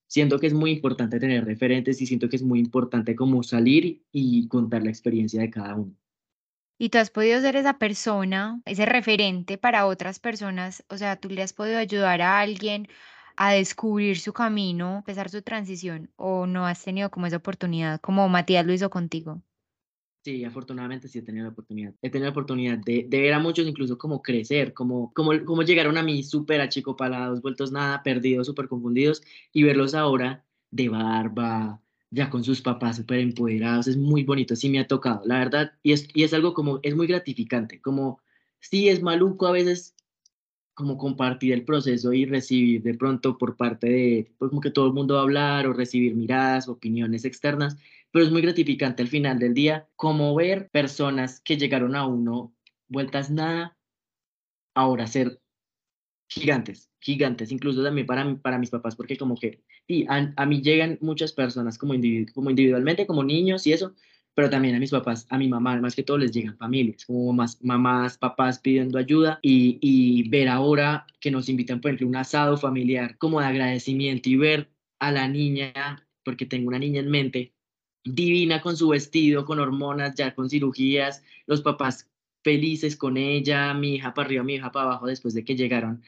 siento 0.06 0.38
que 0.38 0.46
es 0.46 0.54
muy 0.54 0.72
importante 0.72 1.18
tener 1.18 1.44
referentes 1.44 2.00
y 2.00 2.06
siento 2.06 2.28
que 2.28 2.36
es 2.36 2.42
muy 2.42 2.58
importante 2.58 3.16
como 3.16 3.42
salir 3.42 4.02
y 4.12 4.48
contar 4.48 4.82
la 4.82 4.90
experiencia 4.90 5.40
de 5.40 5.50
cada 5.50 5.74
uno. 5.74 5.94
Y 6.78 6.90
tú 6.90 6.98
has 6.98 7.10
podido 7.10 7.40
ser 7.40 7.56
esa 7.56 7.78
persona, 7.78 8.60
ese 8.66 8.84
referente 8.84 9.56
para 9.56 9.86
otras 9.86 10.18
personas, 10.18 10.84
o 10.90 10.98
sea, 10.98 11.16
tú 11.16 11.30
le 11.30 11.42
has 11.42 11.54
podido 11.54 11.78
ayudar 11.78 12.20
a 12.20 12.40
alguien 12.40 12.88
a 13.36 13.52
descubrir 13.52 14.18
su 14.18 14.32
camino, 14.32 14.98
empezar 14.98 15.30
su 15.30 15.42
transición, 15.42 16.10
o 16.16 16.46
no 16.46 16.66
has 16.66 16.82
tenido 16.82 17.10
como 17.10 17.26
esa 17.26 17.36
oportunidad, 17.36 18.00
como 18.00 18.28
Matías 18.28 18.66
lo 18.66 18.72
hizo 18.72 18.90
contigo? 18.90 19.42
Sí, 20.26 20.44
afortunadamente 20.44 21.06
sí 21.06 21.20
he 21.20 21.22
tenido 21.22 21.44
la 21.44 21.52
oportunidad. 21.52 21.94
He 22.02 22.10
tenido 22.10 22.26
la 22.26 22.32
oportunidad 22.32 22.78
de, 22.78 23.06
de 23.08 23.20
ver 23.20 23.32
a 23.32 23.38
muchos 23.38 23.64
incluso 23.64 23.96
como 23.96 24.22
crecer, 24.22 24.74
como, 24.74 25.12
como, 25.14 25.30
como 25.44 25.62
llegaron 25.62 25.96
a 25.98 26.02
mí 26.02 26.24
súper 26.24 26.60
achicopalados, 26.60 27.40
vueltos 27.42 27.70
nada, 27.70 28.02
perdidos, 28.02 28.48
súper 28.48 28.66
confundidos, 28.66 29.22
y 29.52 29.62
verlos 29.62 29.94
ahora 29.94 30.44
de 30.72 30.88
barba, 30.88 31.80
ya 32.10 32.28
con 32.28 32.42
sus 32.42 32.60
papás 32.60 32.96
súper 32.96 33.20
empoderados, 33.20 33.86
es 33.86 33.96
muy 33.96 34.24
bonito, 34.24 34.56
sí 34.56 34.68
me 34.68 34.80
ha 34.80 34.88
tocado, 34.88 35.22
la 35.26 35.38
verdad, 35.38 35.74
y 35.84 35.92
es, 35.92 36.08
y 36.12 36.24
es 36.24 36.34
algo 36.34 36.54
como, 36.54 36.80
es 36.82 36.96
muy 36.96 37.06
gratificante, 37.06 37.80
como, 37.80 38.20
sí 38.58 38.88
es 38.88 39.02
maluco 39.02 39.46
a 39.46 39.52
veces 39.52 39.94
como 40.76 40.98
compartir 40.98 41.54
el 41.54 41.64
proceso 41.64 42.12
y 42.12 42.26
recibir 42.26 42.82
de 42.82 42.92
pronto 42.92 43.38
por 43.38 43.56
parte 43.56 43.88
de, 43.88 44.32
pues 44.36 44.50
como 44.50 44.60
que 44.60 44.70
todo 44.70 44.86
el 44.86 44.92
mundo 44.92 45.18
hablar 45.18 45.66
o 45.66 45.72
recibir 45.72 46.14
miradas, 46.14 46.68
opiniones 46.68 47.24
externas, 47.24 47.78
pero 48.12 48.26
es 48.26 48.30
muy 48.30 48.42
gratificante 48.42 49.02
al 49.02 49.08
final 49.08 49.38
del 49.38 49.54
día 49.54 49.88
como 49.96 50.34
ver 50.34 50.68
personas 50.68 51.40
que 51.40 51.56
llegaron 51.56 51.96
a 51.96 52.06
uno 52.06 52.54
vueltas 52.88 53.30
nada, 53.30 53.74
ahora 54.74 55.06
ser 55.06 55.40
gigantes, 56.28 56.90
gigantes, 57.00 57.52
incluso 57.52 57.82
también 57.82 58.06
para, 58.06 58.36
para 58.36 58.58
mis 58.58 58.68
papás, 58.68 58.96
porque 58.96 59.16
como 59.16 59.34
que, 59.34 59.62
sí, 59.88 60.04
a, 60.10 60.44
mí 60.44 60.60
llegan 60.60 60.98
muchas 61.00 61.32
personas 61.32 61.78
como, 61.78 61.94
como 62.34 62.50
individualmente, 62.50 63.06
como 63.06 63.24
niños 63.24 63.66
y 63.66 63.72
eso, 63.72 63.94
pero 64.36 64.50
también 64.50 64.74
a 64.76 64.78
mis 64.78 64.90
papás, 64.90 65.26
a 65.30 65.38
mi 65.38 65.48
mamá, 65.48 65.80
más 65.80 65.96
que 65.96 66.02
todo 66.02 66.18
les 66.18 66.30
llegan 66.30 66.58
familias, 66.58 67.06
como 67.06 67.32
más 67.32 67.64
mamás, 67.64 68.18
papás 68.18 68.58
pidiendo 68.58 68.98
ayuda 68.98 69.38
y, 69.40 69.78
y 69.80 70.28
ver 70.28 70.48
ahora 70.50 71.06
que 71.20 71.30
nos 71.30 71.48
invitan, 71.48 71.80
por 71.80 71.88
ejemplo, 71.88 72.08
un 72.08 72.16
asado 72.16 72.58
familiar 72.58 73.16
como 73.16 73.40
de 73.40 73.46
agradecimiento 73.46 74.28
y 74.28 74.36
ver 74.36 74.68
a 74.98 75.10
la 75.10 75.26
niña, 75.26 76.06
porque 76.22 76.44
tengo 76.44 76.68
una 76.68 76.78
niña 76.78 77.00
en 77.00 77.10
mente, 77.10 77.54
divina 78.04 78.60
con 78.60 78.76
su 78.76 78.90
vestido, 78.90 79.46
con 79.46 79.58
hormonas, 79.58 80.14
ya 80.14 80.34
con 80.34 80.50
cirugías, 80.50 81.24
los 81.46 81.62
papás 81.62 82.10
felices 82.44 82.94
con 82.94 83.16
ella, 83.16 83.72
mi 83.72 83.94
hija 83.94 84.12
para 84.12 84.26
arriba, 84.26 84.44
mi 84.44 84.56
hija 84.56 84.70
para 84.70 84.84
abajo, 84.84 85.06
después 85.06 85.32
de 85.32 85.46
que 85.46 85.56
llegaron 85.56 86.02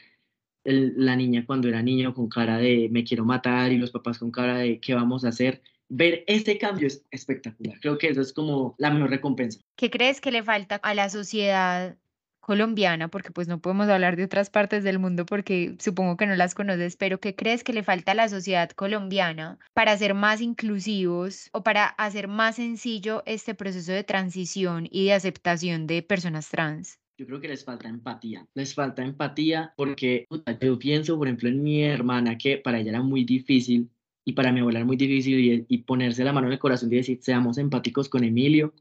la 0.64 1.16
niña 1.16 1.46
cuando 1.46 1.68
era 1.68 1.82
niño 1.82 2.12
con 2.12 2.28
cara 2.28 2.58
de 2.58 2.90
me 2.92 3.04
quiero 3.04 3.24
matar 3.24 3.72
y 3.72 3.78
los 3.78 3.90
papás 3.90 4.18
con 4.18 4.30
cara 4.30 4.58
de 4.58 4.80
qué 4.80 4.92
vamos 4.92 5.24
a 5.24 5.28
hacer 5.28 5.62
ver 5.88 6.24
este 6.26 6.58
cambio 6.58 6.86
es 6.86 7.04
espectacular. 7.10 7.78
Creo 7.80 7.98
que 7.98 8.08
eso 8.08 8.20
es 8.20 8.32
como 8.32 8.74
la 8.78 8.90
mejor 8.90 9.10
recompensa. 9.10 9.60
¿Qué 9.76 9.90
crees 9.90 10.20
que 10.20 10.30
le 10.30 10.42
falta 10.42 10.76
a 10.76 10.94
la 10.94 11.08
sociedad 11.08 11.96
colombiana? 12.40 13.08
Porque 13.08 13.30
pues 13.30 13.48
no 13.48 13.60
podemos 13.60 13.88
hablar 13.88 14.16
de 14.16 14.24
otras 14.24 14.50
partes 14.50 14.84
del 14.84 14.98
mundo 14.98 15.26
porque 15.26 15.76
supongo 15.78 16.16
que 16.16 16.26
no 16.26 16.34
las 16.34 16.54
conoces, 16.54 16.96
pero 16.96 17.20
¿qué 17.20 17.34
crees 17.34 17.64
que 17.64 17.72
le 17.72 17.82
falta 17.82 18.12
a 18.12 18.14
la 18.14 18.28
sociedad 18.28 18.70
colombiana 18.70 19.58
para 19.74 19.96
ser 19.96 20.14
más 20.14 20.40
inclusivos 20.40 21.48
o 21.52 21.62
para 21.62 21.86
hacer 21.86 22.28
más 22.28 22.56
sencillo 22.56 23.22
este 23.26 23.54
proceso 23.54 23.92
de 23.92 24.04
transición 24.04 24.88
y 24.90 25.06
de 25.06 25.14
aceptación 25.14 25.86
de 25.86 26.02
personas 26.02 26.48
trans? 26.48 26.98
Yo 27.18 27.26
creo 27.26 27.40
que 27.40 27.48
les 27.48 27.64
falta 27.64 27.88
empatía. 27.88 28.46
Les 28.54 28.74
falta 28.74 29.02
empatía 29.02 29.72
porque 29.76 30.28
yo 30.60 30.78
pienso, 30.78 31.18
por 31.18 31.26
ejemplo, 31.26 31.48
en 31.48 31.64
mi 31.64 31.82
hermana 31.82 32.38
que 32.38 32.58
para 32.58 32.78
ella 32.78 32.90
era 32.90 33.02
muy 33.02 33.24
difícil 33.24 33.90
y 34.28 34.32
para 34.34 34.52
mi 34.52 34.60
abuela 34.60 34.84
muy 34.84 34.98
difícil 34.98 35.64
y, 35.66 35.78
ponerse 35.78 36.22
la 36.22 36.34
mano 36.34 36.48
en 36.48 36.52
el 36.52 36.58
corazón 36.58 36.92
y 36.92 36.96
decir, 36.96 37.18
seamos 37.22 37.56
empáticos 37.56 38.10
con 38.10 38.24
Emilio, 38.24 38.74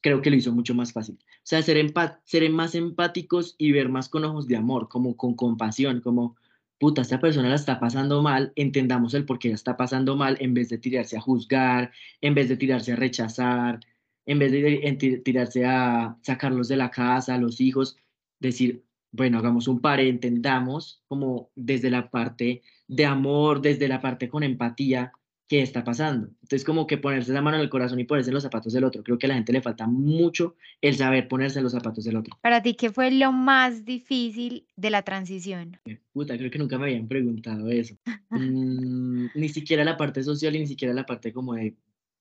creo 0.00 0.22
que 0.22 0.30
lo 0.30 0.36
hizo 0.36 0.52
mucho 0.52 0.76
más 0.76 0.92
fácil. 0.92 1.18
O 1.20 1.40
sea, 1.42 1.60
ser, 1.60 1.82
más 2.52 2.74
empáticos 2.76 3.56
y 3.58 3.72
ver 3.72 3.88
más 3.88 4.08
con 4.08 4.24
ojos 4.24 4.46
de 4.46 4.54
amor, 4.54 4.88
como 4.88 5.16
con 5.16 5.34
compasión, 5.34 6.02
como, 6.02 6.36
puta, 6.78 7.02
esta 7.02 7.18
persona 7.18 7.48
la 7.48 7.56
está 7.56 7.80
pasando 7.80 8.22
mal, 8.22 8.52
entendamos 8.54 9.12
el 9.14 9.24
por 9.24 9.40
qué 9.40 9.48
la 9.48 9.56
está 9.56 9.76
pasando 9.76 10.14
mal, 10.14 10.36
en 10.38 10.54
vez 10.54 10.68
de 10.68 10.78
tirarse 10.78 11.16
a 11.16 11.20
juzgar, 11.20 11.90
en 12.20 12.34
vez 12.36 12.48
de 12.48 12.56
tirarse 12.56 12.92
a 12.92 12.96
rechazar, 12.96 13.80
en 14.24 14.38
vez 14.38 14.52
de 14.52 15.20
tirarse 15.24 15.64
a 15.64 16.16
sacarlos 16.22 16.68
de 16.68 16.76
la 16.76 16.92
casa, 16.92 17.34
a 17.34 17.38
los 17.38 17.60
hijos, 17.60 17.96
decir, 18.38 18.84
bueno, 19.10 19.38
hagamos 19.38 19.66
un 19.66 19.80
par, 19.80 19.98
entendamos 19.98 21.02
como 21.08 21.50
desde 21.56 21.90
la 21.90 22.08
parte 22.08 22.62
de 22.92 23.06
amor, 23.06 23.62
desde 23.62 23.88
la 23.88 24.02
parte 24.02 24.28
con 24.28 24.42
empatía, 24.42 25.12
qué 25.48 25.62
está 25.62 25.82
pasando. 25.82 26.28
Entonces, 26.42 26.62
como 26.62 26.86
que 26.86 26.98
ponerse 26.98 27.32
la 27.32 27.40
mano 27.40 27.56
en 27.56 27.62
el 27.62 27.70
corazón 27.70 27.98
y 27.98 28.04
ponerse 28.04 28.28
en 28.28 28.34
los 28.34 28.42
zapatos 28.42 28.74
del 28.74 28.84
otro. 28.84 29.02
Creo 29.02 29.18
que 29.18 29.26
a 29.26 29.28
la 29.28 29.34
gente 29.34 29.52
le 29.52 29.62
falta 29.62 29.86
mucho 29.86 30.56
el 30.82 30.94
saber 30.94 31.26
ponerse 31.26 31.58
en 31.58 31.64
los 31.64 31.72
zapatos 31.72 32.04
del 32.04 32.16
otro. 32.16 32.38
Para 32.42 32.62
ti, 32.62 32.74
¿qué 32.74 32.90
fue 32.90 33.10
lo 33.10 33.32
más 33.32 33.86
difícil 33.86 34.66
de 34.76 34.90
la 34.90 35.02
transición? 35.02 35.78
Puta, 36.12 36.36
creo 36.36 36.50
que 36.50 36.58
nunca 36.58 36.78
me 36.78 36.84
habían 36.84 37.08
preguntado 37.08 37.70
eso. 37.70 37.96
Mm, 38.28 39.26
ni 39.34 39.48
siquiera 39.48 39.84
la 39.84 39.96
parte 39.96 40.22
social 40.22 40.54
y 40.54 40.60
ni 40.60 40.66
siquiera 40.66 40.92
la 40.92 41.06
parte 41.06 41.32
como 41.32 41.54
de, 41.54 41.74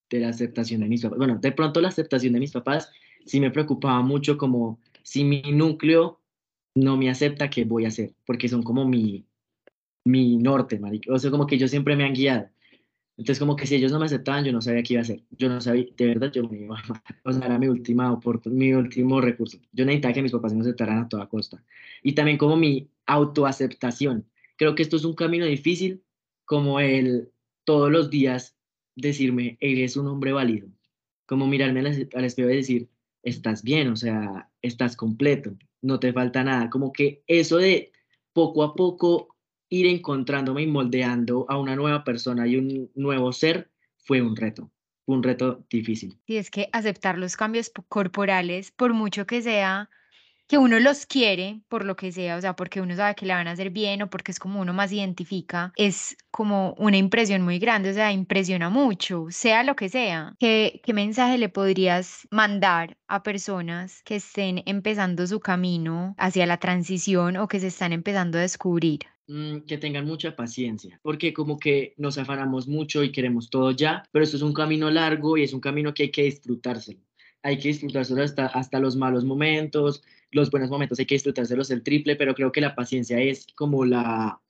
de 0.10 0.20
la 0.22 0.30
aceptación 0.30 0.82
de 0.82 0.88
mis 0.88 1.02
papás. 1.02 1.18
Bueno, 1.18 1.38
de 1.38 1.52
pronto 1.52 1.82
la 1.82 1.90
aceptación 1.90 2.34
de 2.34 2.40
mis 2.40 2.52
papás 2.52 2.90
sí 3.26 3.42
me 3.42 3.52
preocupaba 3.52 4.02
mucho 4.02 4.38
como 4.38 4.80
si 5.04 5.26
mi 5.26 5.42
núcleo 5.52 6.22
no 6.76 6.96
me 6.96 7.10
acepta, 7.10 7.50
¿qué 7.50 7.66
voy 7.66 7.84
a 7.86 7.90
hacer? 7.90 8.14
Porque 8.26 8.48
son 8.48 8.64
como 8.64 8.88
mi, 8.88 9.26
mi 10.06 10.38
norte, 10.38 10.80
marico. 10.80 11.14
O 11.14 11.20
sea, 11.20 11.32
como 11.32 11.48
que 11.48 11.56
ellos 11.56 11.72
siempre 11.72 11.96
me 11.96 12.06
han 12.06 12.14
guiado. 12.14 12.50
Entonces, 13.18 13.40
como 13.40 13.56
que 13.56 13.68
si 13.68 13.76
ellos 13.76 13.92
no 13.92 14.00
me 14.00 14.06
aceptaban, 14.06 14.44
yo 14.44 14.52
no 14.52 14.62
sabía 14.62 14.82
qué 14.84 14.94
iba 14.94 15.02
a 15.02 15.04
hacer. 15.04 15.22
Yo 15.32 15.48
no 15.48 15.62
sabía, 15.62 15.86
de 15.96 16.08
verdad, 16.08 16.32
yo 16.32 16.48
me 16.48 16.62
iba 16.62 16.78
a 16.78 17.04
O 17.24 17.32
sea, 17.32 17.46
era 17.46 17.60
mi, 17.60 17.68
última 17.68 18.20
mi 18.46 18.74
último 18.74 19.22
recurso. 19.22 19.60
Yo 19.72 19.86
necesitaba 19.86 20.14
que 20.14 20.24
mis 20.24 20.32
papás 20.32 20.54
me 20.54 20.62
aceptaran 20.62 21.00
a 21.00 21.10
toda 21.10 21.28
costa. 21.28 21.64
Y 22.02 22.14
también 22.14 22.38
como 22.38 22.58
mi 22.58 22.90
autoaceptación. 23.06 24.26
Creo 24.58 24.76
que 24.76 24.84
esto 24.84 24.96
es 24.96 25.06
un 25.06 25.14
camino 25.14 25.46
difícil, 25.46 26.02
como 26.46 26.80
el 26.80 27.32
todos 27.64 27.92
los 27.92 28.10
días 28.10 28.56
decirme, 28.96 29.58
eres 29.60 29.98
un 29.98 30.08
hombre 30.08 30.34
válido. 30.34 30.68
Como 31.26 31.48
mirarme 31.48 31.80
al 31.82 32.26
espejo 32.26 32.50
y 32.50 32.56
decir, 32.56 32.90
estás 33.24 33.64
bien, 33.64 33.90
o 33.90 33.96
sea, 33.96 34.50
estás 34.62 34.96
completo, 34.96 35.56
no 35.82 36.00
te 36.00 36.12
falta 36.14 36.44
nada. 36.44 36.70
Como 36.70 36.92
que 36.92 37.24
eso 37.28 37.58
de 37.58 37.92
poco 38.34 38.64
a 38.64 38.76
poco 38.76 39.36
ir 39.72 39.88
encontrándome 39.88 40.62
y 40.64 40.68
moldeando 40.68 41.46
a 41.50 41.58
una 41.58 41.76
nueva 41.76 42.04
persona 42.04 42.46
y 42.46 42.58
un 42.58 42.92
nuevo 42.94 43.32
ser 43.32 43.72
fue 43.98 44.22
un 44.22 44.36
reto, 44.36 44.70
un 45.06 45.24
reto 45.24 45.66
difícil. 45.70 46.20
Y 46.28 46.36
es 46.36 46.52
que 46.52 46.70
aceptar 46.74 47.18
los 47.18 47.38
cambios 47.38 47.72
corporales, 47.88 48.72
por 48.72 48.94
mucho 48.94 49.26
que 49.26 49.42
sea 49.42 49.90
que 50.48 50.58
uno 50.58 50.82
los 50.82 51.06
quiere 51.06 51.62
por 51.70 51.86
lo 51.86 51.96
que 51.96 52.12
sea, 52.12 52.36
o 52.36 52.42
sea, 52.42 52.58
porque 52.58 52.82
uno 52.82 52.94
sabe 52.98 53.16
que 53.16 53.26
le 53.26 53.34
van 53.34 53.48
a 53.48 53.52
hacer 53.52 53.70
bien 53.70 54.02
o 54.02 54.10
porque 54.10 54.34
es 54.34 54.40
como 54.40 54.60
uno 54.60 54.74
más 54.74 54.92
identifica, 54.92 55.72
es 55.78 56.18
como 56.30 56.74
una 56.74 56.98
impresión 56.98 57.42
muy 57.42 57.58
grande, 57.58 57.92
o 57.92 57.94
sea, 57.94 58.12
impresiona 58.12 58.70
mucho, 58.70 59.28
sea 59.30 59.64
lo 59.64 59.78
que 59.78 59.88
sea. 59.88 60.36
¿Qué, 60.38 60.82
qué 60.84 60.94
mensaje 60.94 61.38
le 61.38 61.48
podrías 61.48 62.28
mandar 62.30 62.98
a 63.08 63.24
personas 63.24 64.02
que 64.04 64.18
estén 64.18 64.62
empezando 64.66 65.26
su 65.26 65.40
camino 65.40 66.14
hacia 66.18 66.46
la 66.46 66.58
transición 66.58 67.38
o 67.38 67.48
que 67.48 67.62
se 67.62 67.68
están 67.68 67.94
empezando 67.94 68.38
a 68.38 68.42
descubrir? 68.42 69.00
Mm, 69.28 69.62
que 69.62 69.78
tengan 69.78 70.06
mucha 70.06 70.36
paciencia, 70.36 71.00
porque 71.04 71.32
como 71.32 71.60
que 71.60 71.94
nos 71.98 72.18
afanamos 72.18 72.68
mucho 72.68 73.04
y 73.04 73.12
queremos 73.12 73.50
todo 73.50 73.72
ya, 73.72 74.04
pero 74.12 74.24
esto 74.24 74.36
es 74.36 74.44
un 74.44 74.54
camino 74.54 74.90
largo 74.90 75.38
y 75.38 75.44
es 75.44 75.54
un 75.54 75.62
camino 75.62 75.94
que 75.94 76.04
hay 76.04 76.12
que 76.12 76.24
disfrutárselo. 76.24 77.00
Hay 77.44 77.58
que 77.58 77.70
disfrutárselo 77.70 78.24
hasta, 78.24 78.48
hasta 78.48 78.80
los 78.80 78.96
malos 78.96 79.24
momentos, 79.24 80.04
los 80.32 80.50
buenos 80.50 80.70
momentos 80.70 81.00
hay 81.00 81.06
que 81.06 81.16
disfrutárselos 81.16 81.72
el 81.72 81.84
triple, 81.84 82.16
pero 82.16 82.34
creo 82.34 82.52
que 82.52 82.62
la 82.62 82.76
paciencia 82.76 83.20
es 83.22 83.48
como 83.56 83.86
la, 83.86 84.42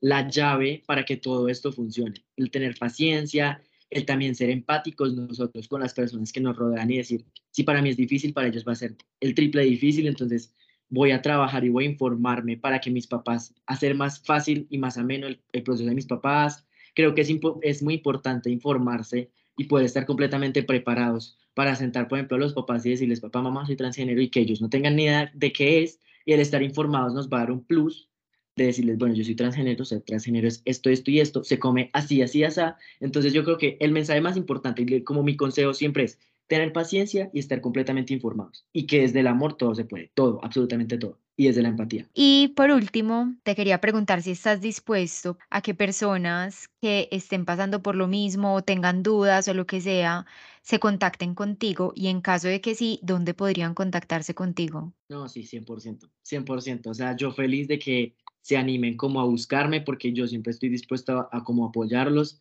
la 0.00 0.28
llave 0.28 0.82
para 0.86 1.04
que 1.04 1.16
todo 1.16 1.48
esto 1.48 1.72
funcione. 1.72 2.24
El 2.36 2.50
tener 2.50 2.78
paciencia, 2.78 3.62
el 3.90 4.06
también 4.06 4.34
ser 4.34 4.50
empáticos 4.50 5.14
nosotros 5.14 5.68
con 5.68 5.80
las 5.80 5.92
personas 5.92 6.32
que 6.32 6.40
nos 6.40 6.56
rodean 6.56 6.90
y 6.90 6.98
decir, 6.98 7.24
si 7.50 7.62
para 7.64 7.82
mí 7.82 7.90
es 7.90 7.96
difícil, 7.96 8.32
para 8.32 8.48
ellos 8.48 8.64
va 8.66 8.72
a 8.72 8.76
ser 8.76 8.96
el 9.20 9.34
triple 9.34 9.64
difícil, 9.64 10.06
entonces 10.06 10.54
voy 10.90 11.10
a 11.10 11.22
trabajar 11.22 11.64
y 11.64 11.68
voy 11.68 11.84
a 11.84 11.90
informarme 11.90 12.56
para 12.56 12.80
que 12.80 12.90
mis 12.90 13.06
papás, 13.06 13.54
hacer 13.66 13.94
más 13.94 14.20
fácil 14.20 14.66
y 14.70 14.78
más 14.78 14.98
ameno 14.98 15.26
el, 15.26 15.62
proceso 15.62 15.88
de 15.88 15.94
mis 15.94 16.06
papás. 16.06 16.66
Creo 16.94 17.14
que 17.14 17.22
es, 17.22 17.30
es 17.62 17.82
muy 17.82 17.94
importante 17.94 18.50
informarse 18.50 19.30
y 19.56 19.64
poder 19.64 19.86
estar 19.86 20.06
completamente 20.06 20.62
preparados 20.62 21.38
para 21.54 21.74
sentar, 21.74 22.08
por 22.08 22.18
ejemplo, 22.18 22.36
a 22.36 22.40
los 22.40 22.54
papás 22.54 22.86
y 22.86 22.90
decirles, 22.90 23.20
papá, 23.20 23.42
mamá, 23.42 23.66
soy 23.66 23.76
transgénero 23.76 24.20
y 24.20 24.28
que 24.28 24.40
ellos 24.40 24.60
no 24.60 24.70
tengan 24.70 24.96
ni 24.96 25.04
idea 25.04 25.30
de 25.34 25.52
qué 25.52 25.82
es. 25.82 26.00
Y 26.24 26.32
el 26.32 26.40
estar 26.40 26.62
informados 26.62 27.14
nos 27.14 27.28
va 27.28 27.38
a 27.38 27.40
dar 27.40 27.52
un 27.52 27.64
plus 27.64 28.08
de 28.54 28.66
decirles, 28.66 28.98
bueno, 28.98 29.14
yo 29.14 29.24
soy 29.24 29.34
transgénero, 29.34 29.84
ser 29.84 30.02
transgénero 30.02 30.46
es 30.46 30.62
esto, 30.64 30.90
esto 30.90 31.10
y 31.10 31.20
esto, 31.20 31.42
se 31.44 31.58
come 31.58 31.90
así, 31.92 32.22
así, 32.22 32.44
así. 32.44 32.60
Entonces 33.00 33.32
yo 33.32 33.44
creo 33.44 33.56
que 33.56 33.76
el 33.80 33.92
mensaje 33.92 34.20
más 34.20 34.36
importante, 34.36 35.02
como 35.04 35.22
mi 35.22 35.36
consejo 35.36 35.74
siempre 35.74 36.04
es, 36.04 36.18
tener 36.48 36.72
paciencia 36.72 37.30
y 37.32 37.38
estar 37.38 37.60
completamente 37.60 38.12
informados. 38.12 38.66
Y 38.72 38.86
que 38.86 39.02
desde 39.02 39.20
el 39.20 39.28
amor 39.28 39.56
todo 39.56 39.74
se 39.74 39.84
puede, 39.84 40.10
todo, 40.14 40.40
absolutamente 40.42 40.98
todo. 40.98 41.20
Y 41.36 41.46
desde 41.46 41.62
la 41.62 41.68
empatía. 41.68 42.08
Y 42.14 42.48
por 42.56 42.72
último, 42.72 43.36
te 43.44 43.54
quería 43.54 43.80
preguntar 43.80 44.22
si 44.22 44.32
estás 44.32 44.60
dispuesto 44.60 45.38
a 45.50 45.60
que 45.60 45.72
personas 45.72 46.68
que 46.80 47.08
estén 47.12 47.44
pasando 47.44 47.80
por 47.80 47.94
lo 47.94 48.08
mismo 48.08 48.54
o 48.54 48.62
tengan 48.62 49.04
dudas 49.04 49.46
o 49.46 49.54
lo 49.54 49.64
que 49.64 49.80
sea, 49.80 50.26
se 50.62 50.80
contacten 50.80 51.34
contigo 51.34 51.92
y 51.94 52.08
en 52.08 52.20
caso 52.20 52.48
de 52.48 52.60
que 52.60 52.74
sí, 52.74 52.98
¿dónde 53.02 53.34
podrían 53.34 53.74
contactarse 53.74 54.34
contigo? 54.34 54.92
No, 55.08 55.28
sí, 55.28 55.44
100%, 55.44 56.10
100%. 56.24 56.90
O 56.90 56.94
sea, 56.94 57.14
yo 57.14 57.30
feliz 57.30 57.68
de 57.68 57.78
que 57.78 58.16
se 58.40 58.56
animen 58.56 58.96
como 58.96 59.20
a 59.20 59.24
buscarme 59.24 59.80
porque 59.80 60.12
yo 60.12 60.26
siempre 60.26 60.50
estoy 60.50 60.70
dispuesto 60.70 61.18
a, 61.18 61.28
a 61.30 61.44
como 61.44 61.66
apoyarlos 61.66 62.40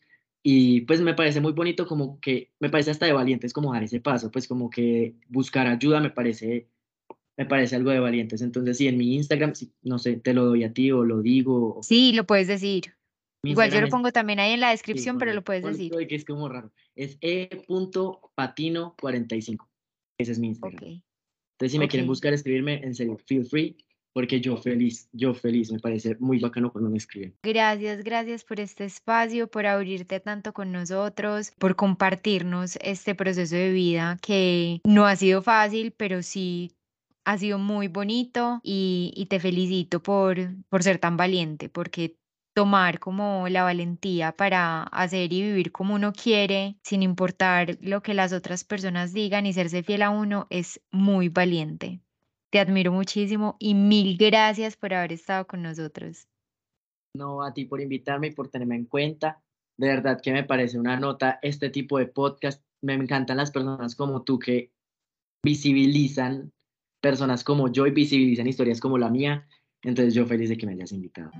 y 0.49 0.79
pues 0.81 1.01
me 1.01 1.13
parece 1.13 1.41
muy 1.41 1.51
bonito 1.51 1.85
como 1.85 2.21
que, 2.21 2.53
me 2.61 2.69
parece 2.69 2.91
hasta 2.91 3.05
de 3.05 3.11
valientes 3.11 3.51
como 3.51 3.73
dar 3.73 3.83
ese 3.83 3.99
paso, 3.99 4.31
pues 4.31 4.47
como 4.47 4.69
que 4.69 5.15
buscar 5.27 5.67
ayuda 5.67 5.99
me 5.99 6.09
parece, 6.09 6.69
me 7.35 7.45
parece 7.45 7.75
algo 7.75 7.91
de 7.91 7.99
valientes. 7.99 8.41
Entonces, 8.41 8.77
sí, 8.77 8.87
en 8.87 8.97
mi 8.97 9.15
Instagram, 9.15 9.51
no 9.81 9.99
sé, 9.99 10.15
te 10.15 10.33
lo 10.33 10.45
doy 10.45 10.63
a 10.63 10.71
ti 10.71 10.89
o 10.93 11.03
lo 11.03 11.21
digo. 11.21 11.81
Sí, 11.83 12.13
lo 12.13 12.25
puedes 12.25 12.47
decir. 12.47 12.93
Igual 13.43 13.71
yo 13.71 13.81
lo 13.81 13.89
pongo 13.89 14.13
también 14.13 14.39
ahí 14.39 14.53
en 14.53 14.61
la 14.61 14.69
descripción, 14.69 15.17
pero 15.17 15.33
lo 15.33 15.43
puedes 15.43 15.65
decir. 15.65 15.91
Que 16.07 16.15
es 16.15 16.23
como 16.23 16.47
raro. 16.47 16.71
Es 16.95 17.17
e.patino45. 17.19 19.67
Ese 20.17 20.31
es 20.31 20.39
mi 20.39 20.47
Instagram. 20.47 20.81
Entonces, 20.81 21.73
si 21.73 21.77
me 21.77 21.89
quieren 21.89 22.07
buscar, 22.07 22.31
escribirme, 22.31 22.81
en 22.85 22.95
serio, 22.95 23.17
feel 23.17 23.45
free 23.45 23.75
porque 24.17 24.41
yo 24.41 24.57
feliz, 24.57 25.07
yo 25.13 25.35
feliz, 25.35 25.71
me 25.71 25.77
parece 25.77 26.17
muy 26.19 26.39
bacano 26.39 26.71
cuando 26.71 26.89
me 26.89 26.97
escriben. 26.97 27.35
Gracias, 27.43 28.03
gracias 28.03 28.43
por 28.43 28.59
este 28.59 28.83
espacio, 28.83 29.47
por 29.47 29.67
abrirte 29.67 30.19
tanto 30.19 30.53
con 30.53 30.71
nosotros, 30.71 31.51
por 31.59 31.75
compartirnos 31.75 32.79
este 32.81 33.13
proceso 33.13 33.55
de 33.55 33.71
vida 33.71 34.17
que 34.19 34.81
no 34.85 35.05
ha 35.05 35.15
sido 35.15 35.43
fácil, 35.43 35.91
pero 35.91 36.23
sí 36.23 36.71
ha 37.25 37.37
sido 37.37 37.59
muy 37.59 37.89
bonito 37.89 38.59
y, 38.63 39.13
y 39.15 39.27
te 39.27 39.39
felicito 39.39 40.01
por, 40.01 40.35
por 40.67 40.81
ser 40.81 40.97
tan 40.97 41.15
valiente, 41.15 41.69
porque 41.69 42.17
tomar 42.55 42.97
como 42.97 43.47
la 43.49 43.61
valentía 43.61 44.31
para 44.31 44.81
hacer 44.81 45.31
y 45.31 45.43
vivir 45.43 45.71
como 45.71 45.93
uno 45.93 46.11
quiere, 46.11 46.79
sin 46.81 47.03
importar 47.03 47.77
lo 47.81 48.01
que 48.01 48.15
las 48.15 48.33
otras 48.33 48.63
personas 48.63 49.13
digan 49.13 49.45
y 49.45 49.53
serse 49.53 49.83
fiel 49.83 50.01
a 50.01 50.09
uno, 50.09 50.47
es 50.49 50.81
muy 50.89 51.29
valiente. 51.29 52.01
Te 52.49 52.59
admiro 52.59 52.91
muchísimo 52.93 53.57
y 53.59 53.73
mil 53.73 54.17
gracias 54.17 54.77
por 54.77 54.93
haber 54.93 55.11
estado 55.11 55.45
con 55.47 55.61
nosotros. 55.61 56.27
No, 57.13 57.43
a 57.43 57.53
ti 57.53 57.65
por 57.65 57.81
invitarme 57.81 58.27
y 58.27 58.31
por 58.31 58.49
tenerme 58.49 58.75
en 58.75 58.85
cuenta. 58.85 59.41
De 59.77 59.87
verdad 59.87 60.21
que 60.21 60.31
me 60.31 60.43
parece 60.43 60.79
una 60.79 60.97
nota 60.99 61.39
este 61.41 61.69
tipo 61.69 61.97
de 61.99 62.05
podcast. 62.05 62.63
Me 62.81 62.93
encantan 62.93 63.37
las 63.37 63.51
personas 63.51 63.95
como 63.95 64.23
tú 64.23 64.39
que 64.39 64.71
visibilizan 65.43 66.53
personas 67.01 67.43
como 67.43 67.71
yo 67.71 67.85
y 67.85 67.91
visibilizan 67.91 68.47
historias 68.47 68.79
como 68.79 68.97
la 68.97 69.09
mía. 69.09 69.47
Entonces 69.81 70.13
yo 70.13 70.25
feliz 70.25 70.49
de 70.49 70.57
que 70.57 70.65
me 70.65 70.73
hayas 70.73 70.91
invitado. 70.91 71.31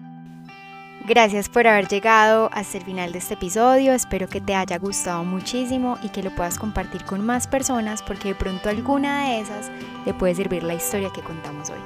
Gracias 1.06 1.48
por 1.48 1.66
haber 1.68 1.88
llegado 1.88 2.50
hasta 2.52 2.78
el 2.78 2.84
final 2.84 3.12
de 3.12 3.20
este 3.20 3.36
episodio. 3.36 3.94
Espero 3.94 4.28
que 4.28 4.42
te 4.42 4.56
haya 4.56 4.78
gustado 4.78 5.24
muchísimo 5.24 5.98
y 6.04 6.10
que 6.10 6.24
lo 6.24 6.32
puedas 6.32 6.60
compartir 6.60 7.06
con 7.06 7.26
más 7.26 7.48
personas 7.48 8.02
porque 8.04 8.30
de 8.30 8.36
pronto 8.36 8.70
alguna 8.70 9.30
de 9.30 9.40
esas 9.40 9.72
le 10.06 10.14
puede 10.14 10.36
servir 10.36 10.64
la 10.64 10.74
historia 10.74 11.10
que 11.14 11.22
contamos 11.22 11.70
hoy. 11.70 11.80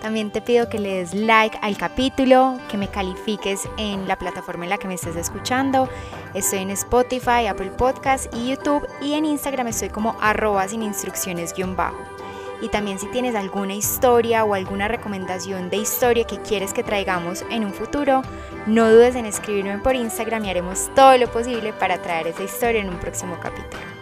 También 0.00 0.30
te 0.30 0.40
pido 0.40 0.68
que 0.68 0.78
le 0.78 0.94
des 0.94 1.14
like 1.14 1.58
al 1.60 1.76
capítulo, 1.76 2.56
que 2.70 2.76
me 2.76 2.88
califiques 2.88 3.68
en 3.78 4.06
la 4.06 4.16
plataforma 4.16 4.64
en 4.64 4.70
la 4.70 4.78
que 4.78 4.88
me 4.88 4.94
estés 4.94 5.16
escuchando. 5.16 5.88
Estoy 6.34 6.60
en 6.60 6.70
Spotify, 6.70 7.46
Apple 7.48 7.72
Podcast 7.72 8.32
y 8.34 8.48
YouTube 8.48 8.86
y 9.00 9.14
en 9.14 9.24
Instagram 9.24 9.68
estoy 9.68 9.88
como 9.88 10.16
arroba 10.20 10.66
sin 10.68 10.82
instrucciones 10.82 11.52
guion 11.52 11.76
bajo. 11.76 12.17
Y 12.60 12.68
también 12.68 12.98
si 12.98 13.06
tienes 13.06 13.34
alguna 13.34 13.74
historia 13.74 14.44
o 14.44 14.54
alguna 14.54 14.88
recomendación 14.88 15.70
de 15.70 15.76
historia 15.76 16.24
que 16.24 16.38
quieres 16.38 16.72
que 16.72 16.82
traigamos 16.82 17.44
en 17.50 17.64
un 17.64 17.72
futuro, 17.72 18.22
no 18.66 18.90
dudes 18.90 19.14
en 19.14 19.26
escribirme 19.26 19.78
por 19.78 19.94
Instagram 19.94 20.44
y 20.44 20.50
haremos 20.50 20.90
todo 20.94 21.16
lo 21.16 21.30
posible 21.30 21.72
para 21.72 22.02
traer 22.02 22.28
esa 22.28 22.42
historia 22.42 22.80
en 22.80 22.88
un 22.88 22.98
próximo 22.98 23.38
capítulo. 23.40 23.97